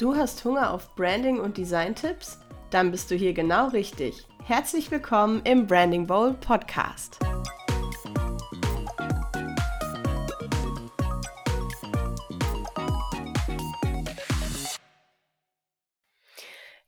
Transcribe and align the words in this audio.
Du 0.00 0.16
hast 0.16 0.42
Hunger 0.46 0.72
auf 0.72 0.94
Branding 0.94 1.38
und 1.38 1.58
Design-Tipps? 1.58 2.38
Dann 2.70 2.90
bist 2.90 3.10
du 3.10 3.16
hier 3.16 3.34
genau 3.34 3.68
richtig. 3.68 4.26
Herzlich 4.44 4.90
willkommen 4.90 5.42
im 5.44 5.66
Branding 5.66 6.06
Bowl 6.06 6.32
Podcast. 6.32 7.18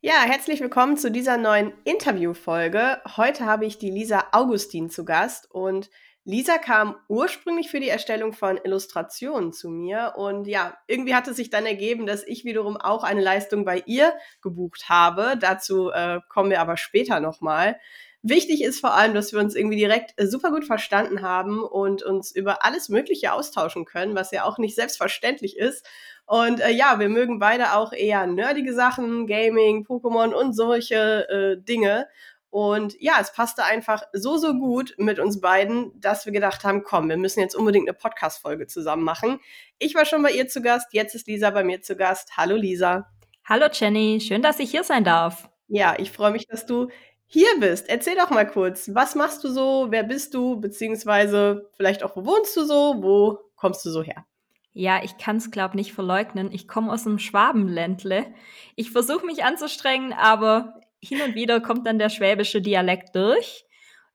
Ja, 0.01 0.23
herzlich 0.25 0.59
willkommen 0.61 0.97
zu 0.97 1.11
dieser 1.11 1.37
neuen 1.37 1.71
Interviewfolge. 1.83 2.99
Heute 3.15 3.45
habe 3.45 3.67
ich 3.67 3.77
die 3.77 3.91
Lisa 3.91 4.25
Augustin 4.31 4.89
zu 4.89 5.05
Gast 5.05 5.51
und 5.51 5.91
Lisa 6.25 6.57
kam 6.57 6.95
ursprünglich 7.09 7.69
für 7.69 7.81
die 7.81 7.89
Erstellung 7.89 8.31
von 8.31 8.57
Illustrationen 8.63 9.51
zu 9.51 9.69
mir 9.69 10.13
und 10.15 10.47
ja, 10.47 10.77
irgendwie 10.87 11.15
hat 11.15 11.27
es 11.27 11.35
sich 11.35 11.49
dann 11.49 11.65
ergeben, 11.65 12.05
dass 12.05 12.23
ich 12.23 12.45
wiederum 12.45 12.77
auch 12.77 13.03
eine 13.03 13.21
Leistung 13.21 13.65
bei 13.65 13.83
ihr 13.85 14.13
gebucht 14.41 14.87
habe. 14.87 15.35
Dazu 15.37 15.89
äh, 15.89 16.21
kommen 16.29 16.49
wir 16.49 16.61
aber 16.61 16.77
später 16.77 17.19
nochmal. 17.19 17.77
Wichtig 18.25 18.63
ist 18.63 18.79
vor 18.79 18.93
allem, 18.93 19.13
dass 19.13 19.33
wir 19.33 19.41
uns 19.41 19.53
irgendwie 19.53 19.75
direkt 19.75 20.13
äh, 20.15 20.25
super 20.25 20.51
gut 20.51 20.63
verstanden 20.63 21.23
haben 21.23 21.61
und 21.61 22.03
uns 22.03 22.31
über 22.33 22.63
alles 22.63 22.87
Mögliche 22.87 23.33
austauschen 23.33 23.83
können, 23.83 24.15
was 24.15 24.31
ja 24.31 24.45
auch 24.45 24.57
nicht 24.57 24.75
selbstverständlich 24.75 25.57
ist. 25.57 25.85
Und 26.25 26.61
äh, 26.61 26.69
ja, 26.71 26.99
wir 26.99 27.09
mögen 27.09 27.37
beide 27.39 27.73
auch 27.73 27.91
eher 27.91 28.25
nerdige 28.25 28.73
Sachen, 28.73 29.27
Gaming, 29.27 29.85
Pokémon 29.85 30.31
und 30.33 30.53
solche 30.53 31.27
äh, 31.27 31.61
Dinge. 31.61 32.07
Und 32.53 32.95
ja, 33.01 33.13
es 33.19 33.33
passte 33.33 33.63
einfach 33.63 34.03
so, 34.13 34.37
so 34.37 34.53
gut 34.53 34.93
mit 34.99 35.17
uns 35.17 35.41
beiden, 35.41 35.99
dass 35.99 36.27
wir 36.27 36.31
gedacht 36.31 36.63
haben, 36.63 36.83
komm, 36.83 37.09
wir 37.09 37.17
müssen 37.17 37.39
jetzt 37.39 37.55
unbedingt 37.55 37.89
eine 37.89 37.97
Podcast-Folge 37.97 38.67
zusammen 38.67 39.01
machen. 39.03 39.39
Ich 39.79 39.95
war 39.95 40.05
schon 40.05 40.21
bei 40.21 40.29
ihr 40.29 40.47
zu 40.47 40.61
Gast, 40.61 40.89
jetzt 40.91 41.15
ist 41.15 41.25
Lisa 41.25 41.49
bei 41.49 41.63
mir 41.63 41.81
zu 41.81 41.95
Gast. 41.95 42.37
Hallo 42.37 42.55
Lisa. 42.55 43.09
Hallo 43.43 43.65
Jenny, 43.73 44.21
schön, 44.21 44.43
dass 44.43 44.59
ich 44.59 44.69
hier 44.69 44.83
sein 44.83 45.03
darf. 45.03 45.49
Ja, 45.67 45.95
ich 45.97 46.11
freue 46.11 46.29
mich, 46.29 46.45
dass 46.45 46.67
du 46.67 46.89
hier 47.25 47.49
bist. 47.59 47.89
Erzähl 47.89 48.15
doch 48.15 48.29
mal 48.29 48.45
kurz, 48.45 48.91
was 48.93 49.15
machst 49.15 49.43
du 49.43 49.47
so, 49.47 49.87
wer 49.89 50.03
bist 50.03 50.35
du, 50.35 50.61
beziehungsweise 50.61 51.71
vielleicht 51.75 52.03
auch, 52.03 52.15
wo 52.15 52.23
wohnst 52.23 52.55
du 52.55 52.65
so, 52.65 52.97
wo 53.01 53.39
kommst 53.55 53.83
du 53.83 53.89
so 53.89 54.03
her? 54.03 54.27
Ja, 54.73 55.01
ich 55.03 55.17
kann 55.17 55.37
es, 55.37 55.49
glaube 55.49 55.75
nicht 55.75 55.93
verleugnen. 55.93 56.51
Ich 56.51 56.67
komme 56.67 56.93
aus 56.93 57.03
dem 57.03 57.17
Schwabenländle. 57.17 58.27
Ich 58.75 58.91
versuche 58.91 59.25
mich 59.25 59.43
anzustrengen, 59.43 60.13
aber 60.13 60.75
hin 61.07 61.21
und 61.21 61.35
wieder 61.35 61.61
kommt 61.61 61.85
dann 61.87 61.99
der 61.99 62.09
schwäbische 62.09 62.61
Dialekt 62.61 63.15
durch. 63.15 63.65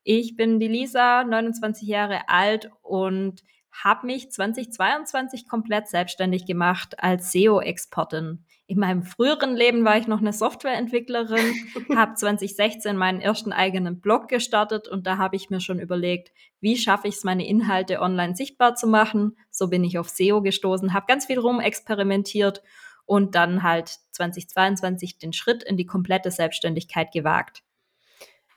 Ich 0.05 0.37
bin 0.37 0.59
die 0.59 0.69
Lisa, 0.69 1.25
29 1.25 1.87
Jahre 1.87 2.29
alt 2.29 2.71
und 2.83 3.43
habe 3.73 4.07
mich 4.07 4.31
2022 4.31 5.49
komplett 5.49 5.89
selbstständig 5.89 6.47
gemacht 6.47 6.99
als 6.99 7.31
SEO-Expertin. 7.33 8.45
In 8.67 8.79
meinem 8.79 9.03
früheren 9.03 9.57
Leben 9.57 9.85
war 9.85 9.97
ich 9.97 10.09
noch 10.09 10.21
eine 10.21 10.33
Softwareentwicklerin, 10.33 11.55
habe 11.97 12.15
2016 12.15 12.97
meinen 12.97 13.21
ersten 13.21 13.53
eigenen 13.53 14.01
Blog 14.01 14.29
gestartet 14.29 14.89
und 14.89 15.07
da 15.07 15.17
habe 15.17 15.37
ich 15.37 15.49
mir 15.49 15.61
schon 15.61 15.79
überlegt, 15.79 16.33
wie 16.61 16.77
schaffe 16.77 17.09
ich 17.09 17.17
es, 17.17 17.25
meine 17.25 17.47
Inhalte 17.47 18.01
online 18.01 18.35
sichtbar 18.35 18.75
zu 18.75 18.87
machen. 18.87 19.37
So 19.51 19.69
bin 19.69 19.85
ich 19.85 19.99
auf 19.99 20.09
SEO 20.09 20.43
gestoßen, 20.43 20.93
habe 20.93 21.07
ganz 21.07 21.27
viel 21.27 21.39
rum 21.39 21.61
experimentiert 21.61 22.63
und 23.09 23.35
dann 23.35 23.63
halt 23.63 23.99
2022 24.13 25.19
den 25.19 25.33
Schritt 25.33 25.63
in 25.63 25.79
die 25.79 25.87
komplette 25.87 26.31
Selbstständigkeit 26.31 27.11
gewagt. 27.11 27.63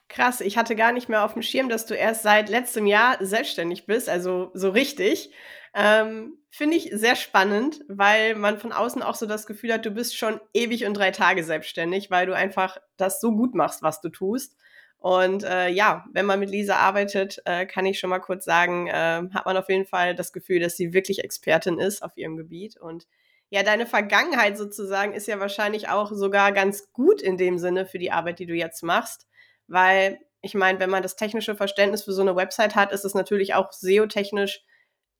Krass, 0.10 0.42
ich 0.42 0.58
hatte 0.58 0.76
gar 0.76 0.92
nicht 0.92 1.08
mehr 1.08 1.24
auf 1.24 1.34
dem 1.34 1.42
Schirm, 1.42 1.70
dass 1.70 1.86
du 1.86 1.94
erst 1.94 2.24
seit 2.24 2.50
letztem 2.50 2.86
Jahr 2.86 3.16
selbstständig 3.22 3.86
bist, 3.86 4.10
also 4.10 4.52
so 4.54 4.70
richtig. 4.70 5.32
Ähm, 5.74 6.38
Finde 6.50 6.76
ich 6.76 6.90
sehr 6.92 7.16
spannend, 7.16 7.80
weil 7.88 8.36
man 8.36 8.60
von 8.60 8.74
außen 8.74 9.02
auch 9.02 9.16
so 9.16 9.26
das 9.26 9.48
Gefühl 9.48 9.72
hat, 9.72 9.86
du 9.86 9.92
bist 9.92 10.18
schon 10.18 10.42
ewig 10.54 10.86
und 10.86 10.96
drei 10.96 11.12
Tage 11.12 11.46
selbstständig, 11.46 12.12
weil 12.12 12.26
du 12.26 12.36
einfach 12.36 12.78
das 12.98 13.22
so 13.22 13.32
gut 13.32 13.56
machst, 13.56 13.82
was 13.82 14.02
du 14.02 14.10
tust. 14.10 14.58
Und 14.98 15.46
äh, 15.46 15.70
ja, 15.70 16.04
wenn 16.12 16.26
man 16.26 16.42
mit 16.42 16.50
Lisa 16.50 16.76
arbeitet, 16.76 17.42
äh, 17.46 17.66
kann 17.66 17.86
ich 17.86 18.00
schon 18.00 18.10
mal 18.10 18.20
kurz 18.20 18.44
sagen, 18.44 18.88
äh, 18.88 19.22
hat 19.34 19.46
man 19.46 19.56
auf 19.56 19.70
jeden 19.70 19.86
Fall 19.86 20.14
das 20.14 20.34
Gefühl, 20.34 20.60
dass 20.60 20.76
sie 20.76 20.92
wirklich 20.92 21.24
Expertin 21.24 21.80
ist 21.80 22.04
auf 22.04 22.18
ihrem 22.18 22.36
Gebiet. 22.36 22.76
Und 22.76 23.08
ja, 23.52 23.64
deine 23.64 23.86
Vergangenheit 23.86 24.58
sozusagen 24.58 25.12
ist 25.14 25.28
ja 25.28 25.40
wahrscheinlich 25.40 25.90
auch 25.90 26.12
sogar 26.14 26.54
ganz 26.54 26.92
gut 26.94 27.22
in 27.22 27.38
dem 27.38 27.60
Sinne 27.60 27.86
für 27.86 28.00
die 28.00 28.12
Arbeit, 28.12 28.40
die 28.40 28.46
du 28.46 28.54
jetzt 28.54 28.82
machst, 28.82 29.28
weil 29.68 30.20
ich 30.42 30.56
meine, 30.56 30.80
wenn 30.80 30.90
man 30.90 31.04
das 31.04 31.18
technische 31.18 31.56
Verständnis 31.56 32.04
für 32.04 32.14
so 32.14 32.22
eine 32.22 32.36
Website 32.38 32.76
hat, 32.76 32.94
ist 32.94 33.04
es 33.04 33.14
natürlich 33.14 33.54
auch 33.54 33.74
SEO-technisch 33.74 34.64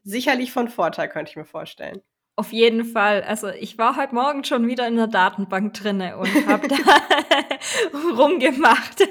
sicherlich 0.04 0.52
von 0.54 0.70
Vorteil, 0.70 1.10
könnte 1.10 1.30
ich 1.30 1.36
mir 1.36 1.46
vorstellen. 1.46 2.02
Auf 2.42 2.54
jeden 2.54 2.86
Fall. 2.86 3.22
Also 3.22 3.50
ich 3.50 3.78
war 3.78 3.98
heute 3.98 4.16
Morgen 4.16 4.44
schon 4.44 4.66
wieder 4.66 4.88
in 4.88 4.96
der 4.96 5.06
Datenbank 5.06 5.76
drinne 5.76 6.18
und 6.18 6.48
habe 6.48 6.68
da 6.68 6.76
rumgemacht. 8.18 9.08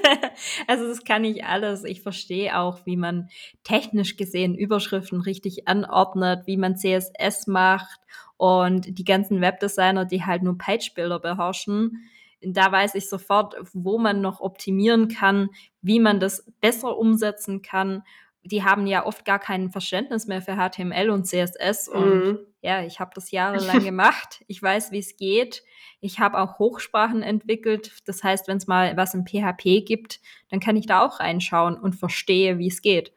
also 0.67 0.85
das 0.85 1.05
kann 1.05 1.23
ich 1.23 1.45
alles. 1.45 1.85
Ich 1.85 2.01
verstehe 2.01 2.59
auch, 2.59 2.85
wie 2.85 2.97
man 2.97 3.29
technisch 3.63 4.17
gesehen 4.17 4.53
Überschriften 4.53 5.21
richtig 5.21 5.69
anordnet, 5.69 6.45
wie 6.45 6.57
man 6.57 6.75
CSS 6.75 7.47
macht 7.47 8.01
und 8.35 8.99
die 8.99 9.05
ganzen 9.05 9.39
Webdesigner, 9.39 10.03
die 10.03 10.25
halt 10.25 10.43
nur 10.43 10.57
Page-Bilder 10.57 11.19
beherrschen. 11.19 12.03
Da 12.41 12.69
weiß 12.69 12.95
ich 12.95 13.07
sofort, 13.07 13.55
wo 13.71 13.97
man 13.97 14.19
noch 14.19 14.41
optimieren 14.41 15.07
kann, 15.07 15.51
wie 15.81 16.01
man 16.01 16.19
das 16.19 16.51
besser 16.59 16.97
umsetzen 16.97 17.61
kann 17.61 18.03
die 18.43 18.63
haben 18.63 18.87
ja 18.87 19.05
oft 19.05 19.25
gar 19.25 19.39
kein 19.39 19.69
Verständnis 19.69 20.27
mehr 20.27 20.41
für 20.41 20.55
HTML 20.55 21.09
und 21.09 21.25
CSS. 21.25 21.87
Und 21.87 22.25
mhm. 22.25 22.39
ja, 22.61 22.83
ich 22.83 22.99
habe 22.99 23.11
das 23.13 23.31
jahrelang 23.31 23.83
gemacht. 23.83 24.43
Ich 24.47 24.61
weiß, 24.61 24.91
wie 24.91 24.99
es 24.99 25.15
geht. 25.17 25.63
Ich 25.99 26.19
habe 26.19 26.39
auch 26.39 26.57
Hochsprachen 26.57 27.21
entwickelt. 27.21 27.91
Das 28.05 28.23
heißt, 28.23 28.47
wenn 28.47 28.57
es 28.57 28.67
mal 28.67 28.97
was 28.97 29.13
im 29.13 29.25
PHP 29.25 29.85
gibt, 29.85 30.19
dann 30.49 30.59
kann 30.59 30.75
ich 30.75 30.87
da 30.87 31.05
auch 31.05 31.19
reinschauen 31.19 31.75
und 31.75 31.93
verstehe, 31.93 32.57
wie 32.57 32.67
es 32.67 32.81
geht. 32.81 33.13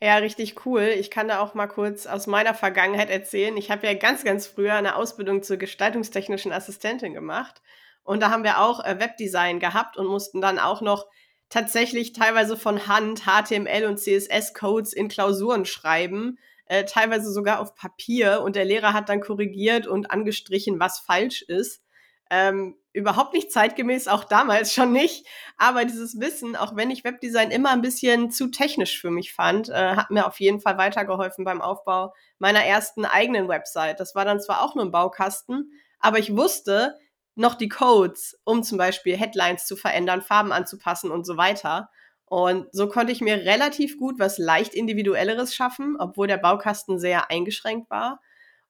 Ja, 0.00 0.16
richtig 0.16 0.66
cool. 0.66 0.82
Ich 0.82 1.10
kann 1.10 1.28
da 1.28 1.40
auch 1.40 1.54
mal 1.54 1.66
kurz 1.66 2.06
aus 2.06 2.26
meiner 2.26 2.54
Vergangenheit 2.54 3.10
erzählen. 3.10 3.56
Ich 3.56 3.70
habe 3.70 3.86
ja 3.86 3.94
ganz, 3.94 4.24
ganz 4.24 4.46
früher 4.46 4.74
eine 4.74 4.96
Ausbildung 4.96 5.42
zur 5.42 5.56
gestaltungstechnischen 5.56 6.52
Assistentin 6.52 7.14
gemacht. 7.14 7.62
Und 8.02 8.20
da 8.20 8.30
haben 8.30 8.44
wir 8.44 8.60
auch 8.60 8.84
äh, 8.84 8.98
Webdesign 9.00 9.60
gehabt 9.60 9.96
und 9.96 10.06
mussten 10.06 10.40
dann 10.40 10.58
auch 10.58 10.80
noch 10.80 11.06
tatsächlich 11.48 12.12
teilweise 12.12 12.56
von 12.56 12.86
Hand 12.86 13.22
HTML 13.24 13.86
und 13.86 13.98
CSS-Codes 13.98 14.92
in 14.92 15.08
Klausuren 15.08 15.64
schreiben, 15.64 16.38
äh, 16.66 16.84
teilweise 16.84 17.32
sogar 17.32 17.60
auf 17.60 17.74
Papier 17.74 18.42
und 18.42 18.56
der 18.56 18.64
Lehrer 18.64 18.92
hat 18.92 19.08
dann 19.08 19.20
korrigiert 19.20 19.86
und 19.86 20.10
angestrichen, 20.10 20.80
was 20.80 20.98
falsch 20.98 21.42
ist. 21.42 21.82
Ähm, 22.30 22.76
überhaupt 22.94 23.34
nicht 23.34 23.52
zeitgemäß, 23.52 24.08
auch 24.08 24.24
damals 24.24 24.72
schon 24.72 24.92
nicht. 24.92 25.26
Aber 25.58 25.84
dieses 25.84 26.18
Wissen, 26.20 26.56
auch 26.56 26.74
wenn 26.74 26.90
ich 26.90 27.04
Webdesign 27.04 27.50
immer 27.50 27.70
ein 27.70 27.82
bisschen 27.82 28.30
zu 28.30 28.48
technisch 28.48 29.00
für 29.00 29.10
mich 29.10 29.34
fand, 29.34 29.68
äh, 29.68 29.96
hat 29.96 30.10
mir 30.10 30.26
auf 30.26 30.40
jeden 30.40 30.60
Fall 30.60 30.78
weitergeholfen 30.78 31.44
beim 31.44 31.60
Aufbau 31.60 32.14
meiner 32.38 32.64
ersten 32.64 33.04
eigenen 33.04 33.48
Website. 33.48 34.00
Das 34.00 34.14
war 34.14 34.24
dann 34.24 34.40
zwar 34.40 34.62
auch 34.62 34.74
nur 34.74 34.84
ein 34.84 34.90
Baukasten, 34.90 35.72
aber 35.98 36.18
ich 36.18 36.34
wusste, 36.34 36.98
noch 37.34 37.54
die 37.54 37.68
Codes, 37.68 38.38
um 38.44 38.62
zum 38.62 38.78
Beispiel 38.78 39.16
Headlines 39.16 39.66
zu 39.66 39.76
verändern, 39.76 40.22
Farben 40.22 40.52
anzupassen 40.52 41.10
und 41.10 41.26
so 41.26 41.36
weiter. 41.36 41.90
Und 42.26 42.68
so 42.72 42.88
konnte 42.88 43.12
ich 43.12 43.20
mir 43.20 43.36
relativ 43.36 43.98
gut 43.98 44.18
was 44.18 44.38
leicht 44.38 44.74
individuelleres 44.74 45.54
schaffen, 45.54 45.96
obwohl 45.98 46.26
der 46.26 46.38
Baukasten 46.38 46.98
sehr 46.98 47.30
eingeschränkt 47.30 47.90
war. 47.90 48.20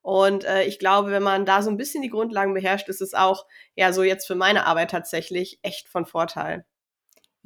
Und 0.02 0.44
äh, 0.44 0.64
ich 0.64 0.78
glaube, 0.78 1.10
wenn 1.10 1.22
man 1.22 1.46
da 1.46 1.62
so 1.62 1.70
ein 1.70 1.78
bisschen 1.78 2.02
die 2.02 2.10
Grundlagen 2.10 2.52
beherrscht, 2.52 2.88
ist 2.90 3.00
es 3.00 3.14
auch, 3.14 3.46
ja, 3.74 3.92
so 3.92 4.02
jetzt 4.02 4.26
für 4.26 4.34
meine 4.34 4.66
Arbeit 4.66 4.90
tatsächlich 4.90 5.58
echt 5.62 5.88
von 5.88 6.04
Vorteil. 6.04 6.66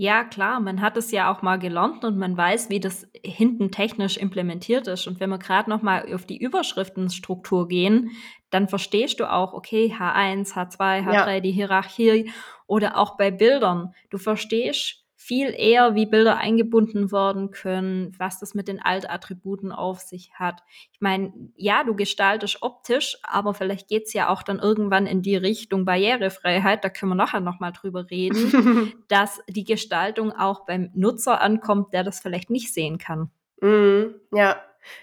Ja, 0.00 0.22
klar, 0.22 0.60
man 0.60 0.80
hat 0.80 0.96
es 0.96 1.10
ja 1.10 1.28
auch 1.28 1.42
mal 1.42 1.58
gelernt 1.58 2.04
und 2.04 2.16
man 2.18 2.36
weiß, 2.36 2.70
wie 2.70 2.78
das 2.78 3.08
hinten 3.24 3.72
technisch 3.72 4.16
implementiert 4.16 4.86
ist. 4.86 5.08
Und 5.08 5.18
wenn 5.18 5.28
wir 5.28 5.38
gerade 5.38 5.68
noch 5.68 5.82
mal 5.82 6.14
auf 6.14 6.24
die 6.24 6.38
Überschriftenstruktur 6.38 7.66
gehen, 7.66 8.12
dann 8.50 8.68
verstehst 8.68 9.18
du 9.18 9.28
auch, 9.28 9.54
okay, 9.54 9.92
H1, 9.98 10.52
H2, 10.52 11.04
H3, 11.04 11.12
ja. 11.12 11.40
die 11.40 11.50
Hierarchie 11.50 12.30
oder 12.68 12.96
auch 12.96 13.16
bei 13.16 13.32
Bildern. 13.32 13.92
Du 14.08 14.18
verstehst 14.18 15.04
viel 15.28 15.54
eher, 15.54 15.94
wie 15.94 16.06
Bilder 16.06 16.38
eingebunden 16.38 17.12
werden 17.12 17.50
können, 17.50 18.14
was 18.16 18.40
das 18.40 18.54
mit 18.54 18.66
den 18.66 18.80
Altattributen 18.80 19.72
auf 19.72 20.00
sich 20.00 20.32
hat. 20.32 20.62
Ich 20.90 21.02
meine, 21.02 21.34
ja, 21.54 21.84
du 21.84 21.94
gestaltest 21.94 22.62
optisch, 22.62 23.18
aber 23.22 23.52
vielleicht 23.52 23.88
geht's 23.88 24.14
ja 24.14 24.30
auch 24.30 24.42
dann 24.42 24.58
irgendwann 24.58 25.06
in 25.06 25.20
die 25.20 25.36
Richtung 25.36 25.84
Barrierefreiheit, 25.84 26.82
da 26.82 26.88
können 26.88 27.12
wir 27.12 27.16
nachher 27.16 27.40
nochmal 27.40 27.72
drüber 27.72 28.10
reden, 28.10 28.94
dass 29.08 29.42
die 29.46 29.64
Gestaltung 29.64 30.32
auch 30.32 30.64
beim 30.64 30.90
Nutzer 30.94 31.42
ankommt, 31.42 31.92
der 31.92 32.04
das 32.04 32.20
vielleicht 32.20 32.48
nicht 32.48 32.72
sehen 32.72 32.96
kann. 32.96 33.30
Mm, 33.60 34.14
ja, 34.32 34.56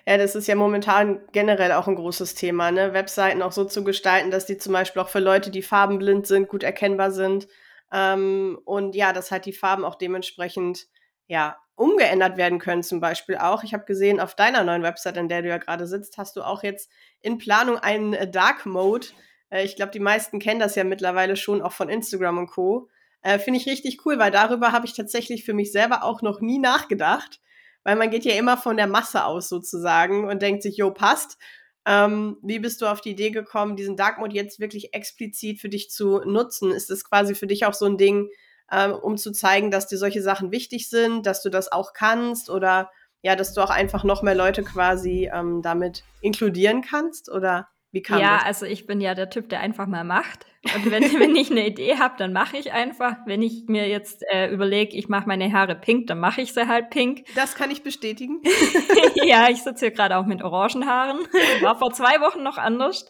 ja, 0.07 0.17
das 0.17 0.33
ist 0.33 0.47
ja 0.47 0.55
momentan 0.55 1.19
generell 1.33 1.73
auch 1.73 1.87
ein 1.87 1.95
großes 1.95 2.33
Thema, 2.33 2.71
ne? 2.71 2.93
Webseiten 2.93 3.43
auch 3.43 3.51
so 3.51 3.65
zu 3.65 3.83
gestalten, 3.83 4.31
dass 4.31 4.47
die 4.47 4.57
zum 4.57 4.73
Beispiel 4.73 5.03
auch 5.03 5.09
für 5.09 5.19
Leute, 5.19 5.51
die 5.51 5.61
farbenblind 5.61 6.25
sind, 6.25 6.47
gut 6.47 6.63
erkennbar 6.63 7.11
sind. 7.11 7.47
Ähm, 7.95 8.59
und 8.65 8.93
ja, 8.93 9.13
dass 9.13 9.31
halt 9.31 9.45
die 9.45 9.53
Farben 9.53 9.85
auch 9.85 9.95
dementsprechend 9.95 10.87
ja 11.27 11.57
umgeändert 11.75 12.35
werden 12.35 12.59
können, 12.59 12.83
zum 12.83 12.99
Beispiel 12.99 13.37
auch. 13.37 13.63
Ich 13.63 13.73
habe 13.73 13.85
gesehen, 13.85 14.19
auf 14.19 14.35
deiner 14.35 14.65
neuen 14.65 14.83
Website, 14.83 15.17
an 15.17 15.29
der 15.29 15.41
du 15.41 15.47
ja 15.47 15.57
gerade 15.57 15.87
sitzt, 15.87 16.17
hast 16.17 16.35
du 16.35 16.41
auch 16.41 16.61
jetzt 16.61 16.89
in 17.21 17.37
Planung 17.37 17.77
einen 17.77 18.13
äh, 18.13 18.29
Dark 18.29 18.65
Mode 18.65 19.07
Äh, 19.49 19.63
ich 19.63 19.77
glaube, 19.77 19.91
die 19.91 19.99
meisten 19.99 20.39
kennen 20.39 20.59
das 20.59 20.75
ja 20.75 20.83
mittlerweile 20.83 21.37
schon 21.37 21.61
auch 21.61 21.71
von 21.71 21.87
Instagram 21.87 22.37
und 22.39 22.47
Co. 22.47 22.89
Äh, 23.21 23.39
Finde 23.39 23.59
ich 23.59 23.67
richtig 23.67 24.05
cool, 24.05 24.19
weil 24.19 24.31
darüber 24.31 24.73
habe 24.73 24.85
ich 24.85 24.93
tatsächlich 24.93 25.45
für 25.45 25.53
mich 25.53 25.71
selber 25.71 26.03
auch 26.03 26.21
noch 26.21 26.41
nie 26.41 26.59
nachgedacht, 26.59 27.39
weil 27.83 27.95
man 27.95 28.09
geht 28.09 28.25
ja 28.25 28.33
immer 28.35 28.57
von 28.57 28.77
der 28.77 28.87
Masse 28.87 29.23
aus 29.25 29.47
sozusagen 29.47 30.27
und 30.27 30.41
denkt 30.41 30.63
sich, 30.63 30.77
jo, 30.77 30.91
passt. 30.91 31.37
Ähm, 31.85 32.37
wie 32.41 32.59
bist 32.59 32.81
du 32.81 32.87
auf 32.87 33.01
die 33.01 33.11
Idee 33.11 33.29
gekommen, 33.29 33.75
diesen 33.75 33.95
Dark 33.95 34.17
Mode 34.17 34.35
jetzt 34.35 34.59
wirklich 34.59 34.93
explizit 34.93 35.59
für 35.59 35.69
dich 35.69 35.89
zu 35.89 36.19
nutzen? 36.25 36.71
Ist 36.71 36.89
das 36.89 37.03
quasi 37.03 37.35
für 37.35 37.47
dich 37.47 37.65
auch 37.65 37.73
so 37.73 37.85
ein 37.85 37.97
Ding, 37.97 38.29
ähm, 38.71 38.93
um 38.93 39.17
zu 39.17 39.31
zeigen, 39.31 39.69
dass 39.69 39.87
dir 39.87 39.97
solche 39.97 40.21
Sachen 40.21 40.51
wichtig 40.51 40.89
sind, 40.89 41.25
dass 41.25 41.43
du 41.43 41.49
das 41.49 41.71
auch 41.71 41.93
kannst 41.93 42.49
oder 42.49 42.89
ja, 43.21 43.35
dass 43.35 43.53
du 43.53 43.61
auch 43.61 43.69
einfach 43.69 44.03
noch 44.03 44.21
mehr 44.21 44.35
Leute 44.35 44.63
quasi 44.63 45.29
ähm, 45.33 45.61
damit 45.61 46.03
inkludieren 46.21 46.81
kannst? 46.81 47.31
Oder 47.31 47.67
wie 47.95 48.01
kam 48.01 48.19
ja, 48.19 48.35
das? 48.35 48.43
also 48.43 48.65
ich 48.65 48.85
bin 48.87 48.99
ja 48.99 49.15
der 49.15 49.29
Typ, 49.29 49.47
der 49.47 49.61
einfach 49.61 49.87
mal 49.87 50.03
macht. 50.03 50.45
Und 50.75 50.91
wenn, 50.91 51.01
wenn 51.19 51.33
ich 51.33 51.49
eine 51.49 51.65
Idee 51.65 51.97
habe, 51.97 52.15
dann 52.17 52.33
mache 52.33 52.57
ich 52.57 52.73
einfach. 52.73 53.15
Wenn 53.25 53.41
ich 53.41 53.67
mir 53.67 53.87
jetzt 53.87 54.21
äh, 54.33 54.51
überlege, 54.51 54.97
ich 54.97 55.07
mache 55.07 55.29
meine 55.29 55.49
Haare 55.53 55.75
pink, 55.75 56.07
dann 56.07 56.19
mache 56.19 56.41
ich 56.41 56.53
sie 56.53 56.67
halt 56.67 56.89
pink. 56.89 57.23
Das 57.35 57.55
kann 57.55 57.71
ich 57.71 57.83
bestätigen. 57.83 58.41
ja, 59.23 59.47
ich 59.49 59.63
sitze 59.63 59.85
hier 59.85 59.95
gerade 59.95 60.17
auch 60.17 60.25
mit 60.25 60.43
Orangenhaaren. 60.43 61.19
War 61.61 61.79
vor 61.79 61.93
zwei 61.93 62.19
Wochen 62.19 62.43
noch 62.43 62.57
anders. 62.57 63.09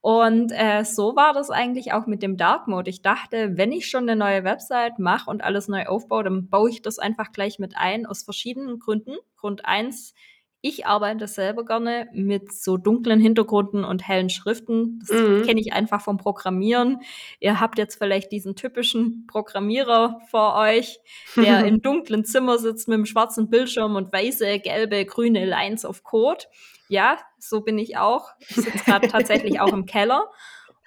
Und 0.00 0.50
äh, 0.52 0.84
so 0.84 1.14
war 1.14 1.34
das 1.34 1.50
eigentlich 1.50 1.92
auch 1.92 2.06
mit 2.06 2.22
dem 2.22 2.38
Dark 2.38 2.68
Mode. 2.68 2.88
Ich 2.88 3.02
dachte, 3.02 3.58
wenn 3.58 3.70
ich 3.70 3.90
schon 3.90 4.08
eine 4.08 4.16
neue 4.16 4.44
Website 4.44 4.98
mache 4.98 5.28
und 5.28 5.44
alles 5.44 5.68
neu 5.68 5.84
aufbaue, 5.84 6.24
dann 6.24 6.48
baue 6.48 6.70
ich 6.70 6.80
das 6.80 6.98
einfach 6.98 7.32
gleich 7.32 7.58
mit 7.58 7.76
ein, 7.76 8.06
aus 8.06 8.22
verschiedenen 8.22 8.78
Gründen. 8.78 9.16
Grund 9.36 9.66
eins, 9.66 10.14
ich 10.66 10.86
arbeite 10.86 11.28
selber 11.28 11.64
gerne 11.64 12.08
mit 12.12 12.52
so 12.52 12.76
dunklen 12.76 13.20
Hintergründen 13.20 13.84
und 13.84 14.06
hellen 14.06 14.30
Schriften. 14.30 14.98
Das 15.06 15.16
mhm. 15.16 15.42
kenne 15.44 15.60
ich 15.60 15.72
einfach 15.72 16.00
vom 16.00 16.16
Programmieren. 16.16 17.00
Ihr 17.38 17.60
habt 17.60 17.78
jetzt 17.78 17.96
vielleicht 17.96 18.32
diesen 18.32 18.56
typischen 18.56 19.26
Programmierer 19.28 20.20
vor 20.28 20.56
euch, 20.56 20.98
der 21.36 21.64
im 21.66 21.82
dunklen 21.82 22.24
Zimmer 22.24 22.58
sitzt 22.58 22.88
mit 22.88 22.96
einem 22.96 23.06
schwarzen 23.06 23.48
Bildschirm 23.48 23.94
und 23.94 24.12
weiße, 24.12 24.58
gelbe, 24.58 25.04
grüne 25.04 25.44
Lines 25.44 25.84
auf 25.84 26.02
Code. 26.02 26.44
Ja, 26.88 27.18
so 27.38 27.60
bin 27.60 27.78
ich 27.78 27.96
auch. 27.96 28.30
Ich 28.40 28.56
sitze 28.56 28.84
gerade 28.84 29.08
tatsächlich 29.08 29.60
auch 29.60 29.72
im 29.72 29.86
Keller. 29.86 30.30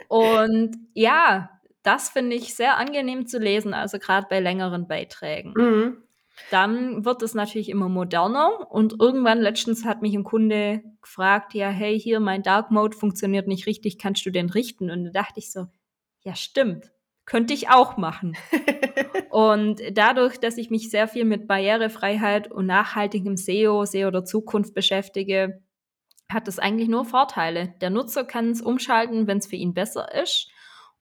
Und 0.09 0.75
ja, 0.93 1.49
das 1.83 2.09
finde 2.09 2.35
ich 2.35 2.53
sehr 2.53 2.77
angenehm 2.77 3.27
zu 3.27 3.39
lesen, 3.39 3.73
also 3.73 3.97
gerade 3.97 4.27
bei 4.29 4.39
längeren 4.39 4.87
Beiträgen. 4.87 5.53
Mhm. 5.55 6.03
Dann 6.51 7.05
wird 7.05 7.21
es 7.21 7.33
natürlich 7.33 7.69
immer 7.69 7.89
moderner 7.89 8.71
und 8.71 8.99
irgendwann 8.99 9.39
letztens 9.39 9.85
hat 9.85 10.01
mich 10.01 10.13
ein 10.15 10.23
Kunde 10.23 10.81
gefragt, 11.01 11.53
ja, 11.53 11.69
hey, 11.69 11.99
hier 11.99 12.19
mein 12.19 12.43
Dark 12.43 12.71
Mode 12.71 12.97
funktioniert 12.97 13.47
nicht 13.47 13.67
richtig, 13.67 13.97
kannst 13.97 14.25
du 14.25 14.31
den 14.31 14.49
richten? 14.49 14.89
Und 14.89 15.05
da 15.05 15.11
dachte 15.11 15.39
ich 15.39 15.51
so, 15.51 15.67
ja, 16.21 16.35
stimmt, 16.35 16.91
könnte 17.25 17.53
ich 17.53 17.69
auch 17.69 17.97
machen. 17.97 18.35
und 19.29 19.81
dadurch, 19.91 20.39
dass 20.39 20.57
ich 20.57 20.69
mich 20.69 20.89
sehr 20.89 21.07
viel 21.07 21.25
mit 21.25 21.47
Barrierefreiheit 21.47 22.51
und 22.51 22.65
nachhaltigem 22.65 23.37
SEO, 23.37 23.85
SEO 23.85 24.11
der 24.11 24.25
Zukunft 24.25 24.73
beschäftige, 24.73 25.61
hat 26.31 26.47
es 26.47 26.59
eigentlich 26.59 26.89
nur 26.89 27.05
Vorteile. 27.05 27.73
Der 27.81 27.89
Nutzer 27.89 28.23
kann 28.23 28.51
es 28.51 28.61
umschalten, 28.61 29.27
wenn 29.27 29.39
es 29.39 29.47
für 29.47 29.55
ihn 29.55 29.73
besser 29.73 30.13
ist. 30.21 30.49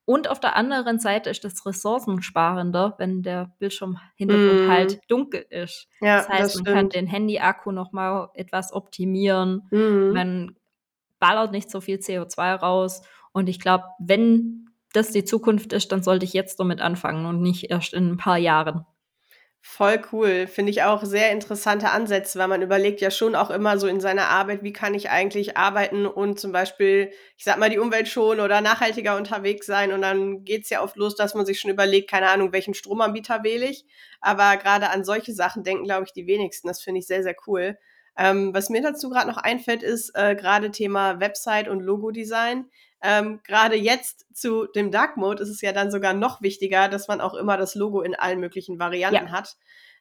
Und 0.08 0.30
auf 0.30 0.40
der 0.40 0.56
anderen 0.56 0.98
Seite 0.98 1.28
ist 1.28 1.44
es 1.44 1.66
ressourcensparender, 1.66 2.94
wenn 2.96 3.20
der 3.22 3.52
Bildschirmhintergrund 3.58 4.66
mm. 4.66 4.70
halt 4.70 5.00
dunkel 5.06 5.44
ist. 5.50 5.86
Ja, 6.00 6.16
das 6.16 6.28
heißt, 6.30 6.54
das 6.54 6.64
man 6.64 6.74
kann 6.74 6.88
den 6.88 7.06
Handy-Akku 7.06 7.72
nochmal 7.72 8.30
etwas 8.32 8.72
optimieren. 8.72 9.68
Mm. 9.70 10.12
Man 10.14 10.56
ballert 11.18 11.52
nicht 11.52 11.70
so 11.70 11.82
viel 11.82 11.98
CO2 11.98 12.54
raus. 12.54 13.02
Und 13.32 13.50
ich 13.50 13.60
glaube, 13.60 13.84
wenn 13.98 14.70
das 14.94 15.10
die 15.10 15.26
Zukunft 15.26 15.74
ist, 15.74 15.92
dann 15.92 16.02
sollte 16.02 16.24
ich 16.24 16.32
jetzt 16.32 16.58
damit 16.58 16.80
anfangen 16.80 17.26
und 17.26 17.42
nicht 17.42 17.70
erst 17.70 17.92
in 17.92 18.12
ein 18.12 18.16
paar 18.16 18.38
Jahren. 18.38 18.86
Voll 19.60 20.00
cool. 20.12 20.46
Finde 20.46 20.70
ich 20.70 20.82
auch 20.84 21.04
sehr 21.04 21.30
interessante 21.32 21.90
Ansätze, 21.90 22.38
weil 22.38 22.48
man 22.48 22.62
überlegt 22.62 23.00
ja 23.00 23.10
schon 23.10 23.34
auch 23.34 23.50
immer 23.50 23.78
so 23.78 23.86
in 23.86 24.00
seiner 24.00 24.28
Arbeit, 24.28 24.62
wie 24.62 24.72
kann 24.72 24.94
ich 24.94 25.10
eigentlich 25.10 25.56
arbeiten 25.56 26.06
und 26.06 26.40
zum 26.40 26.52
Beispiel, 26.52 27.10
ich 27.36 27.44
sag 27.44 27.58
mal, 27.58 27.68
die 27.68 27.78
Umwelt 27.78 28.08
schonen 28.08 28.40
oder 28.40 28.60
nachhaltiger 28.60 29.16
unterwegs 29.16 29.66
sein. 29.66 29.92
Und 29.92 30.02
dann 30.02 30.44
geht's 30.44 30.70
ja 30.70 30.82
oft 30.82 30.96
los, 30.96 31.16
dass 31.16 31.34
man 31.34 31.44
sich 31.44 31.60
schon 31.60 31.70
überlegt, 31.72 32.08
keine 32.10 32.28
Ahnung, 32.30 32.52
welchen 32.52 32.72
Stromanbieter 32.72 33.42
wähle 33.42 33.66
ich. 33.66 33.84
Aber 34.20 34.56
gerade 34.56 34.90
an 34.90 35.04
solche 35.04 35.32
Sachen 35.34 35.64
denken, 35.64 35.84
glaube 35.84 36.04
ich, 36.06 36.12
die 36.12 36.26
wenigsten. 36.26 36.68
Das 36.68 36.80
finde 36.80 37.00
ich 37.00 37.06
sehr, 37.06 37.22
sehr 37.22 37.36
cool. 37.46 37.76
Ähm, 38.16 38.54
was 38.54 38.70
mir 38.70 38.80
dazu 38.82 39.10
gerade 39.10 39.28
noch 39.28 39.36
einfällt, 39.38 39.82
ist 39.82 40.10
äh, 40.14 40.34
gerade 40.34 40.70
Thema 40.70 41.20
Website 41.20 41.68
und 41.68 41.80
Logo-Design. 41.80 42.66
Ähm, 43.02 43.40
Gerade 43.44 43.76
jetzt 43.76 44.26
zu 44.34 44.66
dem 44.66 44.90
Dark 44.90 45.16
Mode 45.16 45.42
ist 45.42 45.50
es 45.50 45.60
ja 45.60 45.72
dann 45.72 45.90
sogar 45.90 46.14
noch 46.14 46.42
wichtiger, 46.42 46.88
dass 46.88 47.08
man 47.08 47.20
auch 47.20 47.34
immer 47.34 47.56
das 47.56 47.74
Logo 47.74 48.02
in 48.02 48.14
allen 48.14 48.40
möglichen 48.40 48.78
Varianten 48.78 49.26
ja. 49.26 49.32
hat. 49.32 49.56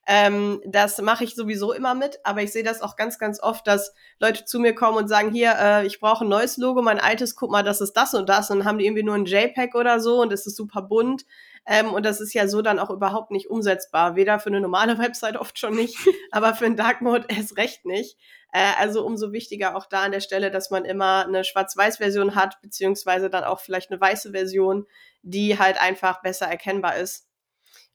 Ähm, 0.09 0.61
das 0.65 1.01
mache 1.01 1.25
ich 1.25 1.35
sowieso 1.35 1.73
immer 1.73 1.93
mit, 1.93 2.21
aber 2.23 2.41
ich 2.41 2.53
sehe 2.53 2.63
das 2.63 2.81
auch 2.81 2.95
ganz, 2.95 3.19
ganz 3.19 3.43
oft, 3.43 3.67
dass 3.67 3.93
Leute 4.21 4.45
zu 4.45 4.57
mir 4.57 4.73
kommen 4.73 4.97
und 4.97 5.09
sagen, 5.09 5.33
hier, 5.33 5.55
äh, 5.59 5.85
ich 5.85 5.99
brauche 5.99 6.23
ein 6.23 6.29
neues 6.29 6.55
Logo, 6.55 6.81
mein 6.81 6.99
altes, 6.99 7.35
guck 7.35 7.51
mal, 7.51 7.63
das 7.63 7.81
ist 7.81 7.93
das 7.93 8.13
und 8.13 8.29
das. 8.29 8.49
Und 8.49 8.59
dann 8.59 8.67
haben 8.67 8.77
die 8.77 8.85
irgendwie 8.85 9.03
nur 9.03 9.15
ein 9.15 9.25
JPEG 9.25 9.75
oder 9.75 9.99
so 9.99 10.21
und 10.21 10.31
es 10.31 10.47
ist 10.47 10.55
super 10.55 10.81
bunt. 10.81 11.25
Ähm, 11.67 11.93
und 11.93 12.05
das 12.05 12.21
ist 12.21 12.33
ja 12.33 12.47
so 12.47 12.61
dann 12.61 12.79
auch 12.79 12.89
überhaupt 12.89 13.29
nicht 13.29 13.49
umsetzbar. 13.49 14.15
Weder 14.15 14.39
für 14.39 14.47
eine 14.49 14.61
normale 14.61 14.97
Website 14.99 15.35
oft 15.35 15.59
schon 15.59 15.75
nicht, 15.75 15.97
aber 16.31 16.55
für 16.55 16.65
einen 16.65 16.77
Dark 16.77 17.01
Mode 17.01 17.25
erst 17.29 17.57
recht 17.57 17.85
nicht. 17.85 18.17
Äh, 18.53 18.71
also 18.79 19.05
umso 19.05 19.33
wichtiger 19.33 19.75
auch 19.75 19.85
da 19.85 20.03
an 20.03 20.13
der 20.13 20.21
Stelle, 20.21 20.49
dass 20.49 20.71
man 20.71 20.85
immer 20.85 21.25
eine 21.25 21.43
Schwarz-Weiß-Version 21.43 22.35
hat, 22.35 22.61
beziehungsweise 22.61 23.29
dann 23.29 23.43
auch 23.43 23.59
vielleicht 23.59 23.91
eine 23.91 23.99
weiße 23.99 24.31
Version, 24.31 24.85
die 25.21 25.59
halt 25.59 25.79
einfach 25.81 26.21
besser 26.21 26.47
erkennbar 26.47 26.95
ist, 26.95 27.27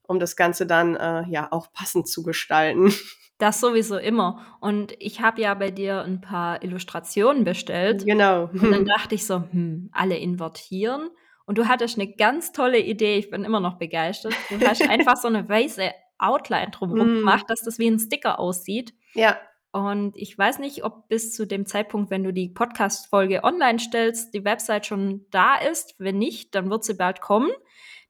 um 0.02 0.20
das 0.20 0.36
Ganze 0.36 0.66
dann 0.66 0.94
äh, 0.94 1.24
ja 1.28 1.48
auch 1.50 1.72
passend 1.72 2.08
zu 2.08 2.22
gestalten. 2.22 2.92
Das 3.38 3.58
sowieso 3.58 3.96
immer. 3.96 4.46
Und 4.60 4.94
ich 5.00 5.20
habe 5.20 5.40
ja 5.40 5.52
bei 5.54 5.72
dir 5.72 6.02
ein 6.02 6.20
paar 6.20 6.62
Illustrationen 6.62 7.42
bestellt. 7.42 8.04
Genau. 8.04 8.44
Und 8.52 8.70
dann 8.70 8.84
dachte 8.84 9.16
ich 9.16 9.26
so, 9.26 9.42
hm, 9.50 9.90
alle 9.90 10.16
invertieren. 10.16 11.10
Und 11.52 11.58
du 11.58 11.68
hattest 11.68 11.98
eine 11.98 12.10
ganz 12.10 12.52
tolle 12.52 12.78
Idee. 12.78 13.18
Ich 13.18 13.28
bin 13.28 13.44
immer 13.44 13.60
noch 13.60 13.76
begeistert. 13.76 14.34
Du 14.48 14.58
hast 14.66 14.80
einfach 14.88 15.18
so 15.18 15.28
eine 15.28 15.46
weiße 15.46 15.90
Outline 16.16 16.70
drumherum 16.70 17.12
mm. 17.12 17.18
gemacht, 17.18 17.44
dass 17.48 17.60
das 17.60 17.78
wie 17.78 17.88
ein 17.88 17.98
Sticker 17.98 18.40
aussieht. 18.40 18.94
Ja. 19.12 19.36
Und 19.70 20.16
ich 20.16 20.38
weiß 20.38 20.60
nicht, 20.60 20.82
ob 20.82 21.08
bis 21.08 21.34
zu 21.34 21.46
dem 21.46 21.66
Zeitpunkt, 21.66 22.10
wenn 22.10 22.24
du 22.24 22.32
die 22.32 22.48
Podcast-Folge 22.48 23.44
online 23.44 23.78
stellst, 23.78 24.32
die 24.32 24.46
Website 24.46 24.86
schon 24.86 25.26
da 25.30 25.56
ist. 25.56 25.94
Wenn 25.98 26.16
nicht, 26.16 26.54
dann 26.54 26.70
wird 26.70 26.84
sie 26.84 26.94
bald 26.94 27.20
kommen. 27.20 27.50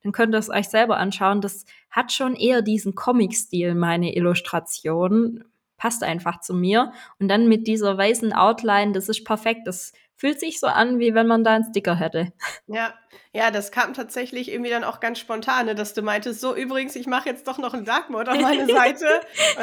Dann 0.04 0.12
könnt 0.12 0.36
ihr 0.36 0.38
es 0.38 0.48
euch 0.48 0.68
selber 0.68 0.98
anschauen. 0.98 1.40
Das 1.40 1.64
hat 1.90 2.12
schon 2.12 2.36
eher 2.36 2.62
diesen 2.62 2.94
Comic-Stil, 2.94 3.74
meine 3.74 4.14
Illustration. 4.14 5.42
Passt 5.78 6.04
einfach 6.04 6.38
zu 6.38 6.54
mir. 6.54 6.92
Und 7.18 7.26
dann 7.26 7.48
mit 7.48 7.66
dieser 7.66 7.98
weißen 7.98 8.32
Outline, 8.32 8.92
das 8.92 9.08
ist 9.08 9.24
perfekt. 9.24 9.62
Das 9.66 9.92
fühlt 10.22 10.38
sich 10.38 10.60
so 10.60 10.68
an, 10.68 11.00
wie 11.00 11.14
wenn 11.14 11.26
man 11.26 11.42
da 11.42 11.54
einen 11.56 11.64
Sticker 11.64 11.96
hätte. 11.96 12.32
Ja, 12.68 12.94
ja, 13.32 13.50
das 13.50 13.72
kam 13.72 13.92
tatsächlich 13.92 14.52
irgendwie 14.52 14.70
dann 14.70 14.84
auch 14.84 15.00
ganz 15.00 15.18
spontan, 15.18 15.66
ne, 15.66 15.74
dass 15.74 15.94
du 15.94 16.02
meintest, 16.02 16.40
so 16.40 16.54
übrigens, 16.54 16.94
ich 16.94 17.08
mache 17.08 17.28
jetzt 17.28 17.48
doch 17.48 17.58
noch 17.58 17.74
einen 17.74 17.84
Dark 17.84 18.08
Mode 18.08 18.30
auf 18.30 18.40
meine 18.40 18.66
Seite. 18.72 19.04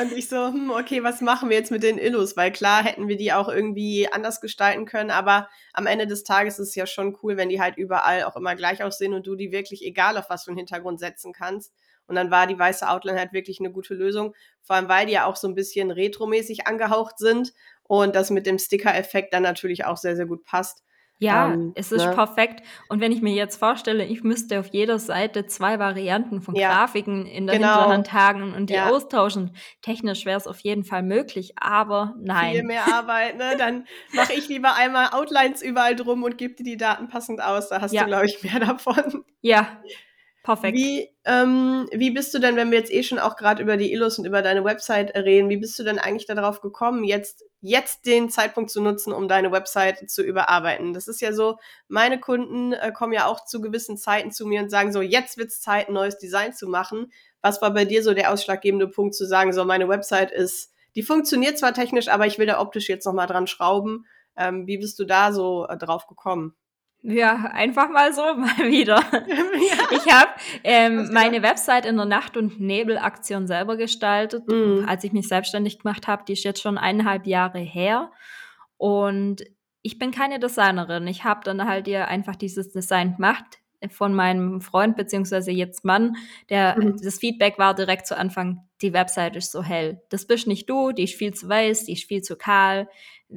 und 0.01 0.11
ich 0.11 0.27
so, 0.27 0.47
hm, 0.47 0.69
okay, 0.71 1.01
was 1.01 1.21
machen 1.21 1.49
wir 1.49 1.55
jetzt 1.55 1.71
mit 1.71 1.81
den 1.81 1.97
Illus? 1.97 2.35
Weil 2.35 2.51
klar 2.51 2.83
hätten 2.83 3.07
wir 3.07 3.15
die 3.15 3.31
auch 3.31 3.47
irgendwie 3.47 4.11
anders 4.11 4.41
gestalten 4.41 4.85
können, 4.85 5.11
aber 5.11 5.47
am 5.71 5.85
Ende 5.85 6.07
des 6.07 6.25
Tages 6.25 6.59
ist 6.59 6.69
es 6.69 6.75
ja 6.75 6.85
schon 6.85 7.17
cool, 7.23 7.37
wenn 7.37 7.47
die 7.47 7.61
halt 7.61 7.77
überall 7.77 8.23
auch 8.23 8.35
immer 8.35 8.57
gleich 8.57 8.83
aussehen 8.83 9.13
und 9.13 9.25
du 9.25 9.35
die 9.35 9.53
wirklich 9.53 9.81
egal 9.85 10.17
auf 10.17 10.29
was 10.29 10.43
für 10.43 10.51
einen 10.51 10.57
Hintergrund 10.57 10.99
setzen 10.99 11.31
kannst. 11.31 11.71
Und 12.05 12.15
dann 12.15 12.31
war 12.31 12.47
die 12.47 12.57
weiße 12.57 12.89
Outline 12.89 13.19
halt 13.19 13.33
wirklich 13.33 13.59
eine 13.59 13.71
gute 13.71 13.93
Lösung. 13.93 14.33
Vor 14.63 14.75
allem, 14.75 14.89
weil 14.89 15.05
die 15.05 15.13
ja 15.13 15.25
auch 15.25 15.35
so 15.35 15.47
ein 15.47 15.53
bisschen 15.53 15.91
retromäßig 15.91 16.65
angehaucht 16.65 17.19
sind 17.19 17.53
und 17.89 18.15
das 18.15 18.29
mit 18.29 18.45
dem 18.45 18.59
Sticker-Effekt 18.59 19.33
dann 19.33 19.41
natürlich 19.41 19.83
auch 19.85 19.97
sehr, 19.97 20.15
sehr 20.15 20.27
gut 20.27 20.45
passt. 20.45 20.83
Ja, 21.17 21.51
ähm, 21.51 21.73
es 21.75 21.91
ist 21.91 22.05
ne? 22.05 22.13
perfekt. 22.13 22.63
Und 22.87 23.01
wenn 23.01 23.11
ich 23.11 23.21
mir 23.21 23.33
jetzt 23.33 23.57
vorstelle, 23.57 24.05
ich 24.05 24.23
müsste 24.23 24.59
auf 24.59 24.67
jeder 24.67 24.99
Seite 24.99 25.47
zwei 25.47 25.79
Varianten 25.79 26.41
von 26.41 26.55
ja, 26.55 26.69
Grafiken 26.69 27.25
in 27.25 27.47
der 27.47 27.57
genau. 27.57 27.73
Hinterhand 27.73 28.13
haben 28.13 28.53
und 28.53 28.69
die 28.69 28.75
ja. 28.75 28.89
austauschen, 28.89 29.55
technisch 29.81 30.25
wäre 30.25 30.37
es 30.37 30.47
auf 30.47 30.59
jeden 30.59 30.85
Fall 30.85 31.01
möglich, 31.01 31.53
aber 31.59 32.15
nein. 32.21 32.53
Viel 32.53 32.63
mehr 32.63 32.93
Arbeit, 32.93 33.37
ne? 33.37 33.55
Dann 33.57 33.85
mache 34.13 34.33
ich 34.33 34.47
lieber 34.47 34.75
einmal 34.75 35.09
Outlines 35.11 35.61
überall 35.61 35.95
drum 35.95 36.23
und 36.23 36.37
gebe 36.37 36.53
dir 36.53 36.63
die 36.63 36.77
Daten 36.77 37.09
passend 37.09 37.41
aus. 37.41 37.69
Da 37.69 37.81
hast 37.81 37.91
ja. 37.91 38.03
du, 38.03 38.07
glaube 38.07 38.27
ich, 38.27 38.41
mehr 38.43 38.59
davon. 38.59 39.25
Ja, 39.41 39.81
Perfekt. 40.43 40.77
Wie, 40.77 41.09
ähm, 41.25 41.87
wie 41.91 42.11
bist 42.11 42.33
du 42.33 42.39
denn, 42.39 42.55
wenn 42.55 42.71
wir 42.71 42.79
jetzt 42.79 42.91
eh 42.91 43.03
schon 43.03 43.19
auch 43.19 43.35
gerade 43.35 43.61
über 43.61 43.77
die 43.77 43.91
Illus 43.91 44.17
und 44.17 44.25
über 44.25 44.41
deine 44.41 44.63
Website 44.63 45.13
reden, 45.15 45.49
wie 45.49 45.57
bist 45.57 45.77
du 45.77 45.83
denn 45.83 45.99
eigentlich 45.99 46.27
darauf 46.27 46.61
gekommen, 46.61 47.03
jetzt, 47.03 47.43
jetzt 47.61 48.05
den 48.05 48.29
Zeitpunkt 48.29 48.69
zu 48.69 48.81
nutzen, 48.81 49.13
um 49.13 49.27
deine 49.27 49.51
Website 49.51 50.09
zu 50.09 50.23
überarbeiten? 50.23 50.93
Das 50.93 51.07
ist 51.07 51.21
ja 51.21 51.33
so, 51.33 51.57
meine 51.87 52.19
Kunden 52.19 52.73
äh, 52.73 52.91
kommen 52.91 53.13
ja 53.13 53.25
auch 53.25 53.45
zu 53.45 53.61
gewissen 53.61 53.97
Zeiten 53.97 54.31
zu 54.31 54.45
mir 54.45 54.61
und 54.61 54.69
sagen 54.69 54.91
so, 54.91 55.01
jetzt 55.01 55.37
wird 55.37 55.49
es 55.49 55.61
Zeit, 55.61 55.89
ein 55.89 55.93
neues 55.93 56.17
Design 56.17 56.53
zu 56.53 56.67
machen. 56.67 57.11
Was 57.41 57.61
war 57.61 57.73
bei 57.73 57.85
dir 57.85 58.03
so 58.03 58.13
der 58.13 58.31
ausschlaggebende 58.31 58.87
Punkt 58.87 59.15
zu 59.15 59.25
sagen, 59.25 59.53
so 59.53 59.65
meine 59.65 59.89
Website 59.89 60.31
ist, 60.31 60.73
die 60.95 61.03
funktioniert 61.03 61.57
zwar 61.57 61.73
technisch, 61.73 62.07
aber 62.07 62.25
ich 62.25 62.39
will 62.39 62.47
da 62.47 62.59
optisch 62.59 62.89
jetzt 62.89 63.05
nochmal 63.05 63.27
dran 63.27 63.47
schrauben. 63.47 64.05
Ähm, 64.35 64.67
wie 64.67 64.77
bist 64.77 64.99
du 64.99 65.05
da 65.05 65.31
so 65.33 65.67
äh, 65.67 65.77
drauf 65.77 66.07
gekommen? 66.07 66.55
Ja, 67.01 67.35
einfach 67.53 67.89
mal 67.89 68.13
so, 68.13 68.21
mal 68.35 68.69
wieder. 68.69 68.99
Ja. 69.11 69.77
Ich 69.91 70.11
habe, 70.13 70.29
ähm, 70.63 71.09
meine 71.13 71.41
Website 71.41 71.85
in 71.85 71.95
der 71.95 72.05
Nacht 72.05 72.35
und 72.35 72.59
Nebel-Aktion 72.59 73.47
selber 73.47 73.77
gestaltet, 73.77 74.47
Mhm. 74.47 74.85
als 74.87 75.03
ich 75.03 75.13
mich 75.13 75.27
selbstständig 75.27 75.79
gemacht 75.79 76.07
habe. 76.07 76.23
Die 76.27 76.33
ist 76.33 76.43
jetzt 76.43 76.61
schon 76.61 76.77
1,5 76.77 77.25
Jahre 77.25 77.59
her 77.59 78.11
und 78.77 79.43
ich 79.81 79.97
bin 79.97 80.11
keine 80.11 80.39
Designerin. 80.39 81.07
Ich 81.07 81.23
habe 81.23 81.39
dann 81.45 81.65
halt 81.67 81.87
ihr 81.87 82.07
einfach 82.09 82.35
dieses 82.35 82.71
Design 82.73 83.15
gemacht 83.15 83.45
von 83.91 84.13
meinem 84.13 84.59
Freund 84.59 84.97
beziehungsweise 84.97 85.51
jetzt 85.51 85.85
Mann. 85.85 86.17
Der 86.49 86.75
Mhm. 86.77 86.97
das 87.01 87.17
Feedback 87.19 87.57
war 87.57 87.73
direkt 87.73 88.07
zu 88.07 88.17
Anfang: 88.17 88.67
„Die 88.81 88.93
Website 88.93 89.35
ist 89.35 89.51
so 89.51 89.63
hell. 89.63 90.01
Das 90.09 90.25
bist 90.25 90.47
nicht 90.47 90.69
du, 90.69 90.91
die 90.91 91.03
ist 91.03 91.15
viel 91.15 91.33
zu 91.33 91.49
weiß, 91.49 91.85
die 91.85 91.93
ist 91.93 92.05
viel 92.07 92.21
zu 92.21 92.35
kahl.“ 92.37 92.89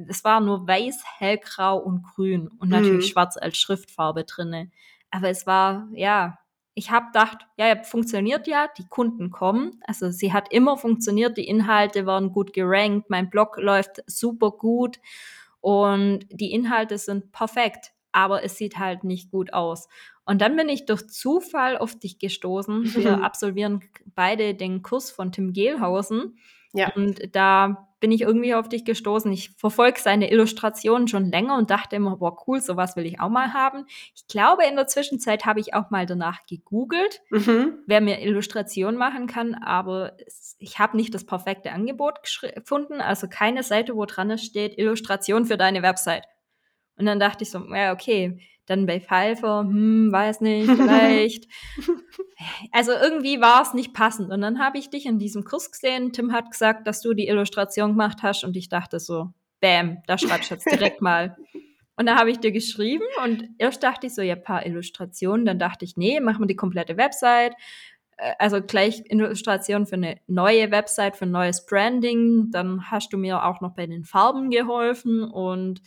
Es 0.07 0.23
war 0.23 0.39
nur 0.41 0.67
weiß, 0.67 1.03
hellgrau 1.17 1.77
und 1.77 2.03
grün 2.03 2.47
und 2.59 2.69
natürlich 2.69 3.07
Mhm. 3.07 3.11
schwarz 3.11 3.37
als 3.37 3.57
Schriftfarbe 3.57 4.23
drinne. 4.23 4.71
Aber 5.11 5.29
es 5.29 5.45
war 5.45 5.87
ja, 5.93 6.39
ich 6.75 6.91
habe 6.91 7.07
gedacht: 7.07 7.45
„Ja, 7.57 7.67
ja, 7.67 7.83
funktioniert 7.83 8.47
ja, 8.47 8.67
die 8.77 8.87
Kunden 8.87 9.29
kommen.“ 9.31 9.79
Also, 9.85 10.11
sie 10.11 10.33
hat 10.33 10.51
immer 10.51 10.77
funktioniert, 10.77 11.37
die 11.37 11.47
Inhalte 11.47 12.05
waren 12.05 12.31
gut 12.31 12.53
gerankt, 12.53 13.09
mein 13.09 13.29
Blog 13.29 13.57
läuft 13.57 14.01
super 14.07 14.51
gut 14.51 14.99
und 15.61 16.21
die 16.31 16.51
Inhalte 16.51 16.97
sind 16.97 17.31
perfekt, 17.31 17.92
aber 18.13 18.43
es 18.43 18.57
sieht 18.57 18.77
halt 18.79 19.03
nicht 19.03 19.31
gut 19.31 19.53
aus. 19.53 19.87
Und 20.25 20.41
dann 20.41 20.55
bin 20.55 20.69
ich 20.69 20.85
durch 20.85 21.07
Zufall 21.09 21.77
auf 21.77 21.99
dich 21.99 22.19
gestoßen. 22.19 22.93
Wir 22.95 23.23
absolvieren 23.23 23.81
beide 24.15 24.55
den 24.55 24.81
Kurs 24.81 25.11
von 25.11 25.31
Tim 25.31 25.51
Gehlhausen 25.53 26.37
Ja. 26.73 26.93
und 26.95 27.35
da 27.35 27.87
bin 27.99 28.11
ich 28.11 28.21
irgendwie 28.21 28.53
auf 28.55 28.67
dich 28.67 28.83
gestoßen. 28.83 29.31
Ich 29.31 29.51
verfolge 29.57 29.99
seine 30.01 30.29
Illustrationen 30.31 31.07
schon 31.07 31.31
länger 31.31 31.57
und 31.57 31.69
dachte 31.71 31.95
immer: 31.95 32.17
„Boah, 32.17 32.37
cool, 32.47 32.59
so 32.61 32.75
was 32.77 32.95
will 32.97 33.05
ich 33.05 33.19
auch 33.21 33.29
mal 33.29 33.53
haben.“ 33.53 33.85
Ich 34.15 34.27
glaube, 34.27 34.65
in 34.65 34.75
der 34.75 34.87
Zwischenzeit 34.87 35.45
habe 35.45 35.59
ich 35.61 35.73
auch 35.73 35.89
mal 35.89 36.05
danach 36.05 36.45
gegoogelt, 36.45 37.21
Mhm. 37.31 37.79
wer 37.85 38.01
mir 38.01 38.21
Illustrationen 38.21 38.97
machen 38.97 39.27
kann, 39.27 39.55
aber 39.55 40.13
es 40.25 40.55
ich 40.59 40.79
habe 40.79 40.97
nicht 40.97 41.13
das 41.13 41.25
perfekte 41.25 41.71
Angebot 41.71 42.19
gefunden, 42.23 43.01
also 43.01 43.27
keine 43.29 43.63
Seite, 43.63 43.95
wo 43.95 44.05
dran 44.05 44.37
steht: 44.37 44.77
„Illustration 44.77 45.45
für 45.45 45.57
deine 45.57 45.81
Website.“ 45.83 46.25
Und 46.97 47.05
dann 47.05 47.19
dachte 47.19 47.43
ich 47.43 47.51
so: 47.51 47.59
„Ja, 47.73 47.93
okay.“ 47.93 48.39
Dann 48.65 48.85
bei 48.85 48.99
Fiverr, 49.01 49.61
hm, 49.61 50.11
weiß 50.11 50.41
nicht, 50.41 50.67
vielleicht. 50.75 51.47
Also, 52.71 52.91
irgendwie 52.93 53.41
war's 53.41 53.73
nicht 53.73 53.93
passend 53.93 54.31
und 54.31 54.41
dann 54.41 54.59
habe 54.59 54.77
ich 54.77 54.89
dich 54.89 55.05
in 55.05 55.19
diesem 55.19 55.43
Kurs 55.43 55.71
gesehen. 55.71 56.13
Tim 56.13 56.31
hat 56.33 56.51
gesagt, 56.51 56.87
dass 56.87 57.01
du 57.01 57.13
die 57.13 57.27
Illustration 57.27 57.91
gemacht 57.91 58.19
hast 58.23 58.43
und 58.43 58.55
ich 58.57 58.69
dachte 58.69 58.99
so: 58.99 59.29
„Bäm, 59.59 59.99
da 60.07 60.17
schreibst 60.17 60.51
du 60.51 60.55
jetzt 60.55 60.71
direkt 60.71 61.01
mal.“ 61.01 61.35
Und 61.97 62.07
da 62.07 62.17
habe 62.17 62.31
ich 62.31 62.39
dir 62.39 62.51
geschrieben 62.51 63.05
und 63.23 63.49
erst 63.59 63.83
dachte 63.83 64.07
ich 64.07 64.15
so: 64.15 64.21
„Ja, 64.21 64.35
paar 64.35 64.65
Illustrationen.“ 64.65 65.45
Dann 65.45 65.59
dachte 65.59 65.85
ich: 65.85 65.97
„Ne, 65.97 66.19
machen 66.21 66.41
wir 66.43 66.47
die 66.47 66.55
komplette 66.55 66.97
Website.“ 66.97 67.53
Äh, 68.17 68.33
also 68.39 68.61
gleich 68.61 69.03
Illustration 69.09 69.85
für 69.87 69.97
'ne 69.97 70.17
neue 70.27 70.71
Website, 70.71 71.17
für 71.17 71.25
'n 71.25 71.31
neues 71.31 71.65
Branding. 71.65 72.49
Dann 72.51 72.89
hast 72.91 73.13
du 73.13 73.17
mir 73.17 73.43
auch 73.45 73.61
noch 73.61 73.75
bei 73.75 73.87
den 73.87 74.05
Farben 74.05 74.49
geholfen 74.49 75.23
und 75.23 75.81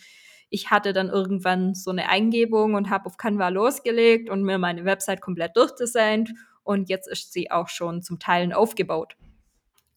ich 0.50 0.70
hatte 0.70 0.92
dann 0.92 1.08
irgendwann 1.08 1.74
so 1.74 1.92
'ne 1.92 2.08
Eingebung 2.08 2.74
und 2.74 2.90
habe 2.90 3.06
auf 3.06 3.16
Canva 3.18 3.48
losgelegt 3.48 4.30
und 4.30 4.42
mir 4.42 4.58
meine 4.58 4.84
Website 4.84 5.20
komplett 5.20 5.56
durchdesignt 5.56 6.32
und 6.62 6.88
jetzt 6.88 7.08
ist 7.08 7.32
sie 7.32 7.50
auch 7.50 7.68
schon 7.68 8.02
zum 8.02 8.18
Teilen 8.18 8.52
aufgebaut. 8.52 9.16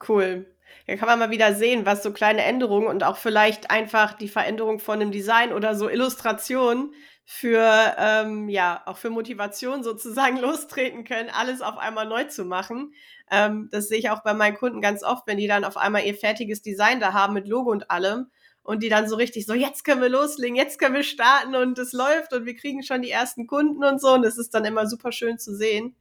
Cool. 0.08 0.46
Ja, 0.88 0.96
kann 0.96 1.08
man 1.08 1.20
mal 1.20 1.30
wieder 1.32 1.54
sehen, 1.56 1.86
was 1.86 2.04
so 2.04 2.12
kleine 2.14 2.44
Änderungen 2.44 2.88
und 2.88 3.04
auch 3.04 3.18
vielleicht 3.18 3.72
einfach 3.72 4.14
die 4.14 4.28
Veränderung 4.30 4.80
von 4.80 5.00
'nem 5.00 5.12
Design 5.12 5.52
oder 5.54 5.76
so 5.76 5.90
Illustrationen 5.90 6.94
für, 7.26 7.96
ähm 7.98 8.50
ja, 8.50 8.82
auch 8.86 8.98
für 8.98 9.10
Motivation 9.10 9.84
sozusagen 9.84 10.38
lostreten 10.40 11.04
können, 11.04 11.30
alles 11.30 11.62
auf 11.62 11.78
einmal 11.78 12.06
neu 12.08 12.24
zu 12.26 12.46
machen. 12.46 12.94
Ähm, 13.32 13.68
das 13.72 13.88
sehe 13.90 14.00
ich 14.00 14.10
auch 14.10 14.24
bei 14.24 14.34
meinen 14.34 14.56
Kunden 14.58 14.82
ganz 14.82 15.04
oft, 15.04 15.28
wenn 15.28 15.38
die 15.38 15.48
dann 15.48 15.64
auf 15.66 15.78
einmal 15.78 16.04
ihr 16.06 16.16
fertiges 16.16 16.62
Design 16.62 17.00
da 17.00 17.14
haben 17.14 17.34
mit 17.34 17.48
Logo 17.48 17.72
und 17.72 17.92
allem 17.92 18.28
und 18.70 18.84
die 18.84 18.90
dann 18.90 19.10
so 19.10 19.16
richtig 19.16 19.46
so: 19.48 19.54
„Jetzt 19.56 19.84
können 19.84 20.02
wir 20.02 20.10
loslegen, 20.10 20.56
jetzt 20.56 20.80
können 20.80 20.96
wir 20.96 21.04
starten 21.04 21.56
und 21.56 21.78
es 21.80 21.92
läuft 21.94 22.34
und 22.34 22.46
wir 22.46 22.56
kriegen 22.56 22.84
schon 22.84 23.02
die 23.02 23.10
ersten 23.12 23.48
Kunden“ 23.48 23.84
und 23.84 24.00
so. 24.00 24.14
Und 24.14 24.24
das 24.24 24.38
ist 24.38 24.54
dann 24.54 24.66
immer 24.66 24.88
super 24.88 25.12
schön 25.12 25.40
zu 25.40 25.56
sehen, 25.56 25.96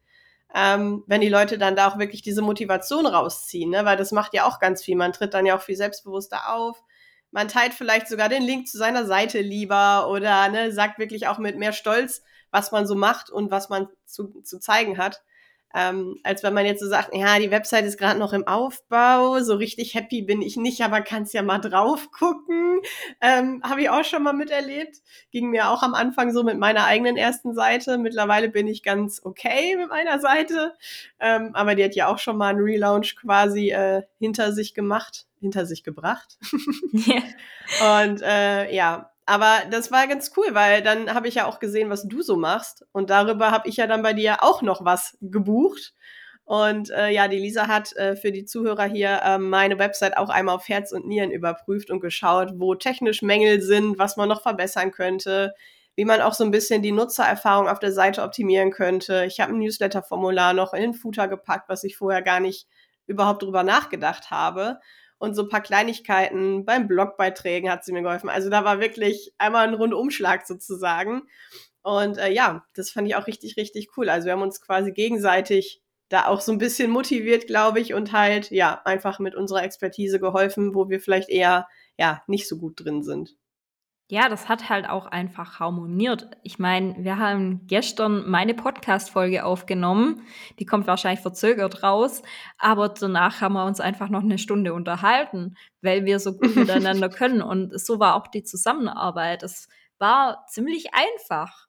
ähm, 0.55 1.05
wenn 1.07 1.21
die 1.21 1.29
Leute 1.29 1.59
dann 1.59 1.77
da 1.77 1.89
auch 1.89 1.99
wirklich 1.99 2.23
diese 2.23 2.43
Motivation 2.43 3.07
rausziehen, 3.07 3.71
ne? 3.71 3.85
Weil 3.85 3.97
das 3.97 4.13
macht 4.13 4.35
ja 4.35 4.45
auch 4.47 4.61
ganz 4.61 4.83
viel. 4.85 4.97
Man 4.97 5.13
tritt 5.13 5.35
dann 5.35 5.47
ja 5.47 5.57
auch 5.57 5.63
viel 5.63 5.77
selbstbewusster 5.77 6.55
auf. 6.55 6.83
Man 7.31 7.49
teilt 7.49 7.75
vielleicht 7.75 8.09
sogar 8.09 8.29
den 8.31 8.43
Link 8.43 8.69
zu 8.69 8.79
seiner 8.79 9.05
Seite 9.07 9.41
lieber 9.41 10.09
oder, 10.11 10.49
ne, 10.49 10.73
sagt 10.73 10.99
wirklich 10.99 11.27
auch 11.29 11.39
mit 11.39 11.59
mehr 11.59 11.73
Stolz, 11.73 12.23
was 12.51 12.73
man 12.73 12.87
so 12.87 12.95
macht 12.95 13.31
und 13.31 13.51
was 13.51 13.69
man 13.69 13.89
zu 14.07 14.41
zu 14.43 14.59
zeigen 14.59 14.99
hat, 14.99 15.23
ähm, 15.75 16.17
als 16.25 16.43
wenn 16.43 16.55
man 16.55 16.67
jetzt 16.67 16.81
so 16.81 16.89
sagt: 16.89 17.15
„Ja, 17.15 17.39
die 17.39 17.51
Website 17.51 17.85
ist 17.85 17.99
grad 17.99 18.19
noch 18.19 18.33
im 18.33 18.47
Aufbau, 18.47 19.41
so 19.41 19.55
richtig 19.57 19.95
happy 19.95 20.23
bin 20.23 20.43
ich 20.43 20.57
nicht, 20.57 20.83
aber 20.83 21.01
kannst 21.03 21.35
ja 21.35 21.43
mal 21.43 21.59
drauf 21.59 22.11
gucken.“ 22.11 22.81
Ähm, 23.21 23.63
habe 23.65 23.83
ich 23.83 23.91
auch 23.91 24.05
schon 24.05 24.23
mal 24.23 24.33
miterlebt. 24.33 24.97
Ging 25.33 25.51
mir 25.51 25.69
auch 25.71 25.83
am 25.83 25.95
Anfang 25.95 26.33
so 26.33 26.43
mit 26.45 26.59
meiner 26.59 26.85
eigenen 26.87 27.17
ersten 27.17 27.55
Seite. 27.55 27.99
Mittlerweile 27.99 28.49
bin 28.49 28.67
ich 28.69 28.83
ganz 28.83 29.21
okay 29.25 29.77
mit 29.77 29.89
meiner 29.91 30.21
Seite, 30.21 30.75
ähm, 31.21 31.51
aber 31.55 31.75
die 31.75 31.85
hat 31.85 31.95
ja 31.97 32.09
auch 32.09 32.19
schon 32.19 32.37
mal 32.39 32.53
'n 32.55 32.59
Relaunch 32.61 33.17
quasi, 33.17 33.71
äh, 33.71 34.03
hinter 34.19 34.53
sich 34.53 34.75
gemacht 34.75 35.27
hinter 35.41 35.67
sich 35.67 35.85
gebracht. 35.85 36.37
Ja. 36.93 37.23
Und, 38.05 38.23
äh, 38.23 38.75
ja, 38.75 39.11
aber 39.29 39.59
das 39.71 39.93
war 39.93 40.07
ganz 40.09 40.33
cool, 40.37 40.49
weil 40.55 40.83
dann 40.83 41.15
habe 41.15 41.29
ich 41.29 41.37
ja 41.37 41.47
auch 41.47 41.61
gesehen, 41.61 41.91
was 41.91 42.09
du 42.09 42.23
so 42.23 42.37
machst 42.37 42.85
und 42.93 43.11
darüber 43.11 43.51
habe 43.53 43.69
ich 43.69 43.77
ja 43.77 43.87
dann 43.87 44.03
bei 44.03 44.13
dir 44.15 44.43
auch 44.43 44.63
noch 44.63 44.85
was 44.85 45.17
gebucht. 45.21 45.95
Und, 46.45 46.91
äh, 46.91 47.11
ja, 47.11 47.29
die 47.29 47.39
Lisa 47.39 47.69
hat, 47.69 47.95
äh, 47.97 48.17
für 48.17 48.33
die 48.33 48.45
Zuhörer 48.47 48.85
hier, 48.87 49.21
ähm, 49.25 49.51
meine 49.51 49.79
Website 49.79 50.17
auch 50.17 50.31
einmal 50.31 50.55
auf 50.57 50.69
Herz 50.69 50.93
und 50.93 51.07
Nieren 51.07 51.31
überprüft 51.31 51.91
und 51.91 52.01
geschaut, 52.01 52.53
wo 52.57 52.75
technisch 52.75 53.23
Mängel 53.23 53.61
sind, 53.63 53.99
was 53.99 54.17
man 54.17 54.29
noch 54.31 54.43
verbessern 54.43 54.91
könnte, 54.93 55.55
wie 55.97 56.07
man 56.07 56.23
auch 56.23 56.33
so 56.35 56.45
'n 56.45 56.51
bisschen 56.51 56.83
die 56.83 56.93
Nutzererfahrung 56.93 57.69
auf 57.69 57.81
der 57.81 57.93
Seite 57.93 58.23
optimieren 58.23 58.71
könnte. 58.71 59.25
Ich 59.27 59.41
habe 59.41 59.53
'n 59.53 59.59
Newsletterformular 59.59 60.55
noch 60.55 60.73
in 60.75 60.81
den 60.83 60.95
Footer 60.95 61.29
gepackt, 61.29 61.69
was 61.69 61.85
ich 61.85 61.97
vorher 61.99 62.23
gar 62.23 62.41
nicht 62.41 62.67
überhaupt 63.07 63.43
drüber 63.43 63.63
nachgedacht 63.63 64.31
habe. 64.31 64.81
Und 65.19 65.35
so 65.35 65.43
'n 65.43 65.49
paar 65.49 65.63
Kleinigkeiten 65.63 66.65
beim 66.65 66.89
Blogbeiträgen 66.89 67.71
hat 67.71 67.85
sie 67.85 67.93
mir 67.93 68.03
geholfen. 68.03 68.29
Also, 68.31 68.51
da 68.51 68.65
war 68.65 68.81
wirklich 68.81 69.33
einmal 69.39 69.67
'n 69.69 69.75
Rundumschlag 69.75 70.47
sozusagen. 70.47 71.23
Und, 71.83 72.19
äh, 72.19 72.31
ja, 72.33 72.65
das 72.77 72.91
fand 72.91 73.09
ich 73.09 73.17
auch 73.17 73.27
richtig, 73.29 73.57
richtig 73.59 73.91
cool. 73.97 74.11
Also, 74.11 74.27
wir 74.27 74.33
haben 74.35 74.43
uns 74.43 74.61
quasi 74.63 74.93
gegenseitig 74.93 75.83
da 76.11 76.27
auch 76.29 76.41
so 76.43 76.53
'n 76.53 76.59
bisschen 76.59 76.91
motiviert, 76.93 77.47
glaube 77.49 77.81
ich, 77.81 77.95
und 77.95 78.13
halt, 78.13 78.51
ja, 78.53 78.83
einfach 78.87 79.19
mit 79.21 79.35
unserer 79.37 79.65
Expertise 79.65 80.21
geholfen, 80.21 80.75
wo 80.77 80.89
wir 80.91 81.01
vielleicht 81.01 81.31
eher, 81.31 81.69
ja, 81.99 82.23
nicht 82.29 82.49
so 82.49 82.59
gut 82.59 82.85
drin 82.85 83.03
sind. 83.05 83.38
Ja, 84.11 84.31
das 84.31 84.49
hat 84.49 84.71
halt 84.71 84.89
auch 84.89 85.05
einfach 85.05 85.61
harmoniert. 85.61 86.31
Ich 86.43 86.59
meine, 86.59 86.95
wir 87.05 87.19
haben 87.19 87.67
gestern 87.67 88.27
meine 88.27 88.55
Podcast-Folge 88.55 89.45
aufgenommen. 89.45 90.23
Die 90.59 90.65
kommt 90.65 90.87
wahrscheinlich 90.87 91.21
verzögert 91.21 91.83
raus, 91.83 92.23
aber 92.57 92.89
danach 92.89 93.43
haben 93.43 93.53
wir 93.53 93.67
uns 93.67 93.81
einfach 93.81 94.09
noch 94.09 94.23
'ne 94.23 94.39
Stunde 94.39 94.73
unterhalten, 94.73 95.57
weil 95.83 96.07
wir 96.07 96.21
so 96.21 96.33
gut 96.39 96.57
miteinander 96.57 97.11
können 97.11 97.43
und 97.43 97.79
so 97.79 98.01
war 98.01 98.15
auch 98.17 98.29
die 98.29 98.43
Zusammenarbeit. 98.45 99.43
Es 99.43 99.69
war 99.99 100.47
ziemlich 100.49 100.95
einfach. 100.95 101.67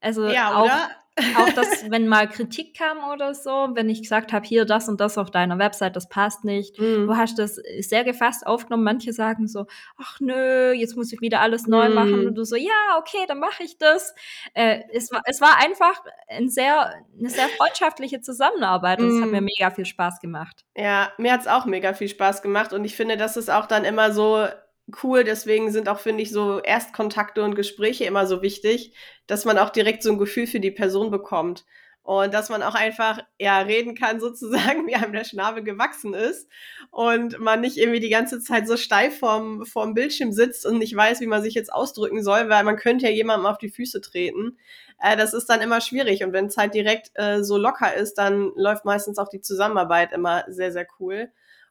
Also, 0.00 0.26
Ja, 0.28 0.54
auch 0.56 0.64
oder? 0.64 0.90
Auch 1.32 1.52
das, 1.52 1.84
wenn 1.90 2.08
mal 2.08 2.28
Kritik 2.28 2.76
kam 2.76 3.04
oder 3.12 3.34
so, 3.34 3.68
wenn 3.74 3.88
ich 3.88 4.02
gesagt 4.02 4.32
habe: 4.32 4.46
„Hier, 4.46 4.64
das 4.64 4.88
und 4.88 5.00
das 5.00 5.18
auf 5.18 5.30
deiner 5.30 5.58
Website, 5.58 5.96
das 5.96 6.08
passt 6.08 6.44
nicht.“ 6.44 6.76
Du 7.04 7.14
Mhm. 7.14 7.16
hast 7.16 7.38
das, 7.38 7.56
sehr 7.80 8.04
gefasst 8.04 8.46
aufgenommen. 8.46 8.84
Manche 8.84 9.12
sagen 9.12 9.46
so: 9.48 9.66
„Ach 9.98 10.18
nö, 10.20 10.72
jetzt 10.72 10.96
muss 10.96 11.12
ich 11.12 11.20
wieder 11.20 11.40
alles 11.40 11.66
neu 11.68 11.90
machen.“ 11.90 12.26
Und 12.26 12.34
du 12.36 12.44
so: 12.44 12.56
„Ja, 12.56 12.98
okay, 12.98 13.24
dann 13.28 13.38
mache 13.40 13.62
ich 13.64 13.78
das.“ 13.78 14.14
Äh, 14.54 14.80
es 14.92 15.10
war 15.12 15.22
es 15.26 15.40
war 15.40 15.58
einfach 15.58 16.02
'n 16.28 16.48
sehr 16.48 16.94
'ne 17.16 17.30
sehr 17.30 17.48
freundschaftliche 17.50 18.20
Zusammenarbeit 18.20 19.02
und 19.02 19.08
es 19.10 19.20
hat 19.20 19.30
mir 19.30 19.40
Mhm. 19.40 19.50
mega 19.56 19.70
viel 19.70 19.86
Spaß 19.86 20.20
gemacht. 20.20 20.62
Ja, 20.76 21.12
mir 21.18 21.32
hat's 21.32 21.46
auch 21.48 21.66
mega 21.66 21.94
viel 21.94 22.08
Spaß 22.08 22.42
gemacht 22.42 22.72
und 22.72 22.84
ich 22.84 22.94
finde, 22.94 23.16
das 23.16 23.36
ist 23.36 23.50
auch 23.50 23.66
dann 23.66 23.84
immer 23.84 24.12
so 24.12 24.46
cool. 25.02 25.24
Deswegen 25.24 25.70
sind 25.72 25.88
auch, 25.88 26.00
finde 26.00 26.22
ich, 26.22 26.30
so 26.32 26.60
Erstkontakte 26.60 27.42
und 27.42 27.54
Gespräche 27.54 28.04
immer 28.04 28.26
so 28.26 28.42
wichtig, 28.42 28.94
dass 29.26 29.44
man 29.44 29.58
auch 29.58 29.70
direkt 29.70 30.02
so 30.02 30.10
'n 30.10 30.18
Gefühl 30.18 30.46
für 30.46 30.60
die 30.60 30.70
Person 30.70 31.10
bekommt 31.10 31.64
und 32.02 32.32
dass 32.34 32.48
man 32.48 32.62
auch 32.62 32.74
einfach, 32.74 33.20
ja, 33.38 33.58
reden 33.60 33.94
kann 33.94 34.20
sozusagen, 34.20 34.86
wie 34.86 34.94
einem 34.94 35.12
der 35.12 35.24
Schnabel 35.24 35.62
gewachsen 35.62 36.14
ist 36.14 36.48
und 36.90 37.38
man 37.38 37.60
nicht 37.60 37.76
irgendwie 37.76 38.00
die 38.00 38.08
ganze 38.08 38.40
Zeit 38.40 38.66
so 38.68 38.76
steif 38.76 39.18
vorm 39.18 39.64
vorm 39.66 39.94
Bildschirm 39.94 40.32
sitzt 40.32 40.66
und 40.66 40.78
nicht 40.78 40.94
weiß, 40.96 41.20
wie 41.20 41.26
man 41.26 41.42
sich 41.42 41.54
jetzt 41.54 41.72
ausdrücken 41.72 42.22
soll, 42.22 42.48
weil 42.48 42.64
man 42.64 42.76
könnte 42.76 43.06
ja 43.06 43.12
jemandem 43.12 43.46
auf 43.46 43.58
die 43.58 43.70
Füße 43.70 44.00
treten. 44.00 44.58
Äh, 45.00 45.16
das 45.16 45.34
ist 45.34 45.46
dann 45.46 45.60
immer 45.60 45.80
schwierig 45.80 46.24
und 46.24 46.32
wenn's 46.32 46.56
halt 46.56 46.74
direkt, 46.74 47.10
äh, 47.14 47.42
so 47.44 47.56
locker 47.58 47.94
ist, 47.94 48.14
dann 48.14 48.52
läuft 48.56 48.84
meistens 48.84 49.18
auch 49.18 49.28
die 49.28 49.40
Zusammenarbeit 49.40 50.12
immer 50.12 50.44
sehr, 50.48 50.72
sehr 50.72 50.86
cool. 50.98 51.30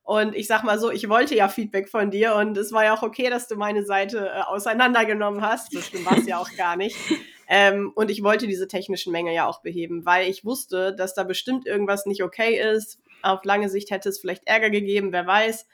Und 0.09 0.35
ich 0.35 0.47
sag 0.47 0.63
mal 0.63 0.79
so, 0.79 0.89
ich 0.89 1.07
wollte 1.07 1.35
ja 1.35 1.47
Feedback 1.49 1.87
von 1.87 2.09
dir 2.09 2.33
und 2.33 2.57
es 2.57 2.71
war 2.71 2.83
ja 2.83 2.95
auch 2.95 3.03
okay, 3.03 3.29
dass 3.29 3.47
du 3.47 3.57
meine 3.57 3.85
Seite 3.85 4.27
äh, 4.27 4.41
auseinandergenommen 4.41 5.43
hast. 5.43 5.71
Schlimm 5.71 6.03
war 6.03 6.17
es 6.17 6.25
ja 6.25 6.39
auch 6.39 6.49
gar 6.57 6.75
nicht. 6.75 6.97
Ähm, 7.51 7.91
und 7.95 8.11
ich 8.11 8.21
wollte 8.21 8.45
diese 8.45 8.67
technischen 8.67 9.11
Mängel 9.11 9.33
ja 9.33 9.47
auch 9.47 9.63
beheben, 9.63 10.05
weil 10.05 10.29
ich 10.29 10.45
wusste, 10.45 10.93
dass 10.93 11.15
da 11.15 11.23
bestimmt 11.23 11.65
irgendwas 11.65 12.05
nicht 12.05 12.21
okay 12.21 12.59
ist. 12.75 12.99
Auf 13.23 13.43
lange 13.43 13.69
Sicht 13.69 13.89
hätte 13.89 14.07
es 14.07 14.19
vielleicht 14.19 14.45
Ärger 14.45 14.69
gegeben, 14.69 15.11
wer 15.11 15.25
weiß. 15.25 15.65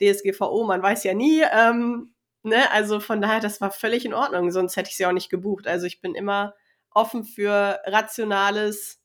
DSGVO, 0.00 0.64
man 0.64 0.82
weiß 0.82 1.04
ja 1.04 1.12
nie. 1.12 1.42
Ähm, 1.52 2.14
ne? 2.44 2.70
Also 2.70 2.98
von 2.98 3.20
daher, 3.20 3.40
das 3.40 3.60
war 3.60 3.70
völlig 3.70 4.06
in 4.06 4.14
Ordnung, 4.14 4.50
sonst 4.50 4.76
hätte 4.76 4.88
ich 4.88 4.96
sie 4.96 5.04
auch 5.04 5.12
nicht 5.12 5.28
gebucht. 5.28 5.66
Also 5.66 5.84
ich 5.84 6.00
bin 6.00 6.14
immer 6.14 6.54
offen 6.90 7.24
für 7.24 7.78
rationales 7.84 8.98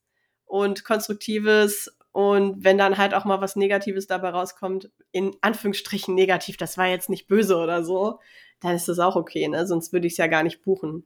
und 0.46 0.86
konstruktives 0.86 1.94
und 2.14 2.64
wenn 2.64 2.78
dann 2.78 2.98
halt 2.98 3.14
auch 3.16 3.26
mal 3.26 3.42
was 3.42 3.56
Negatives 3.56 4.06
dabei 4.06 4.30
rauskommt, 4.30 4.92
in 5.12 5.36
Anführungsstrichen 5.42 6.14
negativ, 6.14 6.58
das 6.58 6.78
war 6.78 6.88
jetzt 6.88 7.10
nicht 7.10 7.28
böse 7.28 7.58
oder 7.58 7.84
so, 7.84 8.20
dann 8.62 8.76
ist 8.76 8.88
das 8.88 9.00
auch 9.00 9.16
okay, 9.16 9.48
ne? 9.48 9.66
Sonst 9.66 9.92
würde 9.92 10.06
ich 10.06 10.14
es 10.14 10.18
ja 10.18 10.28
gar 10.28 10.44
nicht 10.44 10.62
buchen. 10.62 11.06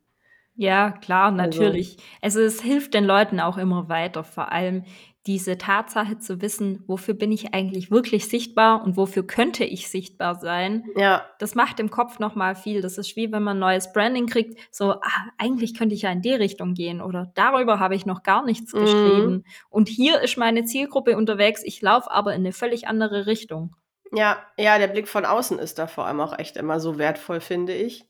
Ja, 0.56 0.92
klar, 0.92 1.32
also 1.32 1.38
natürlich. 1.38 1.98
Also, 2.22 2.42
es 2.42 2.62
hilft 2.62 2.94
den 2.94 3.06
Leuten 3.06 3.40
auch 3.40 3.58
immer 3.58 3.88
weiter, 3.88 4.26
vor 4.26 4.52
allem 4.52 4.84
diese 5.28 5.58
Tatsache 5.58 6.18
zu 6.18 6.42
wissen, 6.42 6.84
wofür 6.88 7.14
bin 7.14 7.32
ich 7.34 7.54
eigentlich 7.54 7.92
wirklich 7.92 8.30
sichtbar 8.30 8.82
und 8.84 8.96
wofür 8.96 9.28
könnte 9.28 9.66
ich 9.66 9.90
sichtbar 9.90 10.36
sein. 10.36 10.86
Ja. 10.96 11.26
Das 11.40 11.54
macht 11.54 11.82
im 11.82 11.92
Kopf 11.92 12.20
noch 12.20 12.34
mal 12.34 12.56
viel. 12.56 12.82
Das 12.82 12.98
ist 12.98 13.18
wie 13.18 13.32
wenn 13.32 13.44
man 13.44 13.60
neues 13.60 13.92
Branding 13.92 14.28
kriegt, 14.28 14.58
so 14.72 14.94
ah, 14.94 15.26
eigentlich 15.38 15.78
könnte 15.78 15.94
ich 15.96 16.04
ja 16.04 16.12
in 16.12 16.22
die 16.22 16.34
Richtung 16.34 16.74
gehen 16.74 17.02
oder 17.02 17.32
darüber 17.36 17.80
habe 17.80 17.96
ich 17.96 18.06
noch 18.06 18.24
gar 18.24 18.46
nichts 18.46 18.74
mhm. 18.74 18.80
geschrieben 18.80 19.44
und 19.70 19.90
hier 19.90 20.22
ist 20.22 20.38
meine 20.38 20.64
Zielgruppe 20.64 21.18
unterwegs, 21.18 21.62
ich 21.64 21.82
laufe 21.82 22.10
aber 22.10 22.34
in 22.34 22.42
eine 22.42 22.54
völlig 22.54 22.88
andere 22.88 23.28
Richtung. 23.28 23.76
Ja, 24.14 24.38
ja, 24.58 24.78
der 24.78 24.88
Blick 24.88 25.10
von 25.10 25.26
außen 25.26 25.60
ist 25.60 25.78
da 25.78 25.88
vor 25.88 26.06
allem 26.06 26.22
auch 26.22 26.40
echt 26.40 26.56
immer 26.56 26.80
so 26.80 26.98
wertvoll, 26.98 27.42
finde 27.42 27.74
ich. 27.74 28.08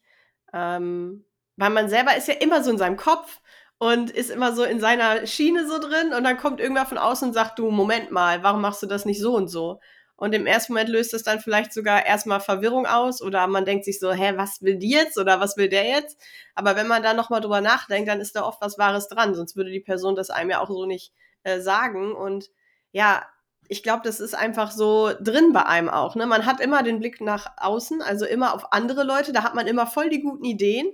Ähm, 0.53 1.25
weil 1.55 1.71
man 1.71 1.89
selber 1.89 2.15
ist 2.15 2.27
ja 2.27 2.36
immer 2.36 2.63
so 2.63 2.69
in 2.69 2.77
seinem 2.77 2.97
Kopf 2.97 3.41
und 3.79 4.10
ist 4.10 4.31
immer 4.31 4.53
so 4.53 4.63
in 4.63 4.79
seiner 4.79 5.27
Schiene 5.27 5.67
so 5.67 5.79
drin 5.79 6.13
und 6.15 6.24
dann 6.24 6.38
kommt 6.38 6.60
irgendwer 6.60 6.86
von 6.86 6.98
außen 6.98 7.29
und 7.29 7.34
sagt, 7.34 7.60
du, 7.60 7.69
Moment 7.69 8.12
mal, 8.12 8.43
warum 8.43 8.62
machst 8.62 8.81
du 8.81 8.88
das 8.88 9.05
nicht 9.05 9.22
so 9.22 9.36
und 9.36 9.50
so? 9.50 9.79
Und 10.15 10.34
im 10.34 10.48
ersten 10.48 10.74
Moment 10.74 10.89
löst 10.89 11.13
das 11.13 11.22
dann 11.22 11.39
vielleicht 11.39 11.72
sogar 11.72 12.03
erstmal 12.03 12.39
Verwirrung 12.39 12.88
aus 12.88 13.22
oder 13.22 13.46
man 13.46 13.65
denkt 13.65 13.86
sich 13.86 14.00
so, 14.00 14.12
hä, 14.12 14.34
was 14.36 14.63
will 14.63 14.77
die 14.77 14.89
jetzt 14.89 15.19
oder 15.19 15.39
was 15.39 15.57
will 15.57 15.69
der 15.69 15.86
jetzt? 15.86 16.19
Aber 16.55 16.75
wenn 16.75 16.88
man 16.88 17.03
da 17.03 17.13
nochmal 17.13 17.39
drüber 17.39 17.62
nachdenkt, 17.62 18.10
dann 18.10 18.19
ist 18.19 18.36
da 18.36 18.43
oft 18.43 18.60
was 18.60 18.79
Wahres 18.79 19.10
dran, 19.10 19.36
sonst 19.36 19.55
würde 19.55 19.69
die 19.69 19.79
Person 19.79 20.15
das 20.15 20.31
einem 20.31 20.50
ja 20.50 20.60
auch 20.60 20.69
so 20.69 20.88
nicht 20.88 21.13
äh, 21.43 21.60
sagen. 21.60 22.15
Und 22.15 22.50
ja, 22.91 23.27
ich 23.67 23.84
glaube, 23.84 24.01
das 24.05 24.19
ist 24.19 24.34
einfach 24.34 24.72
so 24.72 25.12
drin 25.22 25.53
bei 25.53 25.67
einem 25.67 25.89
auch. 25.89 26.15
Ne? 26.15 26.25
Man 26.25 26.48
hat 26.48 26.62
immer 26.62 26.81
den 26.81 26.98
Blick 26.98 27.22
nach 27.22 27.51
außen, 27.57 28.01
also 28.01 28.25
immer 28.25 28.55
auf 28.55 28.74
andere 28.74 29.03
Leute, 29.03 29.34
da 29.34 29.43
hat 29.43 29.53
man 29.53 29.67
immer 29.67 29.86
voll 29.86 30.10
die 30.10 30.24
guten 30.24 30.46
Ideen 30.46 30.91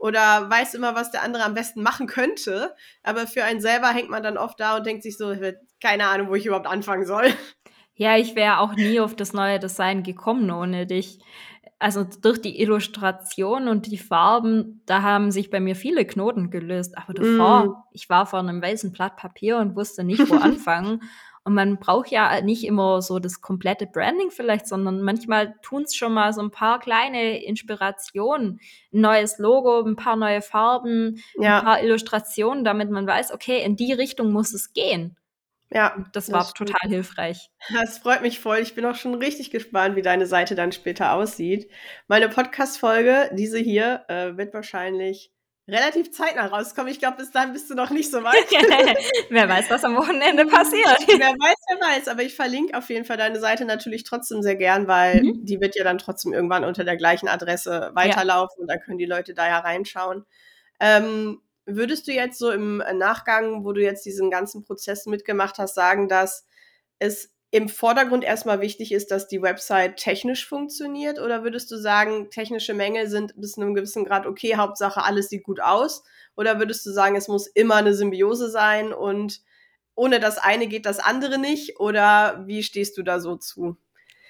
oder 0.00 0.48
weiß 0.48 0.72
immer, 0.74 0.94
was 0.94 1.10
der 1.10 1.22
andere 1.22 1.44
am 1.44 1.52
besten 1.52 1.82
machen 1.82 2.06
könnte. 2.06 2.74
Aber 3.02 3.26
für 3.26 3.44
einen 3.44 3.60
selber 3.60 3.88
hängt 3.90 4.08
man 4.08 4.22
dann 4.22 4.38
oft 4.38 4.58
da 4.58 4.78
und 4.78 4.86
denkt 4.86 5.02
sich 5.02 5.18
so, 5.18 5.34
keine 5.80 6.08
Ahnung, 6.08 6.30
wo 6.30 6.34
ich 6.34 6.46
überhaupt 6.46 6.66
anfangen 6.66 7.04
soll. 7.04 7.26
Ja, 7.94 8.16
ich 8.16 8.34
wäre 8.34 8.60
auch 8.60 8.74
nie 8.74 8.98
auf 8.98 9.14
das 9.14 9.34
neue 9.34 9.58
Design 9.58 10.02
gekommen 10.02 10.50
ohne 10.50 10.86
dich. 10.86 11.18
Also 11.78 12.04
durch 12.04 12.40
die 12.40 12.60
Illustration 12.60 13.68
und 13.68 13.86
die 13.86 13.98
Farben, 13.98 14.82
da 14.86 15.02
haben 15.02 15.30
sich 15.30 15.50
bei 15.50 15.60
mir 15.60 15.76
viele 15.76 16.06
Knoten 16.06 16.50
gelöst. 16.50 16.96
Aber 16.96 17.12
davor, 17.12 17.64
mm. 17.64 17.74
ich 17.92 18.08
war 18.08 18.24
vor 18.24 18.38
einem 18.38 18.62
weißen 18.62 18.92
Blatt 18.92 19.16
Papier 19.16 19.58
und 19.58 19.76
wusste 19.76 20.02
nicht, 20.02 20.30
wo 20.30 20.34
anfangen. 20.36 21.02
Und 21.50 21.56
man 21.56 21.78
braucht 21.78 22.12
ja 22.12 22.42
nicht 22.42 22.62
immer 22.62 23.02
so 23.02 23.18
das 23.18 23.40
komplette 23.40 23.84
Branding 23.84 24.30
vielleicht, 24.30 24.68
sondern 24.68 25.02
manchmal 25.02 25.56
tun 25.62 25.82
es 25.82 25.96
schon 25.96 26.14
mal 26.14 26.32
so 26.32 26.40
ein 26.40 26.52
paar 26.52 26.78
kleine 26.78 27.42
Inspirationen. 27.42 28.60
Ein 28.92 29.00
neues 29.00 29.38
Logo, 29.38 29.82
ein 29.82 29.96
paar 29.96 30.14
neue 30.14 30.42
Farben, 30.42 31.20
ja. 31.40 31.58
ein 31.58 31.64
paar 31.64 31.82
Illustrationen, 31.82 32.62
damit 32.62 32.92
man 32.92 33.04
weiß, 33.04 33.32
okay, 33.32 33.64
in 33.64 33.74
die 33.74 33.92
Richtung 33.92 34.30
muss 34.30 34.54
es 34.54 34.72
gehen. 34.74 35.16
Ja, 35.72 35.96
das, 36.12 36.26
das 36.26 36.32
war 36.32 36.44
stimmt. 36.44 36.70
total 36.70 36.88
hilfreich. 36.88 37.50
Das 37.74 37.98
freut 37.98 38.22
mich 38.22 38.38
voll. 38.38 38.58
Ich 38.58 38.76
bin 38.76 38.86
auch 38.86 38.94
schon 38.94 39.16
richtig 39.16 39.50
gespannt, 39.50 39.96
wie 39.96 40.02
deine 40.02 40.26
Seite 40.26 40.54
dann 40.54 40.70
später 40.70 41.14
aussieht. 41.14 41.68
Meine 42.06 42.28
Podcast-Folge, 42.28 43.32
diese 43.34 43.58
hier, 43.58 44.04
äh, 44.06 44.36
wird 44.36 44.54
wahrscheinlich 44.54 45.32
relativ 45.68 46.10
zeitnah 46.10 46.46
rauskommen. 46.46 46.90
Ich 46.90 46.98
glaube, 46.98 47.18
bis 47.18 47.30
dahin 47.30 47.52
bist 47.52 47.70
du 47.70 47.74
noch 47.74 47.90
nicht 47.90 48.10
so 48.10 48.22
weit. 48.22 48.34
wer 49.30 49.48
weiß, 49.48 49.70
was 49.70 49.84
am 49.84 49.96
Wochenende 49.96 50.46
passiert. 50.46 50.98
wer 51.06 51.18
weiß, 51.18 51.56
wer 51.68 51.88
weiß. 51.88 52.08
Aber 52.08 52.22
ich 52.22 52.34
verlinke 52.34 52.76
auf 52.76 52.88
jeden 52.90 53.04
Fall 53.04 53.16
deine 53.16 53.38
Seite 53.38 53.64
natürlich 53.64 54.04
trotzdem 54.04 54.42
sehr 54.42 54.56
gern, 54.56 54.88
weil 54.88 55.22
mhm. 55.22 55.44
die 55.44 55.60
wird 55.60 55.76
ja 55.76 55.84
dann 55.84 55.98
trotzdem 55.98 56.32
irgendwann 56.32 56.64
unter 56.64 56.84
der 56.84 56.96
gleichen 56.96 57.28
Adresse 57.28 57.90
weiterlaufen 57.94 58.56
ja. 58.58 58.62
und 58.62 58.68
dann 58.68 58.80
können 58.80 58.98
die 58.98 59.06
Leute 59.06 59.34
da 59.34 59.46
ja 59.46 59.58
reinschauen. 59.60 60.24
Ähm, 60.80 61.40
würdest 61.66 62.08
du 62.08 62.12
jetzt 62.12 62.38
so 62.38 62.50
im 62.50 62.82
Nachgang, 62.94 63.64
wo 63.64 63.72
du 63.72 63.82
jetzt 63.82 64.04
diesen 64.04 64.30
ganzen 64.30 64.64
Prozess 64.64 65.06
mitgemacht 65.06 65.58
hast, 65.58 65.74
sagen, 65.74 66.08
dass 66.08 66.46
es 66.98 67.32
im 67.52 67.68
Vordergrund 67.68 68.22
erstmal 68.22 68.60
wichtig 68.60 68.92
ist, 68.92 69.10
dass 69.10 69.26
die 69.26 69.42
Website 69.42 69.96
technisch 69.96 70.46
funktioniert? 70.46 71.18
Oder 71.18 71.42
würdest 71.42 71.70
du 71.70 71.76
sagen, 71.76 72.30
technische 72.30 72.74
Mängel 72.74 73.08
sind 73.08 73.34
bis 73.36 73.52
zu 73.52 73.60
einem 73.60 73.74
gewissen 73.74 74.04
Grad 74.04 74.26
okay, 74.26 74.56
Hauptsache 74.56 75.02
alles 75.02 75.28
sieht 75.28 75.42
gut 75.42 75.60
aus? 75.60 76.04
Oder 76.36 76.58
würdest 76.58 76.86
du 76.86 76.90
sagen, 76.90 77.16
es 77.16 77.28
muss 77.28 77.46
immer 77.48 77.76
eine 77.76 77.94
Symbiose 77.94 78.50
sein 78.50 78.92
und 78.92 79.40
ohne 79.96 80.20
das 80.20 80.38
eine 80.38 80.68
geht 80.68 80.86
das 80.86 81.00
andere 81.00 81.38
nicht? 81.38 81.80
Oder 81.80 82.44
wie 82.46 82.62
stehst 82.62 82.96
du 82.96 83.02
da 83.02 83.18
so 83.18 83.36
zu? 83.36 83.76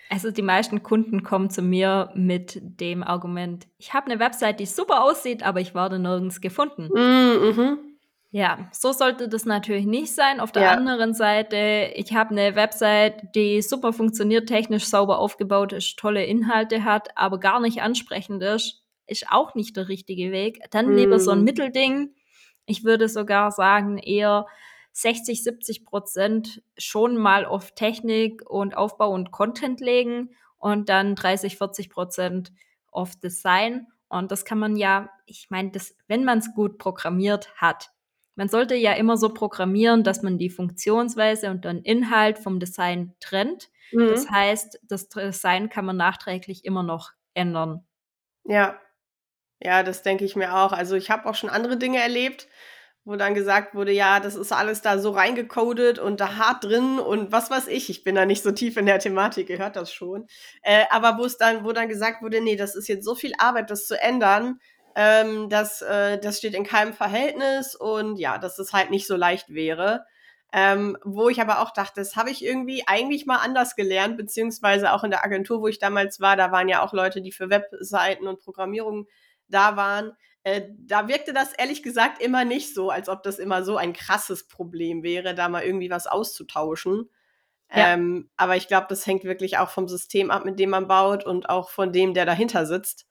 Also 0.08 0.32
die 0.32 0.42
meisten 0.42 0.82
Kunden 0.82 1.22
kommen 1.22 1.50
zu 1.50 1.62
mir 1.62 2.10
mit 2.16 2.58
dem 2.62 3.04
Argument, 3.04 3.68
ich 3.78 3.94
habe 3.94 4.10
eine 4.10 4.18
Website, 4.18 4.58
die 4.58 4.66
super 4.66 5.04
aussieht, 5.04 5.44
aber 5.44 5.60
ich 5.60 5.72
werde 5.72 6.00
nirgends 6.00 6.40
gefunden. 6.40 6.88
Mm, 6.92 7.48
mhm. 7.48 7.78
Ja, 8.32 8.68
so 8.72 8.92
sollte 8.92 9.28
das 9.28 9.44
natürlich 9.44 9.86
nicht 9.86 10.14
sein. 10.14 10.38
Auf 10.38 10.52
der 10.52 10.62
ja. 10.62 10.70
anderen 10.70 11.14
Seite, 11.14 11.90
ich 11.96 12.14
habe 12.14 12.30
eine 12.30 12.54
Website, 12.54 13.34
die 13.34 13.60
super 13.60 13.92
funktioniert, 13.92 14.48
technisch 14.48 14.84
sauber 14.84 15.18
aufgebaut 15.18 15.72
ist, 15.72 15.96
tolle 15.98 16.24
Inhalte 16.24 16.84
hat, 16.84 17.16
aber 17.16 17.40
gar 17.40 17.58
nicht 17.60 17.82
ansprechend 17.82 18.40
ist, 18.42 18.84
ist 19.08 19.26
auch 19.30 19.56
nicht 19.56 19.76
der 19.76 19.88
richtige 19.88 20.30
Weg. 20.30 20.60
Dann 20.70 20.90
mm. 20.90 20.96
lieber 20.96 21.18
so 21.18 21.32
ein 21.32 21.42
Mittelding. 21.42 22.14
Ich 22.66 22.84
würde 22.84 23.08
sogar 23.08 23.50
sagen, 23.50 23.98
eher 23.98 24.46
60, 24.92 25.42
70 25.42 25.84
Prozent 25.84 26.62
schon 26.78 27.16
mal 27.16 27.44
auf 27.44 27.72
Technik 27.74 28.48
und 28.48 28.76
Aufbau 28.76 29.10
und 29.10 29.32
Content 29.32 29.80
legen 29.80 30.30
und 30.56 30.88
dann 30.88 31.16
30, 31.16 31.58
40 31.58 31.90
Prozent 31.90 32.52
auf 32.92 33.16
Design. 33.16 33.88
Und 34.08 34.30
das 34.30 34.44
kann 34.44 34.60
man 34.60 34.76
ja, 34.76 35.10
ich 35.26 35.48
meine, 35.50 35.72
wenn 36.06 36.24
man 36.24 36.38
es 36.38 36.54
gut 36.54 36.78
programmiert 36.78 37.52
hat, 37.56 37.90
man 38.40 38.48
sollte 38.48 38.74
ja 38.74 38.94
immer 38.94 39.18
so 39.18 39.34
programmieren, 39.34 40.02
dass 40.02 40.22
man 40.22 40.38
die 40.38 40.48
Funktionsweise 40.48 41.50
und 41.50 41.66
den 41.66 41.82
Inhalt 41.82 42.38
vom 42.38 42.58
Design 42.58 43.14
trennt. 43.20 43.68
Mhm. 43.92 44.08
Das 44.08 44.30
heißt, 44.30 44.80
das 44.82 45.10
Design 45.10 45.68
kann 45.68 45.84
man 45.84 45.98
nachträglich 45.98 46.64
immer 46.64 46.82
noch 46.82 47.10
ändern. 47.34 47.86
Ja, 48.44 48.80
ja, 49.62 49.82
das 49.82 50.02
denke 50.02 50.24
ich 50.24 50.36
mir 50.36 50.56
auch. 50.56 50.72
Also 50.72 50.96
ich 50.96 51.10
habe 51.10 51.28
auch 51.28 51.34
schon 51.34 51.50
andere 51.50 51.76
Dinge 51.76 51.98
erlebt, 51.98 52.48
wo 53.04 53.14
dann 53.16 53.34
gesagt 53.34 53.74
wurde, 53.74 53.92
ja, 53.92 54.20
das 54.20 54.36
ist 54.36 54.52
alles 54.52 54.80
da 54.80 54.98
so 54.98 55.10
reingecodet 55.10 55.98
und 55.98 56.18
da 56.18 56.36
hart 56.36 56.64
drin 56.64 56.98
und 56.98 57.32
was 57.32 57.50
weiß 57.50 57.66
ich. 57.66 57.90
Ich 57.90 58.04
bin 58.04 58.14
da 58.14 58.24
nicht 58.24 58.42
so 58.42 58.52
tief 58.52 58.78
in 58.78 58.86
der 58.86 59.00
Thematik, 59.00 59.50
ihr 59.50 59.58
hört 59.58 59.76
das 59.76 59.92
schon. 59.92 60.26
Äh, 60.62 60.84
aber 60.88 61.18
wo 61.18 61.26
es 61.26 61.36
dann, 61.36 61.62
wo 61.62 61.72
dann 61.72 61.90
gesagt 61.90 62.22
wurde, 62.22 62.40
nee, 62.40 62.56
das 62.56 62.74
ist 62.74 62.88
jetzt 62.88 63.04
so 63.04 63.14
viel 63.14 63.34
Arbeit, 63.36 63.68
das 63.68 63.86
zu 63.86 64.00
ändern, 64.00 64.60
ähm, 64.94 65.48
das, 65.48 65.82
äh, 65.82 66.18
das 66.18 66.38
steht 66.38 66.54
in 66.54 66.64
keinem 66.64 66.92
Verhältnis 66.92 67.74
und 67.74 68.16
ja, 68.16 68.38
dass 68.38 68.58
es 68.58 68.72
halt 68.72 68.90
nicht 68.90 69.06
so 69.06 69.16
leicht 69.16 69.52
wäre. 69.52 70.04
Ähm, 70.52 70.98
wo 71.04 71.28
ich 71.28 71.40
aber 71.40 71.60
auch 71.60 71.70
dachte, 71.70 72.00
das 72.00 72.16
habe 72.16 72.30
ich 72.30 72.44
irgendwie 72.44 72.82
eigentlich 72.86 73.24
mal 73.24 73.36
anders 73.36 73.76
gelernt, 73.76 74.16
beziehungsweise 74.16 74.92
auch 74.92 75.04
in 75.04 75.12
der 75.12 75.24
Agentur, 75.24 75.60
wo 75.60 75.68
ich 75.68 75.78
damals 75.78 76.20
war, 76.20 76.36
da 76.36 76.50
waren 76.50 76.68
ja 76.68 76.82
auch 76.82 76.92
Leute, 76.92 77.22
die 77.22 77.30
für 77.30 77.50
Webseiten 77.50 78.26
und 78.26 78.40
Programmierung 78.40 79.06
da 79.46 79.76
waren. 79.76 80.12
Äh, 80.42 80.62
da 80.76 81.06
wirkte 81.06 81.32
das 81.32 81.52
ehrlich 81.52 81.84
gesagt 81.84 82.20
immer 82.20 82.44
nicht 82.44 82.74
so, 82.74 82.90
als 82.90 83.08
ob 83.08 83.22
das 83.22 83.38
immer 83.38 83.62
so 83.62 83.76
ein 83.76 83.92
krasses 83.92 84.48
Problem 84.48 85.04
wäre, 85.04 85.36
da 85.36 85.48
mal 85.48 85.62
irgendwie 85.62 85.90
was 85.90 86.08
auszutauschen. 86.08 87.08
Ja. 87.72 87.92
Ähm, 87.92 88.28
aber 88.36 88.56
ich 88.56 88.66
glaube, 88.66 88.86
das 88.88 89.06
hängt 89.06 89.22
wirklich 89.22 89.58
auch 89.58 89.70
vom 89.70 89.86
System 89.86 90.32
ab, 90.32 90.44
mit 90.44 90.58
dem 90.58 90.70
man 90.70 90.88
baut 90.88 91.24
und 91.24 91.48
auch 91.48 91.70
von 91.70 91.92
dem, 91.92 92.12
der 92.12 92.26
dahinter 92.26 92.66
sitzt 92.66 93.06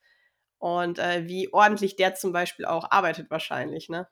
und 0.59 0.99
äh, 0.99 1.27
wie 1.27 1.51
ordentlich 1.51 1.95
der 1.95 2.15
zum 2.15 2.31
Beispiel 2.31 2.65
auch 2.65 2.91
arbeitet 2.91 3.31
wahrscheinlich, 3.31 3.89
ne? 3.89 4.07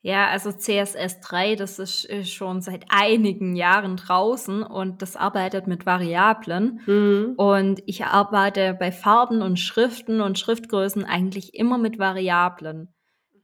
Ja, 0.00 0.28
also 0.28 0.52
CSS 0.52 1.20
3, 1.20 1.56
das 1.56 1.80
ist, 1.80 2.04
ist 2.04 2.32
schon 2.32 2.60
seit 2.60 2.84
einigen 2.88 3.56
Jahren 3.56 3.96
draußen 3.96 4.62
und 4.62 5.02
das 5.02 5.16
arbeitet 5.16 5.66
mit 5.66 5.86
Variablen. 5.86 6.80
Mhm. 6.86 7.34
Und 7.36 7.82
ich 7.84 8.04
arbeite 8.04 8.74
bei 8.74 8.92
Farben 8.92 9.42
und 9.42 9.58
Schriften 9.58 10.20
und 10.20 10.38
Schriftgrößen 10.38 11.04
eigentlich 11.04 11.54
immer 11.54 11.78
mit 11.78 11.98
Variablen. 11.98 12.94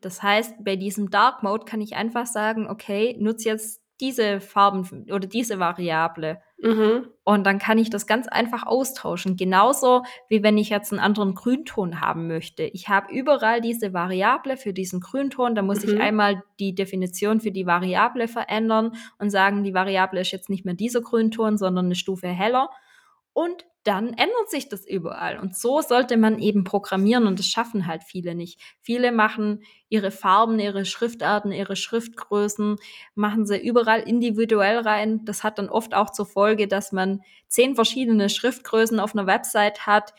Das 0.01 0.23
heißt, 0.23 0.65
bei 0.65 0.77
diesem 0.77 1.11
Dark 1.11 1.43
Mode 1.43 1.65
kann 1.65 1.81
ich 1.81 1.97
einfach 1.97 2.27
sagen, 2.27 2.69
okay, 2.69 3.17
nutze 3.19 3.49
jetzt 3.49 3.84
diese 4.01 4.41
Farben 4.41 5.07
oder 5.11 5.27
diese 5.27 5.59
Variable. 5.59 6.41
Mhm. 6.59 7.09
Und 7.25 7.45
dann 7.45 7.59
kann 7.59 7.79
ich 7.79 7.91
das 7.91 8.07
ganz 8.07 8.27
einfach 8.27 8.67
austauschen. 8.67 9.37
Genauso 9.37 10.03
wie 10.29 10.43
wenn 10.43 10.59
ich 10.59 10.71
jetzt 10.71 10.93
einen 10.93 11.01
anderen 11.01 11.35
Grünton 11.35 12.01
haben 12.01 12.27
möchte. 12.27 12.65
Ich 12.65 12.89
habe 12.89 13.13
überall 13.13 13.61
diese 13.61 13.93
Variable 13.93 14.57
für 14.57 14.73
diesen 14.73 15.01
Grünton. 15.01 15.55
Da 15.55 15.63
muss 15.63 15.85
mhm. 15.85 15.95
ich 15.95 16.01
einmal 16.01 16.43
die 16.59 16.75
Definition 16.75 17.41
für 17.41 17.53
die 17.53 17.67
Variable 17.67 18.29
verändern 18.29 18.93
und 19.19 19.31
sagen, 19.31 19.63
die 19.63 19.75
Variable 19.75 20.21
ist 20.21 20.33
jetzt 20.33 20.51
nicht 20.51 20.65
mehr 20.65 20.75
dieser 20.75 21.01
Grünton, 21.01 21.57
sondern 21.57 21.87
eine 21.87 21.95
Stufe 21.95 22.29
heller. 22.29 22.71
Und 23.35 23.67
dann 23.83 24.15
ändert 24.15 24.49
sich 24.49 24.71
das 24.71 24.87
überall. 24.87 25.39
Und 25.39 25.57
so 25.57 25.83
sollte 25.83 26.17
man 26.17 26.39
eben 26.39 26.65
programmieren 26.65 27.27
und 27.27 27.39
das 27.39 27.47
schaffen 27.47 27.87
halt 27.87 28.03
viele 28.03 28.35
nicht. 28.35 28.59
Viele 28.81 29.13
machen 29.13 29.63
ihre 29.91 30.11
Farben, 30.11 30.59
ihre 30.59 30.87
Schriftarten, 30.87 31.53
ihre 31.53 31.77
Schriftgrößen, 31.77 32.77
machen 33.15 33.45
sie 33.45 33.59
überall 33.59 34.01
individuell 34.01 34.79
rein. 34.79 35.27
Das 35.27 35.45
hat 35.45 35.59
dann 35.59 35.69
oft 35.69 35.95
auch 35.95 36.11
zur 36.11 36.25
Folge, 36.25 36.67
dass 36.67 36.93
man 36.93 37.21
zehn 37.49 37.75
verschiedene 37.75 38.31
Schriftgrößen 38.31 38.99
auf 38.99 39.15
einer 39.15 39.27
Website 39.27 39.87
hat. 39.87 40.15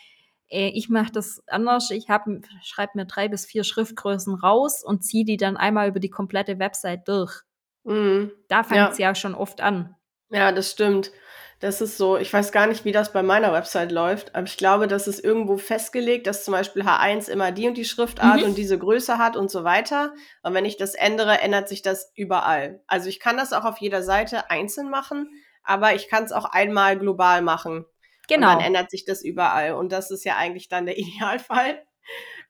Äh, 0.48 0.70
ich 0.76 0.90
mache 0.90 1.12
das 1.12 1.42
anders. 1.48 1.90
Ich 1.90 2.06
schreibe 2.06 2.92
mir 2.94 3.06
drei 3.08 3.28
bis 3.28 3.46
vier 3.48 3.64
Schriftgrößen 3.64 4.36
raus 4.36 4.84
und 4.84 5.04
ziehe 5.04 5.26
die 5.26 5.38
dann 5.38 5.58
einmal 5.58 5.88
über 5.88 6.00
die 6.00 6.12
komplette 6.12 6.60
Website 6.60 7.08
durch. 7.08 7.42
Mhm. 7.84 8.32
Da 8.48 8.64
fängt 8.64 8.92
es 8.92 9.00
ja. 9.00 9.10
ja 9.10 9.16
schon 9.16 9.34
oft 9.34 9.62
an. 9.62 9.96
Ja, 10.30 10.52
das 10.52 10.72
stimmt. 10.72 11.12
Das 11.60 11.80
ist 11.80 11.98
so, 11.98 12.18
ich 12.18 12.32
weiß 12.32 12.52
gar 12.52 12.68
nicht, 12.68 12.84
wie 12.84 12.92
das 12.92 13.14
bei 13.14 13.24
meiner 13.24 13.54
Website 13.54 13.92
läuft, 13.92 14.36
aber 14.36 14.46
ich 14.46 14.58
glaube, 14.58 14.88
das 14.88 15.08
ist 15.08 15.24
irgendwo 15.24 15.58
festgelegt, 15.58 16.28
dass 16.28 16.44
zum 16.44 16.52
Beispiel 16.52 16.84
H1 16.84 17.30
immer 17.30 17.52
die 17.52 17.68
und 17.68 17.76
die 17.76 17.86
Schriftart 17.86 18.42
mhm. 18.42 18.44
und 18.44 18.58
diese 18.58 18.78
Größe 18.78 19.18
hat 19.18 19.38
und 19.38 19.50
so 19.50 19.64
weiter. 19.64 20.14
Und 20.44 20.54
wenn 20.54 20.66
ich 20.66 20.76
das 20.76 20.96
ändere, 20.96 21.40
ändert 21.40 21.70
sich 21.70 21.82
das 21.82 22.12
überall. 22.16 22.82
Also 22.88 23.08
ich 23.08 23.20
kann 23.20 23.38
das 23.38 23.54
auch 23.54 23.64
auf 23.64 23.78
jeder 23.78 24.04
Seite 24.04 24.50
einzeln 24.50 24.90
machen, 24.90 25.30
aber 25.64 25.96
ich 25.96 26.10
kann 26.10 26.26
es 26.26 26.34
auch 26.34 26.46
einmal 26.46 27.00
global 27.00 27.42
machen. 27.42 27.86
Genau. 28.28 28.48
Und 28.48 28.56
dann 28.56 28.66
ändert 28.66 28.92
sich 28.92 29.06
das 29.06 29.24
überall. 29.24 29.74
Und 29.74 29.92
das 29.92 30.12
ist 30.12 30.26
ja 30.26 30.36
eigentlich 30.36 30.68
dann 30.68 30.86
der 30.86 30.98
Idealfall. 30.98 31.84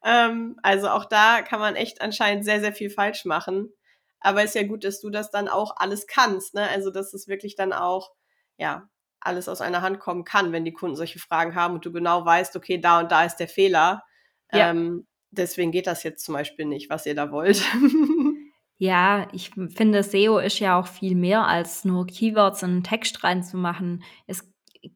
Ähm, 0.03 0.57
also 0.63 0.89
auch 0.89 1.05
da 1.05 1.41
kann 1.41 1.59
man 1.59 1.75
echt 1.75 2.01
anscheinend 2.01 2.43
sehr, 2.43 2.59
sehr 2.59 2.73
viel 2.73 2.89
falsch 2.89 3.25
machen. 3.25 3.71
Aber 4.19 4.43
ist 4.43 4.55
ja 4.55 4.63
gut, 4.63 4.83
dass 4.83 4.99
du 4.99 5.09
das 5.09 5.29
dann 5.29 5.47
auch 5.47 5.75
alles 5.77 6.07
kannst. 6.07 6.55
Ne? 6.55 6.67
Also 6.69 6.89
dass 6.89 7.13
es 7.13 7.27
wirklich 7.27 7.55
dann 7.55 7.73
auch, 7.73 8.11
ja, 8.57 8.89
alles 9.25 9.49
aus 9.49 9.61
einer 9.61 9.81
Hand 9.81 9.99
kommen 9.99 10.23
kann, 10.23 10.51
wenn 10.51 10.65
die 10.65 10.73
Kunden 10.73 10.95
solche 10.95 11.19
Fragen 11.19 11.55
haben 11.55 11.75
und 11.75 11.85
du 11.85 11.91
genau 11.91 12.25
weißt, 12.25 12.55
okay, 12.55 12.79
da 12.79 12.99
und 12.99 13.11
da 13.11 13.25
ist 13.25 13.38
der 13.38 13.47
Fehler. 13.47 14.03
Ja. 14.51 14.69
Ähm, 14.69 15.07
deswegen 15.31 15.71
geht 15.71 15.88
das 15.88 16.03
jetzt 16.03 16.23
zum 16.23 16.33
Beispiel 16.33 16.65
nicht, 16.65 16.89
was 16.89 17.05
ihr 17.05 17.15
da 17.15 17.31
wollt. 17.31 17.63
Ja, 18.77 19.27
ich 19.31 19.51
finde, 19.69 20.03
SEO 20.03 20.38
ist 20.38 20.59
ja 20.59 20.77
auch 20.77 20.88
viel 20.88 21.15
mehr 21.15 21.47
als 21.47 21.85
nur 21.85 22.05
Keywords 22.07 22.61
in 22.61 22.71
einen 22.71 22.83
Text 22.83 23.23
reinzumachen. 23.23 24.03
Es 24.27 24.51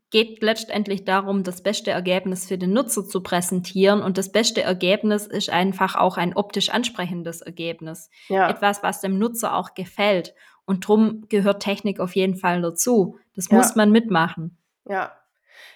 geht 0.10 0.44
letztendlich 0.44 1.06
darum, 1.06 1.44
das 1.44 1.64
beste 1.64 1.92
Ergebnis 1.92 2.48
für 2.48 2.58
den 2.58 2.74
Nutzer 2.74 3.06
zu 3.06 3.22
präsentieren. 3.22 4.02
Und 4.02 4.18
das 4.18 4.32
beste 4.32 4.62
Ergebnis 4.62 5.28
ist 5.28 5.50
einfach 5.50 5.96
auch 5.96 6.18
ein 6.18 6.36
optisch 6.36 6.70
ansprechendes 6.70 7.42
Ergebnis. 7.42 8.10
Ja. 8.28 8.50
Etwas, 8.50 8.84
was 8.84 9.00
dem 9.00 9.18
Nutzer 9.18 9.56
auch 9.56 9.74
gefällt. 9.74 10.36
Und 10.70 10.88
drum 10.88 11.26
gehört 11.30 11.64
Technik 11.64 12.00
auf 12.00 12.16
jeden 12.16 12.36
Fall 12.36 12.62
dazu. 12.62 13.18
Das 13.36 13.50
ja. 13.50 13.58
muss 13.58 13.76
man 13.76 13.90
mitmachen. 13.90 14.56
Ja. 14.88 15.16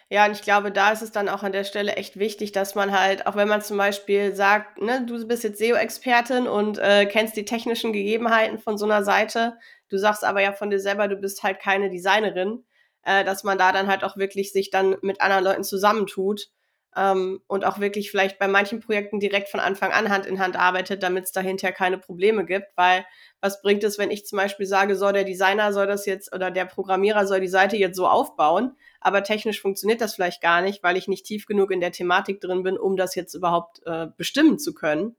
Ja, 0.07 0.27
und 0.27 0.33
ich 0.33 0.43
glaube, 0.43 0.71
da 0.71 0.91
ist 0.91 1.01
es 1.01 1.11
dann 1.11 1.29
auch 1.29 1.41
an 1.41 1.51
der 1.51 1.63
Stelle 1.63 1.95
echt 1.95 2.19
wichtig, 2.19 2.51
dass 2.51 2.75
man 2.75 2.91
halt, 2.91 3.25
auch 3.25 3.35
wenn 3.35 3.47
man 3.47 3.63
zum 3.63 3.75
Beispiel 3.75 4.35
sagt, 4.35 4.79
ne, 4.79 5.03
du 5.03 5.27
bist 5.27 5.43
jetzt 5.43 5.57
SEO-Expertin 5.57 6.45
und 6.45 6.77
äh, 6.77 7.07
kennst 7.07 7.35
die 7.35 7.43
technischen 7.43 7.91
Gegebenheiten 7.91 8.59
von 8.59 8.77
so 8.77 8.85
einer 8.85 9.03
Seite, 9.03 9.57
du 9.89 9.97
sagst 9.97 10.23
aber 10.23 10.43
ja 10.43 10.53
von 10.53 10.69
dir 10.69 10.79
selber, 10.79 11.07
du 11.07 11.15
bist 11.15 11.41
halt 11.41 11.59
keine 11.59 11.89
Designerin, 11.89 12.63
äh, 13.01 13.23
dass 13.23 13.43
man 13.43 13.57
da 13.57 13.71
dann 13.71 13.87
halt 13.87 14.03
auch 14.03 14.15
wirklich 14.15 14.53
sich 14.53 14.69
dann 14.69 14.97
mit 15.01 15.21
anderen 15.21 15.43
Leuten 15.43 15.63
zusammentut 15.63 16.51
ähm, 16.95 17.41
und 17.47 17.65
auch 17.65 17.79
wirklich 17.79 18.11
vielleicht 18.11 18.39
bei 18.39 18.47
manchen 18.47 18.79
Projekten 18.79 19.19
direkt 19.19 19.49
von 19.49 19.59
Anfang 19.59 19.91
an 19.91 20.09
Hand 20.09 20.25
in 20.25 20.39
Hand 20.39 20.55
arbeitet, 20.55 21.03
damit 21.03 21.25
es 21.25 21.31
dahinter 21.31 21.71
keine 21.71 21.97
Probleme 21.97 22.45
gibt, 22.45 22.67
weil 22.75 23.05
was 23.41 23.61
bringt 23.61 23.83
es, 23.83 23.97
wenn 23.97 24.11
ich 24.11 24.25
zum 24.25 24.37
Beispiel 24.37 24.65
sage, 24.65 24.95
so 24.95 25.11
der 25.11 25.23
Designer 25.23 25.73
soll 25.73 25.87
das 25.87 26.05
jetzt 26.05 26.33
oder 26.33 26.51
der 26.51 26.65
Programmierer 26.65 27.27
soll 27.27 27.39
die 27.39 27.47
Seite 27.47 27.77
jetzt 27.77 27.97
so 27.97 28.07
aufbauen, 28.07 28.75
aber 29.01 29.23
technisch 29.23 29.61
funktioniert 29.61 30.01
das 30.01 30.15
vielleicht 30.15 30.41
gar 30.41 30.61
nicht, 30.61 30.83
weil 30.83 30.97
ich 30.97 31.07
nicht 31.07 31.25
tief 31.25 31.45
genug 31.45 31.71
in 31.71 31.81
der 31.81 31.91
Thematik 31.91 32.39
drin 32.41 32.63
bin, 32.63 32.77
um 32.77 32.95
das 32.95 33.15
jetzt 33.15 33.33
überhaupt 33.33 33.81
äh, 33.85 34.07
bestimmen 34.15 34.59
zu 34.59 34.73
können. 34.73 35.15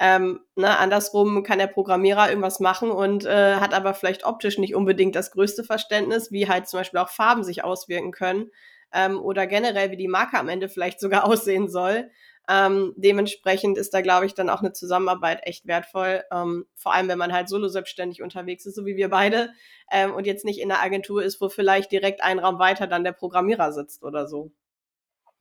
Ähm, 0.00 0.40
ne, 0.56 0.76
andersrum 0.78 1.44
kann 1.44 1.60
der 1.60 1.68
Programmierer 1.68 2.28
irgendwas 2.28 2.58
machen 2.58 2.90
und 2.90 3.24
äh, 3.24 3.56
hat 3.56 3.72
aber 3.74 3.94
vielleicht 3.94 4.26
optisch 4.26 4.58
nicht 4.58 4.74
unbedingt 4.74 5.14
das 5.14 5.30
größte 5.30 5.62
Verständnis, 5.62 6.32
wie 6.32 6.48
halt 6.48 6.66
zum 6.66 6.80
Beispiel 6.80 6.98
auch 6.98 7.08
Farben 7.08 7.44
sich 7.44 7.62
auswirken 7.62 8.10
können 8.10 8.50
ähm, 8.94 9.20
oder 9.20 9.46
generell, 9.46 9.90
wie 9.90 9.96
die 9.96 10.08
Marke 10.08 10.38
am 10.38 10.48
Ende 10.48 10.68
vielleicht 10.68 11.00
sogar 11.00 11.24
aussehen 11.30 11.68
soll. 11.68 12.10
Ähm, 12.48 12.92
dementsprechend 12.96 13.78
ist 13.78 13.94
da, 13.94 14.02
glaube 14.02 14.26
ich, 14.26 14.34
dann 14.34 14.50
auch 14.50 14.60
eine 14.60 14.72
Zusammenarbeit 14.72 15.40
echt 15.44 15.66
wertvoll. 15.66 16.22
Ähm, 16.30 16.66
vor 16.74 16.92
allem, 16.92 17.08
wenn 17.08 17.18
man 17.18 17.32
halt 17.32 17.48
solo 17.48 17.68
selbstständig 17.68 18.22
unterwegs 18.22 18.66
ist, 18.66 18.74
so 18.74 18.84
wie 18.84 18.96
wir 18.96 19.08
beide, 19.08 19.50
ähm, 19.90 20.14
und 20.14 20.26
jetzt 20.26 20.44
nicht 20.44 20.60
in 20.60 20.68
der 20.68 20.82
Agentur 20.82 21.22
ist, 21.22 21.40
wo 21.40 21.48
vielleicht 21.48 21.90
direkt 21.90 22.22
ein 22.22 22.38
Raum 22.38 22.58
weiter 22.58 22.86
dann 22.86 23.04
der 23.04 23.12
Programmierer 23.12 23.72
sitzt 23.72 24.02
oder 24.02 24.26
so. 24.28 24.52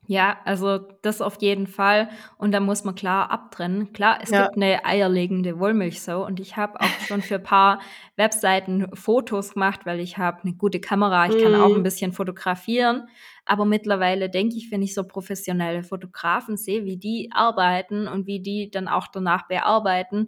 Ja, 0.05 0.37
also 0.43 0.79
das 1.01 1.21
auf 1.21 1.41
jeden 1.41 1.65
Fall. 1.65 2.09
Und 2.37 2.51
da 2.51 2.59
muss 2.59 2.83
man 2.83 2.95
klar 2.95 3.31
abtrennen. 3.31 3.93
Klar, 3.93 4.19
es 4.21 4.31
ja. 4.31 4.43
gibt 4.43 4.57
eine 4.57 4.83
eierlegende 4.83 5.59
Wollmilchsau 5.59 6.25
und 6.25 6.41
ich 6.41 6.57
habe 6.57 6.79
auch 6.81 6.99
schon 7.07 7.21
für 7.21 7.35
ein 7.35 7.43
paar 7.43 7.79
Webseiten 8.17 8.93
Fotos 8.93 9.53
gemacht, 9.53 9.85
weil 9.85 10.01
ich 10.01 10.17
habe 10.17 10.41
eine 10.43 10.53
gute 10.53 10.81
Kamera, 10.81 11.27
ich 11.27 11.41
kann 11.41 11.53
mm. 11.53 11.61
auch 11.61 11.71
ein 11.71 11.79
mhm. 11.79 11.83
bisschen 11.83 12.11
fotografieren. 12.11 13.07
Aber 13.45 13.65
mittlerweile 13.65 14.29
denke 14.29 14.57
ich, 14.57 14.71
wenn 14.71 14.81
ich 14.81 14.93
so 14.93 15.05
professionelle 15.05 15.83
Fotografen 15.83 16.57
sehe, 16.57 16.83
wie 16.83 16.97
die 16.97 17.29
arbeiten 17.33 18.07
und 18.07 18.27
wie 18.27 18.41
die 18.41 18.71
dann 18.71 18.89
auch 18.89 19.07
danach 19.07 19.47
bearbeiten, 19.47 20.27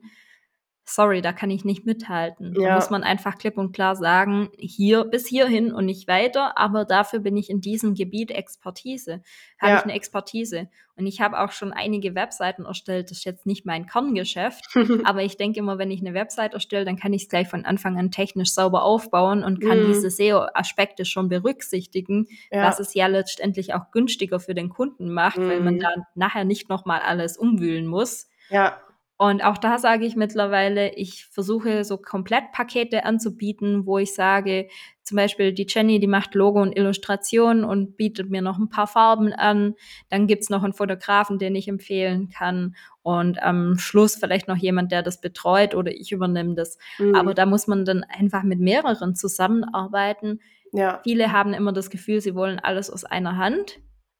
sorry, 0.86 1.22
da 1.22 1.34
kann 1.34 1.50
ich 1.50 1.66
nicht 1.66 1.86
mithalten. 1.86 2.54
Ja. 2.60 2.70
Da 2.70 2.76
muss 2.76 2.90
man 2.90 3.04
einfach 3.04 3.38
klipp 3.38 3.58
und 3.58 3.74
klar 3.74 3.96
sagen, 3.96 4.50
hier 4.58 5.04
bis 5.04 5.28
hierhin 5.28 5.74
und 5.74 5.86
nicht 5.86 6.08
weiter, 6.08 6.58
aber 6.58 6.86
dafür 6.86 7.20
bin 7.20 7.36
ich 7.36 7.50
in 7.50 7.60
diesem 7.60 7.96
Gebiet 7.96 8.32
Expertise, 8.32 9.24
habe 9.60 9.72
ja. 9.72 9.78
ich 9.80 9.84
eine 9.84 9.94
Expertise. 9.94 10.70
Und 10.98 11.08
ich 11.08 11.20
habe 11.20 11.40
auch 11.40 11.52
schon 11.52 11.74
einige 11.74 12.16
Webseiten 12.16 12.64
erstellt, 12.64 13.12
das 13.12 13.18
ist 13.18 13.26
jetzt 13.26 13.46
nicht 13.46 13.66
mein 13.66 13.86
Kerngeschäft, 13.86 14.66
aber 15.04 15.24
ich 15.24 15.36
denke 15.38 15.60
immer, 15.60 15.78
wenn 15.78 15.92
ich 15.92 16.00
eine 16.00 16.14
Website 16.14 16.54
erstelle, 16.54 16.86
dann 16.86 16.98
kann 16.98 17.12
ich 17.14 17.24
es 17.24 17.30
gleich 17.30 17.50
von 17.50 17.66
Anfang 17.66 17.98
an 17.98 18.12
technisch 18.12 18.54
sauber 18.54 18.84
aufbauen 18.84 19.44
und 19.44 19.60
kann 19.60 19.84
mhm. 19.84 19.88
diese 19.88 20.10
SEO-Aspekte 20.10 21.04
schon 21.04 21.28
berücksichtigen, 21.28 22.28
ja. 22.52 22.64
was 22.64 22.80
es 22.80 22.94
ja 22.94 23.08
letztendlich 23.08 23.74
auch 23.74 23.92
günstiger 23.92 24.40
für 24.40 24.54
den 24.54 24.70
Kunden 24.70 25.12
macht, 25.12 25.38
mhm. 25.38 25.50
weil 25.50 25.60
man 25.62 25.76
mhm. 25.76 25.80
da 25.80 25.90
nachher 26.14 26.46
nicht 26.46 26.70
nochmal 26.70 27.02
alles 27.02 27.38
umwühlen 27.38 27.88
muss. 27.88 28.30
Ja. 28.50 28.80
Und 29.18 29.44
auch 29.46 29.58
da 29.58 29.78
sage 29.78 30.06
ich 30.06 30.18
mittlerweile, 30.18 30.94
ich 30.96 31.26
versuche 31.28 31.86
so 31.86 31.98
Komplettpakete 31.98 33.06
anzubieten, 33.06 33.86
wo 33.86 33.98
ich 33.98 34.14
sage, 34.14 34.68
zum 35.04 35.16
Beispiel 35.16 35.54
die 35.54 35.68
Jenny, 35.70 36.00
die 36.00 36.08
macht 36.08 36.36
Logo 36.36 36.62
und 36.62 36.78
Illustration 36.78 37.64
und 37.64 37.96
bietet 37.96 38.30
mir 38.30 38.42
noch 38.42 38.58
ein 38.58 38.68
paar 38.68 38.88
Farben 38.88 39.32
an. 39.32 39.76
Dann 40.10 40.28
gibt's 40.28 40.50
noch 40.50 40.64
einen 40.64 40.74
Fotografen, 40.74 41.40
den 41.40 41.56
ich 41.56 41.70
empfehlen 41.70 42.30
kann. 42.30 42.76
Und 43.04 43.42
am 43.42 43.78
Schluss 43.78 44.16
vielleicht 44.16 44.50
noch 44.50 44.58
jemand, 44.58 44.92
der 44.92 45.02
das 45.02 45.22
betreut 45.22 45.76
oder 45.76 45.92
ich 45.92 46.12
übernehme 46.12 46.56
das. 46.56 46.78
Mhm. 46.98 47.16
Aber 47.16 47.34
da 47.34 47.46
muss 47.46 47.68
man 47.68 47.86
dann 47.86 48.04
einfach 48.04 48.44
mit 48.44 48.60
mehreren 48.60 49.16
zusammenarbeiten. 49.16 50.42
Ja. 50.74 51.00
Viele 51.04 51.32
haben 51.32 51.54
immer 51.54 51.72
das 51.72 51.90
Gefühl, 51.90 52.20
sie 52.20 52.36
wollen 52.36 52.60
alles 52.60 52.90
aus 52.90 53.06
einer 53.06 53.38
Hand. 53.38 53.80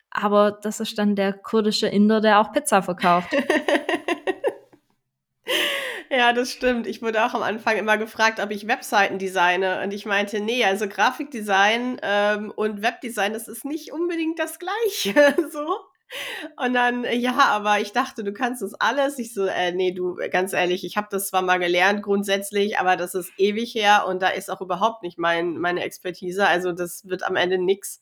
Aber 0.10 0.52
das 0.52 0.80
ist 0.80 0.98
dann 0.98 1.18
der 1.18 1.34
kurdische 1.34 1.88
Inder, 1.88 2.22
der 2.22 2.40
auch 2.40 2.54
Pizza 2.54 2.82
verkauft. 2.82 3.36
Ja, 6.10 6.34
das 6.34 6.52
stimmt. 6.52 6.88
Ich 6.88 7.02
wurde 7.02 7.26
auch 7.26 7.34
am 7.34 7.42
Anfang 7.42 7.78
immer 7.78 7.98
gefragt, 7.98 8.40
ob 8.40 8.52
ich 8.52 8.68
Webseiten 8.68 9.18
designe. 9.20 9.82
Und 9.84 9.94
ich 9.94 10.06
meinte, 10.06 10.40
nee, 10.40 10.64
also 10.64 10.88
Grafikdesign 10.88 12.00
ähm, 12.02 12.52
und 12.56 12.82
Webdesign, 12.82 13.34
das 13.34 13.48
ist 13.48 13.66
nicht 13.66 13.92
unbedingt 13.92 14.40
das 14.40 14.60
Gleiche. 14.60 15.36
so. 15.52 15.68
Und 16.64 16.74
dann, 16.74 17.06
ja, 17.12 17.38
aber 17.38 17.80
ich 17.80 17.92
dachte, 17.92 18.24
du 18.24 18.32
kannst 18.32 18.62
das 18.62 18.74
alles. 18.76 19.18
Ich 19.20 19.34
so, 19.34 19.46
äh, 19.46 19.72
nee, 19.72 19.92
du, 19.92 20.16
ganz 20.32 20.54
ehrlich, 20.54 20.86
ich 20.86 20.98
habe 20.98 21.08
das 21.10 21.28
zwar 21.30 21.42
mal 21.42 21.58
gelernt 21.58 22.04
grundsätzlich, 22.04 22.78
aber 22.80 22.96
das 22.96 23.16
ist 23.16 23.32
ewig 23.38 23.74
her 23.74 24.06
und 24.08 24.22
da 24.22 24.30
ist 24.30 24.50
auch 24.52 24.62
überhaupt 24.62 25.02
nicht 25.02 25.18
mein, 25.18 25.58
meine 25.58 25.84
Expertise. 25.84 26.48
Also 26.48 26.72
das 26.72 27.08
wird 27.08 27.24
am 27.24 27.36
Ende 27.36 27.58
nix. 27.58 28.02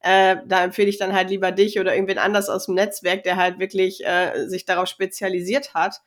Äh, 0.00 0.36
da 0.46 0.64
empfehle 0.64 0.88
ich 0.88 0.98
dann 0.98 1.12
halt 1.14 1.28
lieber 1.30 1.52
dich 1.52 1.78
oder 1.80 1.94
irgendwen 1.94 2.18
anders 2.18 2.48
aus 2.48 2.66
dem 2.66 2.76
Netzwerk, 2.76 3.24
der 3.24 3.36
halt 3.36 3.58
wirklich 3.58 4.06
äh, 4.06 4.46
sich 4.46 4.64
darauf 4.64 4.86
spezialisiert 4.86 5.74
hat 5.74 6.00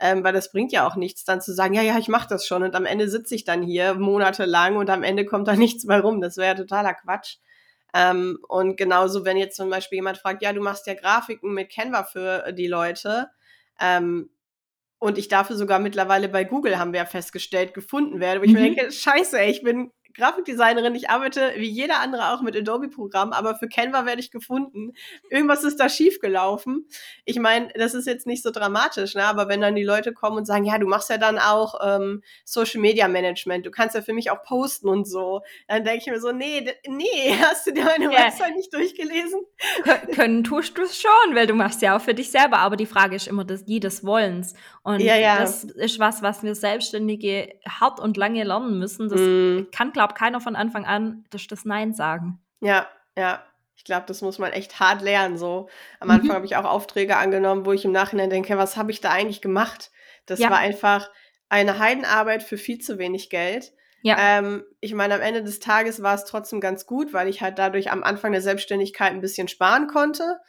ähm, 0.00 0.24
weil 0.24 0.32
das 0.32 0.50
bringt 0.50 0.72
ja 0.72 0.86
auch 0.86 0.96
nichts, 0.96 1.24
dann 1.24 1.40
zu 1.40 1.52
sagen, 1.52 1.74
ja, 1.74 1.82
ja, 1.82 1.98
ich 1.98 2.08
mache 2.08 2.28
das 2.28 2.46
schon 2.46 2.62
und 2.62 2.74
am 2.74 2.86
Ende 2.86 3.08
sitze 3.08 3.34
ich 3.34 3.44
dann 3.44 3.62
hier 3.62 3.94
monatelang 3.94 4.76
und 4.76 4.90
am 4.90 5.02
Ende 5.02 5.26
kommt 5.26 5.46
da 5.46 5.54
nichts 5.56 5.84
mehr 5.84 6.00
rum. 6.00 6.20
Das 6.20 6.36
wäre 6.36 6.48
ja 6.48 6.54
totaler 6.54 6.94
Quatsch. 6.94 7.36
Ähm, 7.92 8.38
und 8.48 8.76
genauso, 8.76 9.24
wenn 9.24 9.36
jetzt 9.36 9.56
zum 9.56 9.68
Beispiel 9.68 9.96
jemand 9.96 10.18
fragt, 10.18 10.42
ja, 10.42 10.52
du 10.52 10.60
machst 10.60 10.86
ja 10.86 10.94
Grafiken 10.94 11.52
mit 11.52 11.72
Canva 11.72 12.04
für 12.04 12.52
die 12.52 12.68
Leute, 12.68 13.28
ähm, 13.80 14.30
und 15.00 15.16
ich 15.16 15.28
dafür 15.28 15.56
sogar 15.56 15.78
mittlerweile 15.78 16.28
bei 16.28 16.44
Google, 16.44 16.78
haben 16.78 16.92
wir 16.92 17.00
ja 17.00 17.06
festgestellt, 17.06 17.72
gefunden 17.72 18.20
werde, 18.20 18.40
wo 18.40 18.44
ich 18.44 18.52
mhm. 18.52 18.60
mir 18.60 18.74
denke, 18.74 18.92
scheiße, 18.92 19.40
ey, 19.40 19.50
ich 19.50 19.62
bin 19.62 19.90
Grafikdesignerin, 20.14 20.94
ich 20.94 21.10
arbeite 21.10 21.52
wie 21.56 21.68
jeder 21.68 22.00
andere 22.00 22.32
auch 22.32 22.42
mit 22.42 22.56
Adobe-Programmen, 22.56 23.32
aber 23.32 23.54
für 23.54 23.68
Canva 23.68 24.06
werde 24.06 24.20
ich 24.20 24.30
gefunden. 24.30 24.92
Irgendwas 25.30 25.64
ist 25.64 25.80
da 25.80 25.88
schiefgelaufen. 25.88 26.86
Ich 27.24 27.38
meine, 27.38 27.68
das 27.74 27.94
ist 27.94 28.06
jetzt 28.06 28.26
nicht 28.26 28.42
so 28.42 28.50
dramatisch, 28.50 29.14
ne? 29.14 29.24
aber 29.24 29.48
wenn 29.48 29.60
dann 29.60 29.74
die 29.74 29.84
Leute 29.84 30.12
kommen 30.12 30.38
und 30.38 30.44
sagen, 30.44 30.64
ja, 30.64 30.78
du 30.78 30.86
machst 30.86 31.10
ja 31.10 31.18
dann 31.18 31.38
auch 31.38 31.74
ähm, 31.82 32.22
Social 32.44 32.80
Media 32.80 33.08
Management, 33.08 33.66
du 33.66 33.70
kannst 33.70 33.94
ja 33.94 34.02
für 34.02 34.12
mich 34.12 34.30
auch 34.30 34.42
posten 34.42 34.88
und 34.88 35.06
so, 35.06 35.42
dann 35.68 35.84
denke 35.84 36.00
ich 36.04 36.06
mir 36.06 36.20
so, 36.20 36.32
nee, 36.32 36.66
nee, 36.86 37.34
hast 37.40 37.66
du 37.66 37.72
dir 37.72 37.84
meine 37.84 38.12
ja. 38.12 38.26
Website 38.26 38.56
nicht 38.56 38.72
durchgelesen? 38.72 39.40
können 40.14 40.44
tust 40.44 40.76
du 40.76 40.82
es 40.82 41.00
schon, 41.00 41.34
weil 41.34 41.46
du 41.46 41.54
machst 41.54 41.82
ja 41.82 41.96
auch 41.96 42.00
für 42.00 42.14
dich 42.14 42.30
selber, 42.30 42.58
aber 42.58 42.76
die 42.76 42.86
Frage 42.86 43.16
ist 43.16 43.28
immer 43.28 43.44
das, 43.44 43.64
die 43.64 43.80
des 43.80 44.04
Wollens. 44.04 44.54
Und 44.82 45.00
ja, 45.00 45.16
ja. 45.16 45.38
das 45.40 45.64
ist 45.64 45.98
was, 45.98 46.22
was 46.22 46.42
wir 46.42 46.54
Selbstständige 46.54 47.54
hart 47.68 48.00
und 48.00 48.16
lange 48.16 48.42
lernen 48.44 48.78
müssen. 48.78 49.08
Das 49.08 49.20
mm. 49.20 49.70
kann, 49.72 49.92
glaube 49.92 49.99
keiner 50.08 50.40
von 50.40 50.56
Anfang 50.56 50.84
an 50.84 51.24
das, 51.30 51.46
das 51.46 51.64
Nein 51.64 51.92
sagen. 51.92 52.40
Ja, 52.60 52.88
ja. 53.16 53.44
Ich 53.76 53.84
glaube, 53.84 54.04
das 54.06 54.20
muss 54.20 54.38
man 54.38 54.52
echt 54.52 54.78
hart 54.78 55.00
lernen. 55.00 55.38
So 55.38 55.70
am 56.00 56.08
mhm. 56.08 56.14
Anfang 56.14 56.32
habe 56.34 56.44
ich 56.44 56.56
auch 56.56 56.66
Aufträge 56.66 57.16
angenommen, 57.16 57.64
wo 57.64 57.72
ich 57.72 57.86
im 57.86 57.92
Nachhinein 57.92 58.28
denke, 58.28 58.58
was 58.58 58.76
habe 58.76 58.90
ich 58.90 59.00
da 59.00 59.10
eigentlich 59.10 59.40
gemacht? 59.40 59.90
Das 60.26 60.38
ja. 60.38 60.50
war 60.50 60.58
einfach 60.58 61.10
eine 61.48 61.78
Heidenarbeit 61.78 62.42
für 62.42 62.58
viel 62.58 62.78
zu 62.78 62.98
wenig 62.98 63.30
Geld. 63.30 63.72
Ja. 64.02 64.16
Ähm, 64.18 64.64
ich 64.80 64.94
meine, 64.94 65.14
am 65.14 65.20
Ende 65.20 65.42
des 65.42 65.60
Tages 65.60 66.02
war 66.02 66.14
es 66.14 66.24
trotzdem 66.24 66.60
ganz 66.60 66.86
gut, 66.86 67.12
weil 67.12 67.28
ich 67.28 67.42
halt 67.42 67.58
dadurch 67.58 67.90
am 67.90 68.02
Anfang 68.02 68.32
der 68.32 68.42
Selbstständigkeit 68.42 69.12
ein 69.12 69.20
bisschen 69.20 69.48
sparen 69.48 69.88
konnte. 69.88 70.40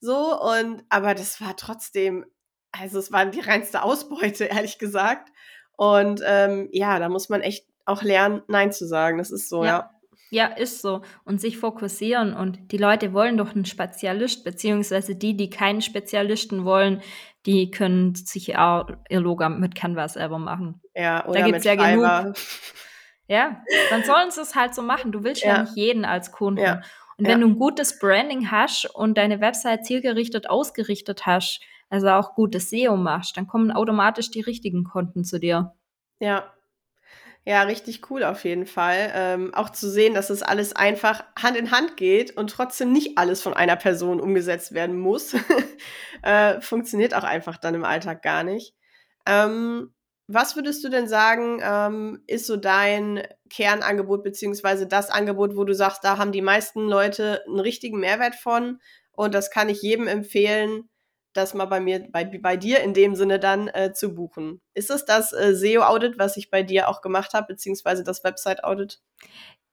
So, 0.00 0.38
und 0.40 0.82
aber 0.88 1.14
das 1.14 1.40
war 1.40 1.56
trotzdem, 1.56 2.26
also 2.72 2.98
es 2.98 3.12
war 3.12 3.26
die 3.26 3.40
reinste 3.40 3.82
Ausbeute, 3.82 4.44
ehrlich 4.46 4.78
gesagt. 4.78 5.30
Und 5.76 6.22
ähm, 6.24 6.68
ja, 6.72 6.98
da 6.98 7.08
muss 7.08 7.28
man 7.28 7.40
echt 7.40 7.66
auch 7.84 8.02
lernen, 8.02 8.42
Nein 8.48 8.72
zu 8.72 8.86
sagen. 8.86 9.18
Das 9.18 9.30
ist 9.30 9.48
so, 9.48 9.64
ja. 9.64 9.70
ja. 9.70 9.90
Ja, 10.32 10.46
ist 10.46 10.80
so. 10.80 11.02
Und 11.24 11.40
sich 11.40 11.58
fokussieren. 11.58 12.34
Und 12.34 12.70
die 12.70 12.76
Leute 12.76 13.12
wollen 13.12 13.36
doch 13.36 13.54
einen 13.54 13.64
Spezialist, 13.64 14.44
beziehungsweise 14.44 15.16
die, 15.16 15.36
die 15.36 15.50
keinen 15.50 15.82
Spezialisten 15.82 16.64
wollen, 16.64 17.02
die 17.46 17.70
können 17.70 18.14
sich 18.14 18.56
auch 18.56 18.88
ihr 19.08 19.20
Logo 19.20 19.48
mit 19.48 19.74
Canva 19.74 20.08
selber 20.08 20.38
machen. 20.38 20.80
Ja, 20.94 21.26
oder 21.26 21.40
da 21.40 21.46
gibt's 21.46 21.64
ja 21.64 21.72
Fiverr. 21.72 22.22
genug. 22.22 22.36
Ja, 23.26 23.62
dann 23.90 24.02
sollen 24.02 24.32
sie 24.32 24.40
es 24.40 24.56
halt 24.56 24.74
so 24.74 24.82
machen. 24.82 25.12
Du 25.12 25.22
willst 25.22 25.44
ja, 25.44 25.54
ja 25.54 25.62
nicht 25.62 25.76
jeden 25.76 26.04
als 26.04 26.32
Kunden. 26.32 26.64
Ja. 26.64 26.82
Und 27.16 27.28
wenn 27.28 27.40
ja. 27.40 27.46
du 27.46 27.52
ein 27.52 27.60
gutes 27.60 28.00
Branding 28.00 28.50
hast 28.50 28.86
und 28.92 29.16
deine 29.16 29.40
Website 29.40 29.86
zielgerichtet 29.86 30.50
ausgerichtet 30.50 31.26
hast, 31.26 31.60
also 31.90 32.08
auch 32.08 32.34
gutes 32.34 32.70
SEO 32.70 32.96
machst, 32.96 33.36
dann 33.36 33.46
kommen 33.46 33.70
automatisch 33.70 34.32
die 34.32 34.40
richtigen 34.40 34.82
Kunden 34.82 35.22
zu 35.22 35.38
dir. 35.38 35.74
Ja. 36.18 36.52
Ja, 37.46 37.62
richtig 37.62 38.10
cool 38.10 38.22
auf 38.22 38.44
jeden 38.44 38.66
Fall. 38.66 39.10
Ähm, 39.14 39.54
auch 39.54 39.70
zu 39.70 39.90
sehen, 39.90 40.12
dass 40.14 40.28
es 40.28 40.42
alles 40.42 40.74
einfach 40.76 41.24
Hand 41.40 41.56
in 41.56 41.70
Hand 41.70 41.96
geht 41.96 42.36
und 42.36 42.50
trotzdem 42.50 42.92
nicht 42.92 43.16
alles 43.16 43.40
von 43.40 43.54
einer 43.54 43.76
Person 43.76 44.20
umgesetzt 44.20 44.72
werden 44.72 44.98
muss. 44.98 45.34
äh, 46.22 46.60
funktioniert 46.60 47.14
auch 47.14 47.24
einfach 47.24 47.56
dann 47.56 47.74
im 47.74 47.84
Alltag 47.84 48.22
gar 48.22 48.44
nicht. 48.44 48.74
Ähm, 49.26 49.94
was 50.28 50.54
würdest 50.54 50.84
du 50.84 50.90
denn 50.90 51.08
sagen, 51.08 51.60
ähm, 51.62 52.22
ist 52.26 52.46
so 52.46 52.56
dein 52.56 53.22
Kernangebot, 53.48 54.22
beziehungsweise 54.22 54.86
das 54.86 55.10
Angebot, 55.10 55.56
wo 55.56 55.64
du 55.64 55.74
sagst, 55.74 56.04
da 56.04 56.18
haben 56.18 56.32
die 56.32 56.42
meisten 56.42 56.86
Leute 56.88 57.42
einen 57.46 57.58
richtigen 57.58 57.98
Mehrwert 57.98 58.36
von 58.36 58.80
und 59.12 59.34
das 59.34 59.50
kann 59.50 59.68
ich 59.68 59.82
jedem 59.82 60.06
empfehlen, 60.06 60.88
das 61.32 61.54
mal 61.54 61.66
bei 61.66 61.80
mir, 61.80 62.08
bei, 62.10 62.24
bei 62.24 62.56
dir 62.56 62.80
in 62.80 62.94
dem 62.94 63.14
Sinne 63.14 63.38
dann 63.38 63.68
äh, 63.68 63.92
zu 63.92 64.14
buchen. 64.14 64.60
Ist 64.74 64.90
es 64.90 65.04
das 65.04 65.32
äh, 65.32 65.54
SEO-Audit, 65.54 66.18
was 66.18 66.36
ich 66.36 66.50
bei 66.50 66.62
dir 66.62 66.88
auch 66.88 67.02
gemacht 67.02 67.34
habe, 67.34 67.46
beziehungsweise 67.48 68.04
das 68.04 68.24
Website-Audit? 68.24 69.00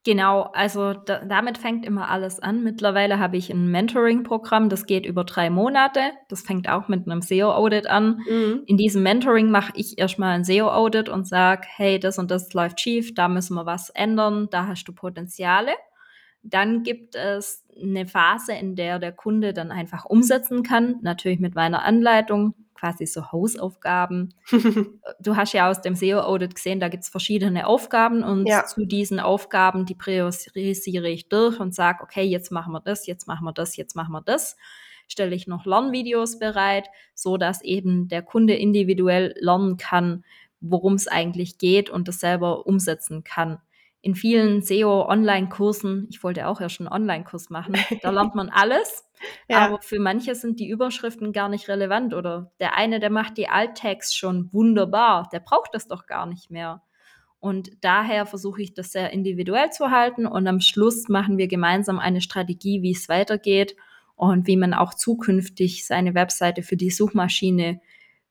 Genau, 0.07 0.43
also 0.53 0.93
da, 0.93 1.25
damit 1.25 1.57
fängt 1.57 1.85
immer 1.85 2.09
alles 2.09 2.39
an. 2.39 2.63
Mittlerweile 2.63 3.19
habe 3.19 3.35
ich 3.35 3.49
ein 3.49 3.69
Mentoring-Programm, 3.69 4.69
das 4.69 4.85
geht 4.85 5.05
über 5.05 5.25
drei 5.25 5.49
Monate. 5.49 5.99
Das 6.29 6.43
fängt 6.43 6.69
auch 6.69 6.87
mit 6.87 7.05
einem 7.05 7.21
SEO-Audit 7.21 7.87
an. 7.87 8.21
Mhm. 8.25 8.63
In 8.67 8.77
diesem 8.77 9.03
Mentoring 9.03 9.51
mache 9.51 9.73
ich 9.75 9.97
erstmal 9.97 10.35
ein 10.35 10.45
SEO-Audit 10.45 11.09
und 11.09 11.27
sage, 11.27 11.67
hey, 11.75 11.99
das 11.99 12.19
und 12.19 12.31
das 12.31 12.53
läuft 12.53 12.79
schief, 12.79 13.15
da 13.15 13.27
müssen 13.27 13.55
wir 13.55 13.65
was 13.65 13.89
ändern, 13.89 14.47
da 14.49 14.67
hast 14.67 14.85
du 14.85 14.93
Potenziale. 14.93 15.71
Dann 16.43 16.83
gibt 16.83 17.15
es 17.15 17.65
eine 17.81 18.07
Phase, 18.07 18.53
in 18.53 18.75
der 18.75 18.99
der 18.99 19.11
Kunde 19.11 19.53
dann 19.53 19.71
einfach 19.71 20.05
umsetzen 20.05 20.63
kann, 20.63 20.97
natürlich 21.01 21.39
mit 21.39 21.55
meiner 21.55 21.83
Anleitung, 21.83 22.53
quasi 22.77 23.05
so 23.05 23.31
Hausaufgaben. 23.31 24.33
du 25.19 25.35
hast 25.35 25.53
ja 25.53 25.69
aus 25.69 25.81
dem 25.81 25.95
SEO-Audit 25.95 26.55
gesehen, 26.55 26.79
da 26.79 26.89
gibt 26.89 27.03
es 27.03 27.09
verschiedene 27.09 27.67
Aufgaben 27.67 28.23
und 28.23 28.47
ja. 28.47 28.65
zu 28.65 28.85
diesen 28.85 29.19
Aufgaben, 29.19 29.85
die 29.85 29.95
priorisiere 29.95 31.09
ich 31.09 31.27
durch 31.27 31.59
und 31.59 31.73
sage, 31.73 32.03
okay, 32.03 32.23
jetzt 32.23 32.51
machen 32.51 32.73
wir 32.73 32.81
das, 32.81 33.07
jetzt 33.07 33.27
machen 33.27 33.45
wir 33.45 33.53
das, 33.53 33.75
jetzt 33.75 33.95
machen 33.95 34.11
wir 34.11 34.21
das. 34.21 34.57
Stelle 35.07 35.35
ich 35.35 35.47
noch 35.47 35.65
Lernvideos 35.65 36.37
bereit, 36.37 36.87
so 37.13 37.37
dass 37.37 37.61
eben 37.61 38.09
der 38.09 38.21
Kunde 38.21 38.55
individuell 38.55 39.33
lernen 39.39 39.77
kann, 39.77 40.23
worum 40.59 40.95
es 40.95 41.07
eigentlich 41.07 41.57
geht 41.57 41.89
und 41.89 42.07
das 42.07 42.19
selber 42.19 42.67
umsetzen 42.67 43.23
kann 43.23 43.59
in 44.07 44.15
vielen 44.15 44.61
SEO-Online-Kursen, 44.61 46.07
ich 46.09 46.23
wollte 46.23 46.47
auch 46.47 46.61
ja 46.61 46.69
schon 46.69 46.87
einen 46.87 47.01
Online-Kurs 47.01 47.49
machen, 47.49 47.75
da 48.01 48.09
lernt 48.09 48.35
man 48.35 48.47
alles. 48.53 49.03
ja. 49.49 49.65
Aber 49.65 49.81
für 49.81 49.99
manche 49.99 50.33
sind 50.33 50.61
die 50.61 50.69
Überschriften 50.69 51.33
gar 51.33 51.49
nicht 51.49 51.67
relevant. 51.67 52.13
Oder 52.13 52.49
der 52.61 52.77
eine, 52.77 53.01
der 53.01 53.09
macht 53.09 53.37
die 53.37 53.49
Alt-Tags 53.49 54.15
schon 54.15 54.47
wunderbar, 54.53 55.27
der 55.33 55.41
braucht 55.41 55.73
das 55.73 55.89
doch 55.89 56.05
gar 56.05 56.25
nicht 56.25 56.49
mehr. 56.49 56.83
Und 57.41 57.71
daher 57.81 58.25
versuche 58.25 58.61
ich 58.61 58.73
das 58.73 58.93
sehr 58.93 59.11
individuell 59.11 59.71
zu 59.71 59.91
halten. 59.91 60.25
Und 60.25 60.47
am 60.47 60.61
Schluss 60.61 61.09
machen 61.09 61.37
wir 61.37 61.49
gemeinsam 61.49 61.99
eine 61.99 62.21
Strategie, 62.21 62.81
wie 62.81 62.93
es 62.93 63.09
weitergeht 63.09 63.75
und 64.15 64.47
wie 64.47 64.55
man 64.55 64.73
auch 64.73 64.93
zukünftig 64.93 65.85
seine 65.85 66.15
Webseite 66.15 66.63
für 66.63 66.77
die 66.77 66.91
Suchmaschine 66.91 67.81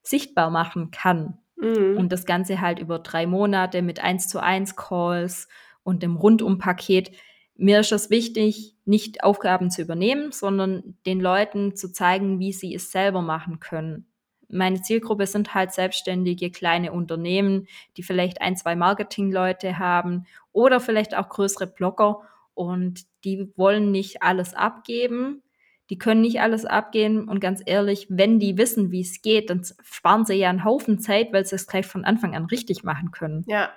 sichtbar 0.01 0.49
machen 0.49 0.91
kann. 0.91 1.37
Mhm. 1.57 1.99
Und 1.99 2.13
das 2.13 2.25
Ganze 2.25 2.63
halt 2.63 2.79
über 2.79 2.99
drei 2.99 3.27
Monate 3.27 3.83
mit 3.83 4.01
1 4.01 4.29
zu 4.29 4.43
1 4.43 4.75
Calls 4.75 5.49
und 5.87 6.03
dem 6.03 6.17
Rundumpaket. 6.17 7.13
Mir 7.55 7.81
ist 7.81 7.93
es 7.93 8.11
wichtig, 8.11 8.75
nicht 8.85 9.23
Aufgaben 9.23 9.71
zu 9.71 9.83
übernehmen, 9.83 10.33
sondern 10.33 10.99
den 11.07 11.21
Leuten 11.21 11.77
zu 11.77 11.93
zeigen, 11.93 12.39
wie 12.41 12.53
sie 12.53 12.75
es 12.75 12.91
selber 12.91 13.23
machen 13.23 13.61
können. 13.61 14.07
Meine 14.49 14.83
Zielgruppe 14.83 15.27
sind 15.27 15.55
halt 15.55 15.73
selbstständige 15.73 16.51
kleine 16.51 16.93
Unternehmen, 16.93 17.67
die 17.97 18.03
vielleicht 18.03 18.41
ein, 18.41 18.57
zwei 18.57 18.77
Marketingleute 18.77 19.79
haben 19.79 20.27
oder 20.53 20.81
vielleicht 20.81 21.17
auch 21.17 21.29
größere 21.29 21.67
Blogger 21.67 22.21
und 22.55 23.05
die 23.25 23.53
wollen 23.57 23.91
nicht 23.91 24.23
alles 24.23 24.55
abgeben, 24.55 25.43
die 25.91 25.99
können 25.99 26.21
nicht 26.21 26.41
alles 26.41 26.65
abgehen 26.65 27.29
und 27.29 27.41
ganz 27.41 27.63
ehrlich, 27.65 28.07
wenn 28.09 28.41
die 28.41 28.59
wissen, 28.59 28.91
wie 28.91 29.03
es 29.03 29.23
geht, 29.23 29.51
dann 29.51 29.63
sparen 29.83 30.25
sie 30.25 30.35
ja 30.35 30.51
einen 30.51 30.65
Haufen 30.65 30.99
Zeit, 30.99 31.33
weil 31.33 31.45
sie 31.45 31.57
es 31.57 31.67
gleich 31.67 31.87
von 31.87 32.05
Anfang 32.05 32.35
an 32.35 32.47
richtig 32.47 32.83
machen 32.83 33.13
können. 33.13 33.45
Ja. 33.47 33.71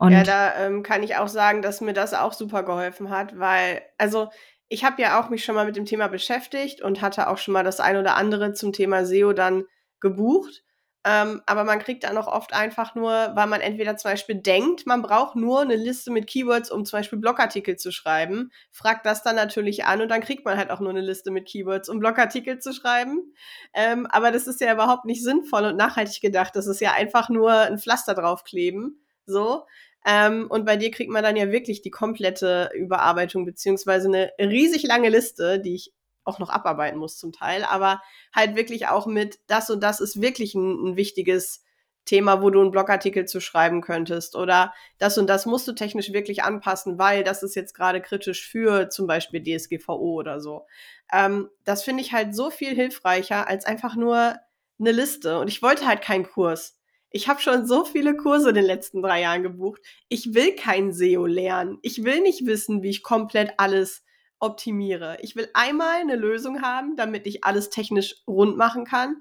Und 0.00 0.12
ja, 0.12 0.22
da 0.22 0.54
ähm, 0.56 0.82
kann 0.82 1.02
ich 1.02 1.16
auch 1.16 1.28
sagen, 1.28 1.60
dass 1.60 1.82
mir 1.82 1.92
das 1.92 2.14
auch 2.14 2.32
super 2.32 2.62
geholfen 2.62 3.10
hat, 3.10 3.38
weil, 3.38 3.82
also 3.98 4.30
ich 4.70 4.82
habe 4.82 5.02
ja 5.02 5.20
auch 5.20 5.28
mich 5.28 5.44
schon 5.44 5.54
mal 5.54 5.66
mit 5.66 5.76
dem 5.76 5.84
Thema 5.84 6.08
beschäftigt 6.08 6.80
und 6.80 7.02
hatte 7.02 7.28
auch 7.28 7.36
schon 7.36 7.52
mal 7.52 7.64
das 7.64 7.80
ein 7.80 7.98
oder 7.98 8.16
andere 8.16 8.54
zum 8.54 8.72
Thema 8.72 9.04
SEO 9.04 9.34
dann 9.34 9.64
gebucht. 10.00 10.62
Ähm, 11.04 11.42
aber 11.44 11.64
man 11.64 11.80
kriegt 11.80 12.04
dann 12.04 12.16
auch 12.16 12.28
oft 12.28 12.54
einfach 12.54 12.94
nur, 12.94 13.12
weil 13.12 13.46
man 13.46 13.60
entweder 13.60 13.98
zum 13.98 14.10
Beispiel 14.10 14.36
denkt, 14.36 14.86
man 14.86 15.02
braucht 15.02 15.36
nur 15.36 15.60
eine 15.60 15.76
Liste 15.76 16.10
mit 16.10 16.26
Keywords, 16.26 16.70
um 16.70 16.86
zum 16.86 16.98
Beispiel 16.98 17.18
Blogartikel 17.18 17.76
zu 17.76 17.92
schreiben, 17.92 18.50
fragt 18.70 19.04
das 19.04 19.22
dann 19.22 19.36
natürlich 19.36 19.84
an 19.84 20.00
und 20.00 20.08
dann 20.08 20.22
kriegt 20.22 20.46
man 20.46 20.56
halt 20.56 20.70
auch 20.70 20.80
nur 20.80 20.90
eine 20.90 21.02
Liste 21.02 21.30
mit 21.30 21.46
Keywords, 21.46 21.90
um 21.90 22.00
Blogartikel 22.00 22.58
zu 22.58 22.72
schreiben. 22.72 23.34
Ähm, 23.74 24.06
aber 24.06 24.30
das 24.30 24.46
ist 24.46 24.62
ja 24.62 24.72
überhaupt 24.72 25.04
nicht 25.04 25.22
sinnvoll 25.22 25.66
und 25.66 25.76
nachhaltig 25.76 26.22
gedacht. 26.22 26.56
Das 26.56 26.66
ist 26.66 26.80
ja 26.80 26.92
einfach 26.92 27.28
nur 27.28 27.52
ein 27.52 27.78
Pflaster 27.78 28.14
draufkleben. 28.14 29.04
So. 29.26 29.66
Ähm, 30.06 30.46
und 30.48 30.64
bei 30.64 30.76
dir 30.76 30.90
kriegt 30.90 31.10
man 31.10 31.22
dann 31.22 31.36
ja 31.36 31.52
wirklich 31.52 31.82
die 31.82 31.90
komplette 31.90 32.70
Überarbeitung, 32.74 33.44
beziehungsweise 33.44 34.08
eine 34.08 34.32
riesig 34.38 34.82
lange 34.84 35.10
Liste, 35.10 35.60
die 35.60 35.74
ich 35.74 35.92
auch 36.24 36.38
noch 36.38 36.50
abarbeiten 36.50 36.98
muss 36.98 37.18
zum 37.18 37.32
Teil, 37.32 37.64
aber 37.64 38.02
halt 38.34 38.56
wirklich 38.56 38.88
auch 38.88 39.06
mit 39.06 39.40
das 39.46 39.70
und 39.70 39.82
das 39.82 40.00
ist 40.00 40.20
wirklich 40.20 40.54
ein, 40.54 40.90
ein 40.90 40.96
wichtiges 40.96 41.64
Thema, 42.04 42.42
wo 42.42 42.50
du 42.50 42.60
einen 42.60 42.70
Blogartikel 42.70 43.26
zu 43.26 43.40
schreiben 43.40 43.82
könntest 43.82 44.34
oder 44.34 44.72
das 44.98 45.18
und 45.18 45.28
das 45.28 45.46
musst 45.46 45.68
du 45.68 45.72
technisch 45.72 46.12
wirklich 46.12 46.42
anpassen, 46.42 46.98
weil 46.98 47.24
das 47.24 47.42
ist 47.42 47.54
jetzt 47.54 47.74
gerade 47.74 48.00
kritisch 48.00 48.48
für 48.48 48.88
zum 48.88 49.06
Beispiel 49.06 49.42
DSGVO 49.42 50.14
oder 50.14 50.40
so. 50.40 50.66
Ähm, 51.12 51.50
das 51.64 51.82
finde 51.82 52.02
ich 52.02 52.12
halt 52.12 52.34
so 52.34 52.50
viel 52.50 52.74
hilfreicher 52.74 53.46
als 53.46 53.64
einfach 53.64 53.96
nur 53.96 54.36
eine 54.78 54.92
Liste 54.92 55.38
und 55.38 55.48
ich 55.48 55.62
wollte 55.62 55.86
halt 55.86 56.00
keinen 56.02 56.24
Kurs. 56.24 56.79
Ich 57.10 57.28
habe 57.28 57.40
schon 57.40 57.66
so 57.66 57.84
viele 57.84 58.16
Kurse 58.16 58.50
in 58.50 58.54
den 58.54 58.64
letzten 58.64 59.02
drei 59.02 59.22
Jahren 59.22 59.42
gebucht. 59.42 59.82
Ich 60.08 60.34
will 60.34 60.54
kein 60.54 60.92
SEO 60.92 61.26
lernen. 61.26 61.78
Ich 61.82 62.04
will 62.04 62.20
nicht 62.20 62.46
wissen, 62.46 62.82
wie 62.82 62.90
ich 62.90 63.02
komplett 63.02 63.54
alles 63.56 64.04
optimiere. 64.38 65.18
Ich 65.20 65.36
will 65.36 65.48
einmal 65.54 66.00
eine 66.00 66.16
Lösung 66.16 66.62
haben, 66.62 66.96
damit 66.96 67.26
ich 67.26 67.44
alles 67.44 67.70
technisch 67.70 68.22
rund 68.26 68.56
machen 68.56 68.84
kann 68.84 69.16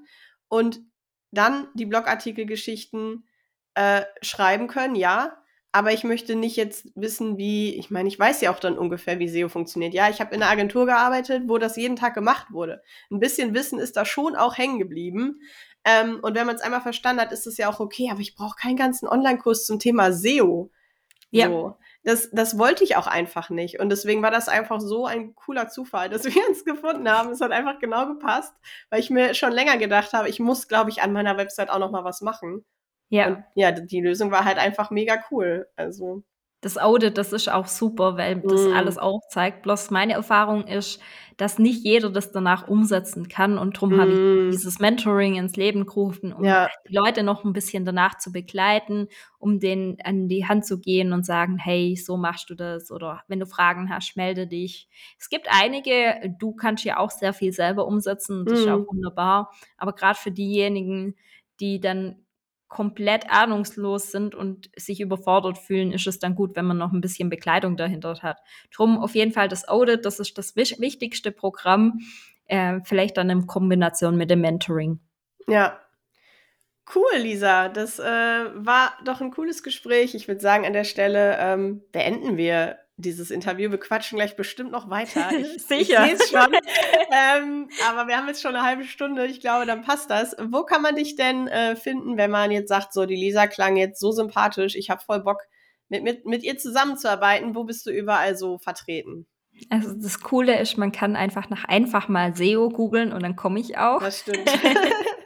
und 0.47 0.81
dann 1.31 1.67
die 1.73 1.85
Blogartikelgeschichten 1.85 3.27
äh, 3.75 4.01
schreiben 4.21 4.67
können, 4.67 4.95
ja. 4.95 5.37
aber 5.71 5.93
ich 5.93 6.03
möchte 6.03 6.35
nicht 6.35 6.55
jetzt 6.55 6.87
wissen, 6.95 7.37
wie, 7.37 7.75
ich 7.75 7.91
meine, 7.91 8.07
ich 8.09 8.17
weiß 8.17 8.41
ja 8.41 8.51
auch 8.51 8.59
dann 8.59 8.77
ungefähr, 8.77 9.19
wie 9.19 9.27
SEO 9.29 9.49
funktioniert. 9.49 9.93
Ja, 9.93 10.09
ich 10.09 10.19
habe 10.19 10.33
in 10.33 10.41
einer 10.41 10.51
Agentur 10.51 10.87
gearbeitet, 10.87 11.43
wo 11.45 11.59
das 11.59 11.75
jeden 11.75 11.95
Tag 11.95 12.15
gemacht 12.15 12.47
wurde. 12.51 12.81
Ein 13.11 13.19
bisschen 13.19 13.53
Wissen 13.53 13.77
ist 13.77 13.95
da 13.95 14.05
schon 14.05 14.35
auch 14.35 14.57
hängen 14.57 14.79
geblieben. 14.79 15.41
Ähm, 15.85 16.19
und 16.21 16.35
wenn 16.35 16.45
man 16.45 16.55
es 16.55 16.61
einmal 16.61 16.81
verstanden 16.81 17.21
hat, 17.21 17.31
ist 17.31 17.47
es 17.47 17.57
ja 17.57 17.69
auch 17.69 17.79
okay, 17.79 18.09
aber 18.11 18.19
ich 18.19 18.35
brauche 18.35 18.55
keinen 18.55 18.75
ganzen 18.75 19.07
Online-Kurs 19.07 19.65
zum 19.65 19.79
Thema 19.79 20.11
SEO. 20.11 20.71
Ja. 21.31 21.47
So. 21.47 21.77
Das, 22.03 22.29
das 22.31 22.57
wollte 22.57 22.83
ich 22.83 22.95
auch 22.95 23.07
einfach 23.07 23.49
nicht. 23.49 23.79
Und 23.79 23.89
deswegen 23.89 24.21
war 24.21 24.31
das 24.31 24.47
einfach 24.47 24.79
so 24.79 25.05
ein 25.05 25.35
cooler 25.35 25.67
Zufall, 25.69 26.09
dass 26.09 26.25
wir 26.25 26.47
uns 26.47 26.65
gefunden 26.65 27.09
haben. 27.09 27.31
Es 27.31 27.41
hat 27.41 27.51
einfach 27.51 27.79
genau 27.79 28.07
gepasst, 28.07 28.53
weil 28.89 28.99
ich 28.99 29.09
mir 29.09 29.33
schon 29.33 29.51
länger 29.51 29.77
gedacht 29.77 30.13
habe, 30.13 30.29
ich 30.29 30.39
muss, 30.39 30.67
glaube 30.67 30.89
ich, 30.89 31.01
an 31.01 31.13
meiner 31.13 31.37
Website 31.37 31.69
auch 31.69 31.79
noch 31.79 31.91
mal 31.91 32.03
was 32.03 32.21
machen. 32.21 32.65
Ja. 33.09 33.27
Und 33.27 33.43
ja, 33.55 33.71
die 33.71 34.01
Lösung 34.01 34.31
war 34.31 34.45
halt 34.45 34.57
einfach 34.57 34.91
mega 34.91 35.23
cool. 35.31 35.67
Also. 35.75 36.23
Das 36.61 36.77
Audit, 36.77 37.17
das 37.17 37.31
ist 37.31 37.49
auch 37.49 37.67
super, 37.67 38.17
weil 38.17 38.41
das 38.41 38.67
mm. 38.67 38.73
alles 38.73 38.97
aufzeigt. 38.97 39.61
Bloß 39.61 39.91
meine 39.91 40.13
Erfahrung 40.13 40.67
ist, 40.67 40.99
dass 41.37 41.57
nicht 41.57 41.85
jeder 41.85 42.09
das 42.09 42.33
danach 42.33 42.67
umsetzen 42.67 43.29
kann. 43.29 43.57
Und 43.57 43.77
darum 43.77 43.95
mm. 43.95 44.01
habe 44.01 44.11
ich 44.11 44.19
mm. 44.19 44.51
dieses 44.51 44.79
Mentoring 44.79 45.35
ins 45.35 45.55
Leben 45.55 45.85
gerufen, 45.85 46.33
um 46.33 46.43
ja. 46.43 46.67
die 46.87 46.93
Leute 46.93 47.23
noch 47.23 47.45
ein 47.45 47.53
bisschen 47.53 47.85
danach 47.85 48.17
zu 48.17 48.33
begleiten, 48.33 49.07
um 49.37 49.61
denen 49.61 49.97
an 50.03 50.27
die 50.27 50.45
Hand 50.47 50.65
zu 50.65 50.79
gehen 50.79 51.13
und 51.13 51.25
sagen, 51.25 51.57
hey, 51.57 51.95
so 51.95 52.17
machst 52.17 52.49
du 52.49 52.55
das. 52.55 52.91
Oder 52.91 53.23
wenn 53.29 53.39
du 53.39 53.45
Fragen 53.45 53.89
hast, 53.89 54.17
melde 54.17 54.45
dich. 54.45 54.89
Es 55.17 55.29
gibt 55.29 55.47
einige, 55.49 56.35
du 56.39 56.53
kannst 56.53 56.83
ja 56.83 56.97
auch 56.97 57.09
sehr 57.09 57.31
viel 57.31 57.53
selber 57.53 57.87
umsetzen, 57.87 58.43
das 58.45 58.59
mm. 58.59 58.61
ist 58.61 58.67
auch 58.67 58.87
wunderbar. 58.87 59.51
Aber 59.77 59.93
gerade 59.93 60.19
für 60.19 60.31
diejenigen, 60.31 61.15
die 61.61 61.79
dann 61.79 62.17
komplett 62.69 63.29
ahnungslos 63.29 64.11
sind 64.11 64.35
und 64.35 64.69
sich 64.77 65.01
überfordert 65.01 65.57
fühlen, 65.57 65.91
ist 65.91 66.07
es 66.07 66.19
dann 66.19 66.35
gut, 66.35 66.55
wenn 66.55 66.65
man 66.65 66.77
noch 66.77 66.93
ein 66.93 67.01
bisschen 67.01 67.29
Bekleidung 67.29 67.75
dahinter 67.75 68.15
hat. 68.21 68.37
Drum 68.71 68.99
auf 68.99 69.15
jeden 69.15 69.33
Fall 69.33 69.49
das 69.49 69.67
Audit, 69.67 70.05
das 70.05 70.19
ist 70.19 70.37
das 70.37 70.55
wichtigste 70.55 71.31
Programm, 71.31 71.99
äh, 72.45 72.79
vielleicht 72.83 73.17
dann 73.17 73.29
in 73.29 73.47
Kombination 73.47 74.15
mit 74.15 74.29
dem 74.29 74.41
Mentoring. 74.41 74.99
Ja. 75.47 75.79
Cool, 76.95 77.17
Lisa. 77.17 77.69
Das 77.69 77.99
äh, 77.99 78.03
war 78.03 78.93
doch 79.03 79.21
ein 79.21 79.31
cooles 79.31 79.61
Gespräch. 79.61 80.15
Ich 80.15 80.27
würde 80.27 80.41
sagen, 80.41 80.65
an 80.65 80.73
der 80.73 80.85
Stelle 80.85 81.37
ähm, 81.39 81.83
beenden 81.91 82.37
wir 82.37 82.77
dieses 82.99 83.31
Interview. 83.31 83.71
Wir 83.71 83.79
quatschen 83.79 84.17
gleich 84.17 84.35
bestimmt 84.35 84.71
noch 84.71 84.89
weiter. 84.89 85.29
Ich, 85.39 85.63
Sicher. 85.63 86.05
Ich 86.05 86.21
schon. 86.29 86.53
ähm, 87.11 87.69
aber 87.89 88.07
wir 88.07 88.17
haben 88.17 88.27
jetzt 88.27 88.41
schon 88.41 88.55
eine 88.55 88.65
halbe 88.65 88.83
Stunde. 88.83 89.25
Ich 89.25 89.39
glaube, 89.39 89.65
dann 89.65 89.81
passt 89.81 90.09
das. 90.09 90.35
Wo 90.39 90.63
kann 90.63 90.81
man 90.81 90.95
dich 90.95 91.15
denn 91.15 91.47
äh, 91.47 91.75
finden, 91.75 92.17
wenn 92.17 92.31
man 92.31 92.51
jetzt 92.51 92.69
sagt, 92.69 92.93
so, 92.93 93.05
die 93.05 93.15
Lisa 93.15 93.47
klang 93.47 93.77
jetzt 93.77 93.99
so 93.99 94.11
sympathisch, 94.11 94.75
ich 94.75 94.89
habe 94.89 95.01
voll 95.05 95.21
Bock, 95.21 95.41
mit, 95.87 96.03
mit, 96.03 96.25
mit 96.25 96.43
ihr 96.43 96.57
zusammenzuarbeiten. 96.57 97.55
Wo 97.55 97.63
bist 97.63 97.85
du 97.85 97.91
überall 97.91 98.35
so 98.35 98.57
vertreten? 98.57 99.27
Also 99.69 99.93
das 99.93 100.21
Coole 100.21 100.59
ist, 100.59 100.77
man 100.77 100.91
kann 100.91 101.15
einfach 101.15 101.49
nach 101.49 101.65
einfach 101.65 102.07
mal 102.07 102.35
SEO 102.35 102.69
googeln 102.69 103.11
und 103.11 103.23
dann 103.23 103.35
komme 103.35 103.59
ich 103.59 103.77
auch. 103.77 103.99
Das 103.99 104.21
stimmt. 104.21 104.49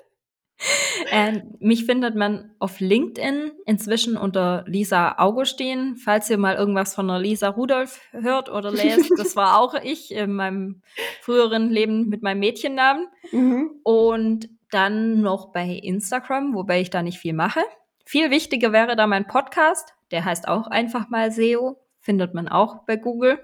äh, 1.11 1.43
mich 1.59 1.85
findet 1.85 2.15
man 2.15 2.51
auf 2.59 2.79
LinkedIn 2.79 3.51
inzwischen 3.65 4.17
unter 4.17 4.63
Lisa 4.67 5.15
Augustin. 5.17 5.95
Falls 5.95 6.29
ihr 6.29 6.37
mal 6.37 6.55
irgendwas 6.55 6.95
von 6.95 7.07
der 7.07 7.19
Lisa 7.19 7.49
Rudolph 7.49 7.99
hört 8.11 8.49
oder 8.49 8.71
lest, 8.71 9.11
das 9.17 9.35
war 9.35 9.57
auch 9.59 9.73
ich 9.75 10.13
in 10.13 10.33
meinem 10.33 10.81
früheren 11.21 11.69
Leben 11.69 12.09
mit 12.09 12.21
meinem 12.21 12.39
Mädchennamen. 12.39 13.07
Mhm. 13.31 13.71
Und 13.83 14.49
dann 14.71 15.21
noch 15.21 15.51
bei 15.51 15.67
Instagram, 15.67 16.55
wobei 16.55 16.81
ich 16.81 16.89
da 16.89 17.03
nicht 17.03 17.19
viel 17.19 17.33
mache. 17.33 17.61
Viel 18.05 18.31
wichtiger 18.31 18.71
wäre 18.71 18.95
da 18.95 19.07
mein 19.07 19.27
Podcast. 19.27 19.93
Der 20.11 20.25
heißt 20.25 20.47
auch 20.47 20.67
einfach 20.67 21.09
mal 21.09 21.31
SEO. 21.31 21.79
Findet 21.99 22.33
man 22.33 22.47
auch 22.47 22.83
bei 22.85 22.97
Google 22.97 23.39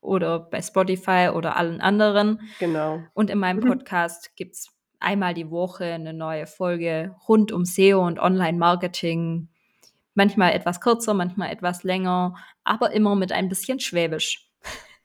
oder 0.00 0.40
bei 0.40 0.60
Spotify 0.60 1.30
oder 1.32 1.56
allen 1.56 1.80
anderen. 1.80 2.40
Genau. 2.58 3.00
Und 3.14 3.30
in 3.30 3.38
meinem 3.38 3.64
mhm. 3.64 3.68
Podcast 3.68 4.36
gibt 4.36 4.56
es 4.56 4.70
einmal 5.02 5.34
die 5.34 5.50
Woche 5.50 5.84
eine 5.84 6.12
neue 6.12 6.46
Folge 6.46 7.14
rund 7.28 7.52
um 7.52 7.64
SEO 7.64 8.06
und 8.06 8.18
Online-Marketing. 8.18 9.48
Manchmal 10.14 10.52
etwas 10.52 10.80
kürzer, 10.80 11.14
manchmal 11.14 11.50
etwas 11.50 11.84
länger, 11.84 12.34
aber 12.64 12.92
immer 12.92 13.14
mit 13.14 13.32
ein 13.32 13.48
bisschen 13.48 13.80
Schwäbisch. 13.80 14.48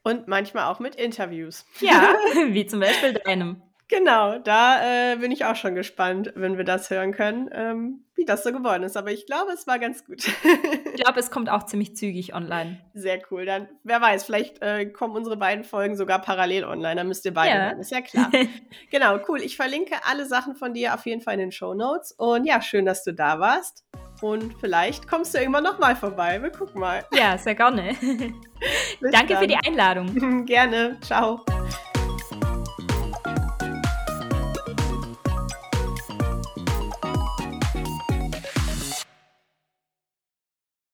Und 0.03 0.27
manchmal 0.27 0.71
auch 0.71 0.79
mit 0.79 0.95
Interviews. 0.95 1.65
Ja, 1.81 2.15
wie 2.49 2.65
zum 2.65 2.79
Beispiel 2.79 3.13
deinem. 3.13 3.61
Genau, 3.89 4.37
da 4.39 5.13
äh, 5.13 5.15
bin 5.15 5.31
ich 5.31 5.45
auch 5.45 5.55
schon 5.55 5.73
gespannt, 5.73 6.33
wenn 6.35 6.57
wir 6.57 6.65
das 6.65 6.89
hören 6.89 7.13
können, 7.13 7.49
ähm, 7.53 8.03
wie 8.15 8.25
das 8.25 8.43
so 8.43 8.51
geworden 8.51 8.83
ist. 8.83 8.97
Aber 8.97 9.11
ich 9.11 9.25
glaube, 9.25 9.53
es 9.53 9.65
war 9.65 9.79
ganz 9.79 10.05
gut. 10.05 10.27
ich 10.27 10.93
glaube, 11.01 11.19
es 11.19 11.31
kommt 11.31 11.49
auch 11.49 11.63
ziemlich 11.63 11.95
zügig 11.95 12.35
online. 12.35 12.81
Sehr 12.93 13.21
cool. 13.31 13.45
Dann, 13.45 13.69
wer 13.83 14.01
weiß, 14.01 14.25
vielleicht 14.25 14.61
äh, 14.61 14.87
kommen 14.87 15.15
unsere 15.15 15.37
beiden 15.37 15.63
Folgen 15.63 15.95
sogar 15.95 16.19
parallel 16.19 16.65
online. 16.65 16.95
Dann 16.95 17.07
müsst 17.07 17.23
ihr 17.23 17.33
beide 17.33 17.55
ja. 17.55 17.65
hören. 17.67 17.79
Ist 17.79 17.91
ja 17.91 18.01
klar. 18.01 18.29
genau, 18.91 19.19
cool. 19.29 19.41
Ich 19.41 19.55
verlinke 19.55 19.95
alle 20.03 20.25
Sachen 20.25 20.55
von 20.55 20.73
dir 20.73 20.93
auf 20.93 21.05
jeden 21.05 21.21
Fall 21.21 21.35
in 21.35 21.39
den 21.39 21.51
Show 21.53 21.73
Notes. 21.73 22.11
Und 22.11 22.45
ja, 22.45 22.61
schön, 22.61 22.85
dass 22.85 23.05
du 23.05 23.13
da 23.13 23.39
warst. 23.39 23.85
Und 24.21 24.55
vielleicht 24.59 25.07
kommst 25.07 25.33
du 25.33 25.37
irgendwann 25.37 25.63
nochmal 25.63 25.95
vorbei. 25.95 26.41
Wir 26.41 26.49
gucken 26.49 26.81
mal. 26.81 27.05
Ja, 27.13 27.37
sehr 27.37 27.55
gerne. 27.55 27.95
Danke 29.01 29.33
dann. 29.33 29.37
für 29.37 29.47
die 29.47 29.57
Einladung. 29.57 30.45
Gerne. 30.45 30.97
Ciao. 31.01 31.45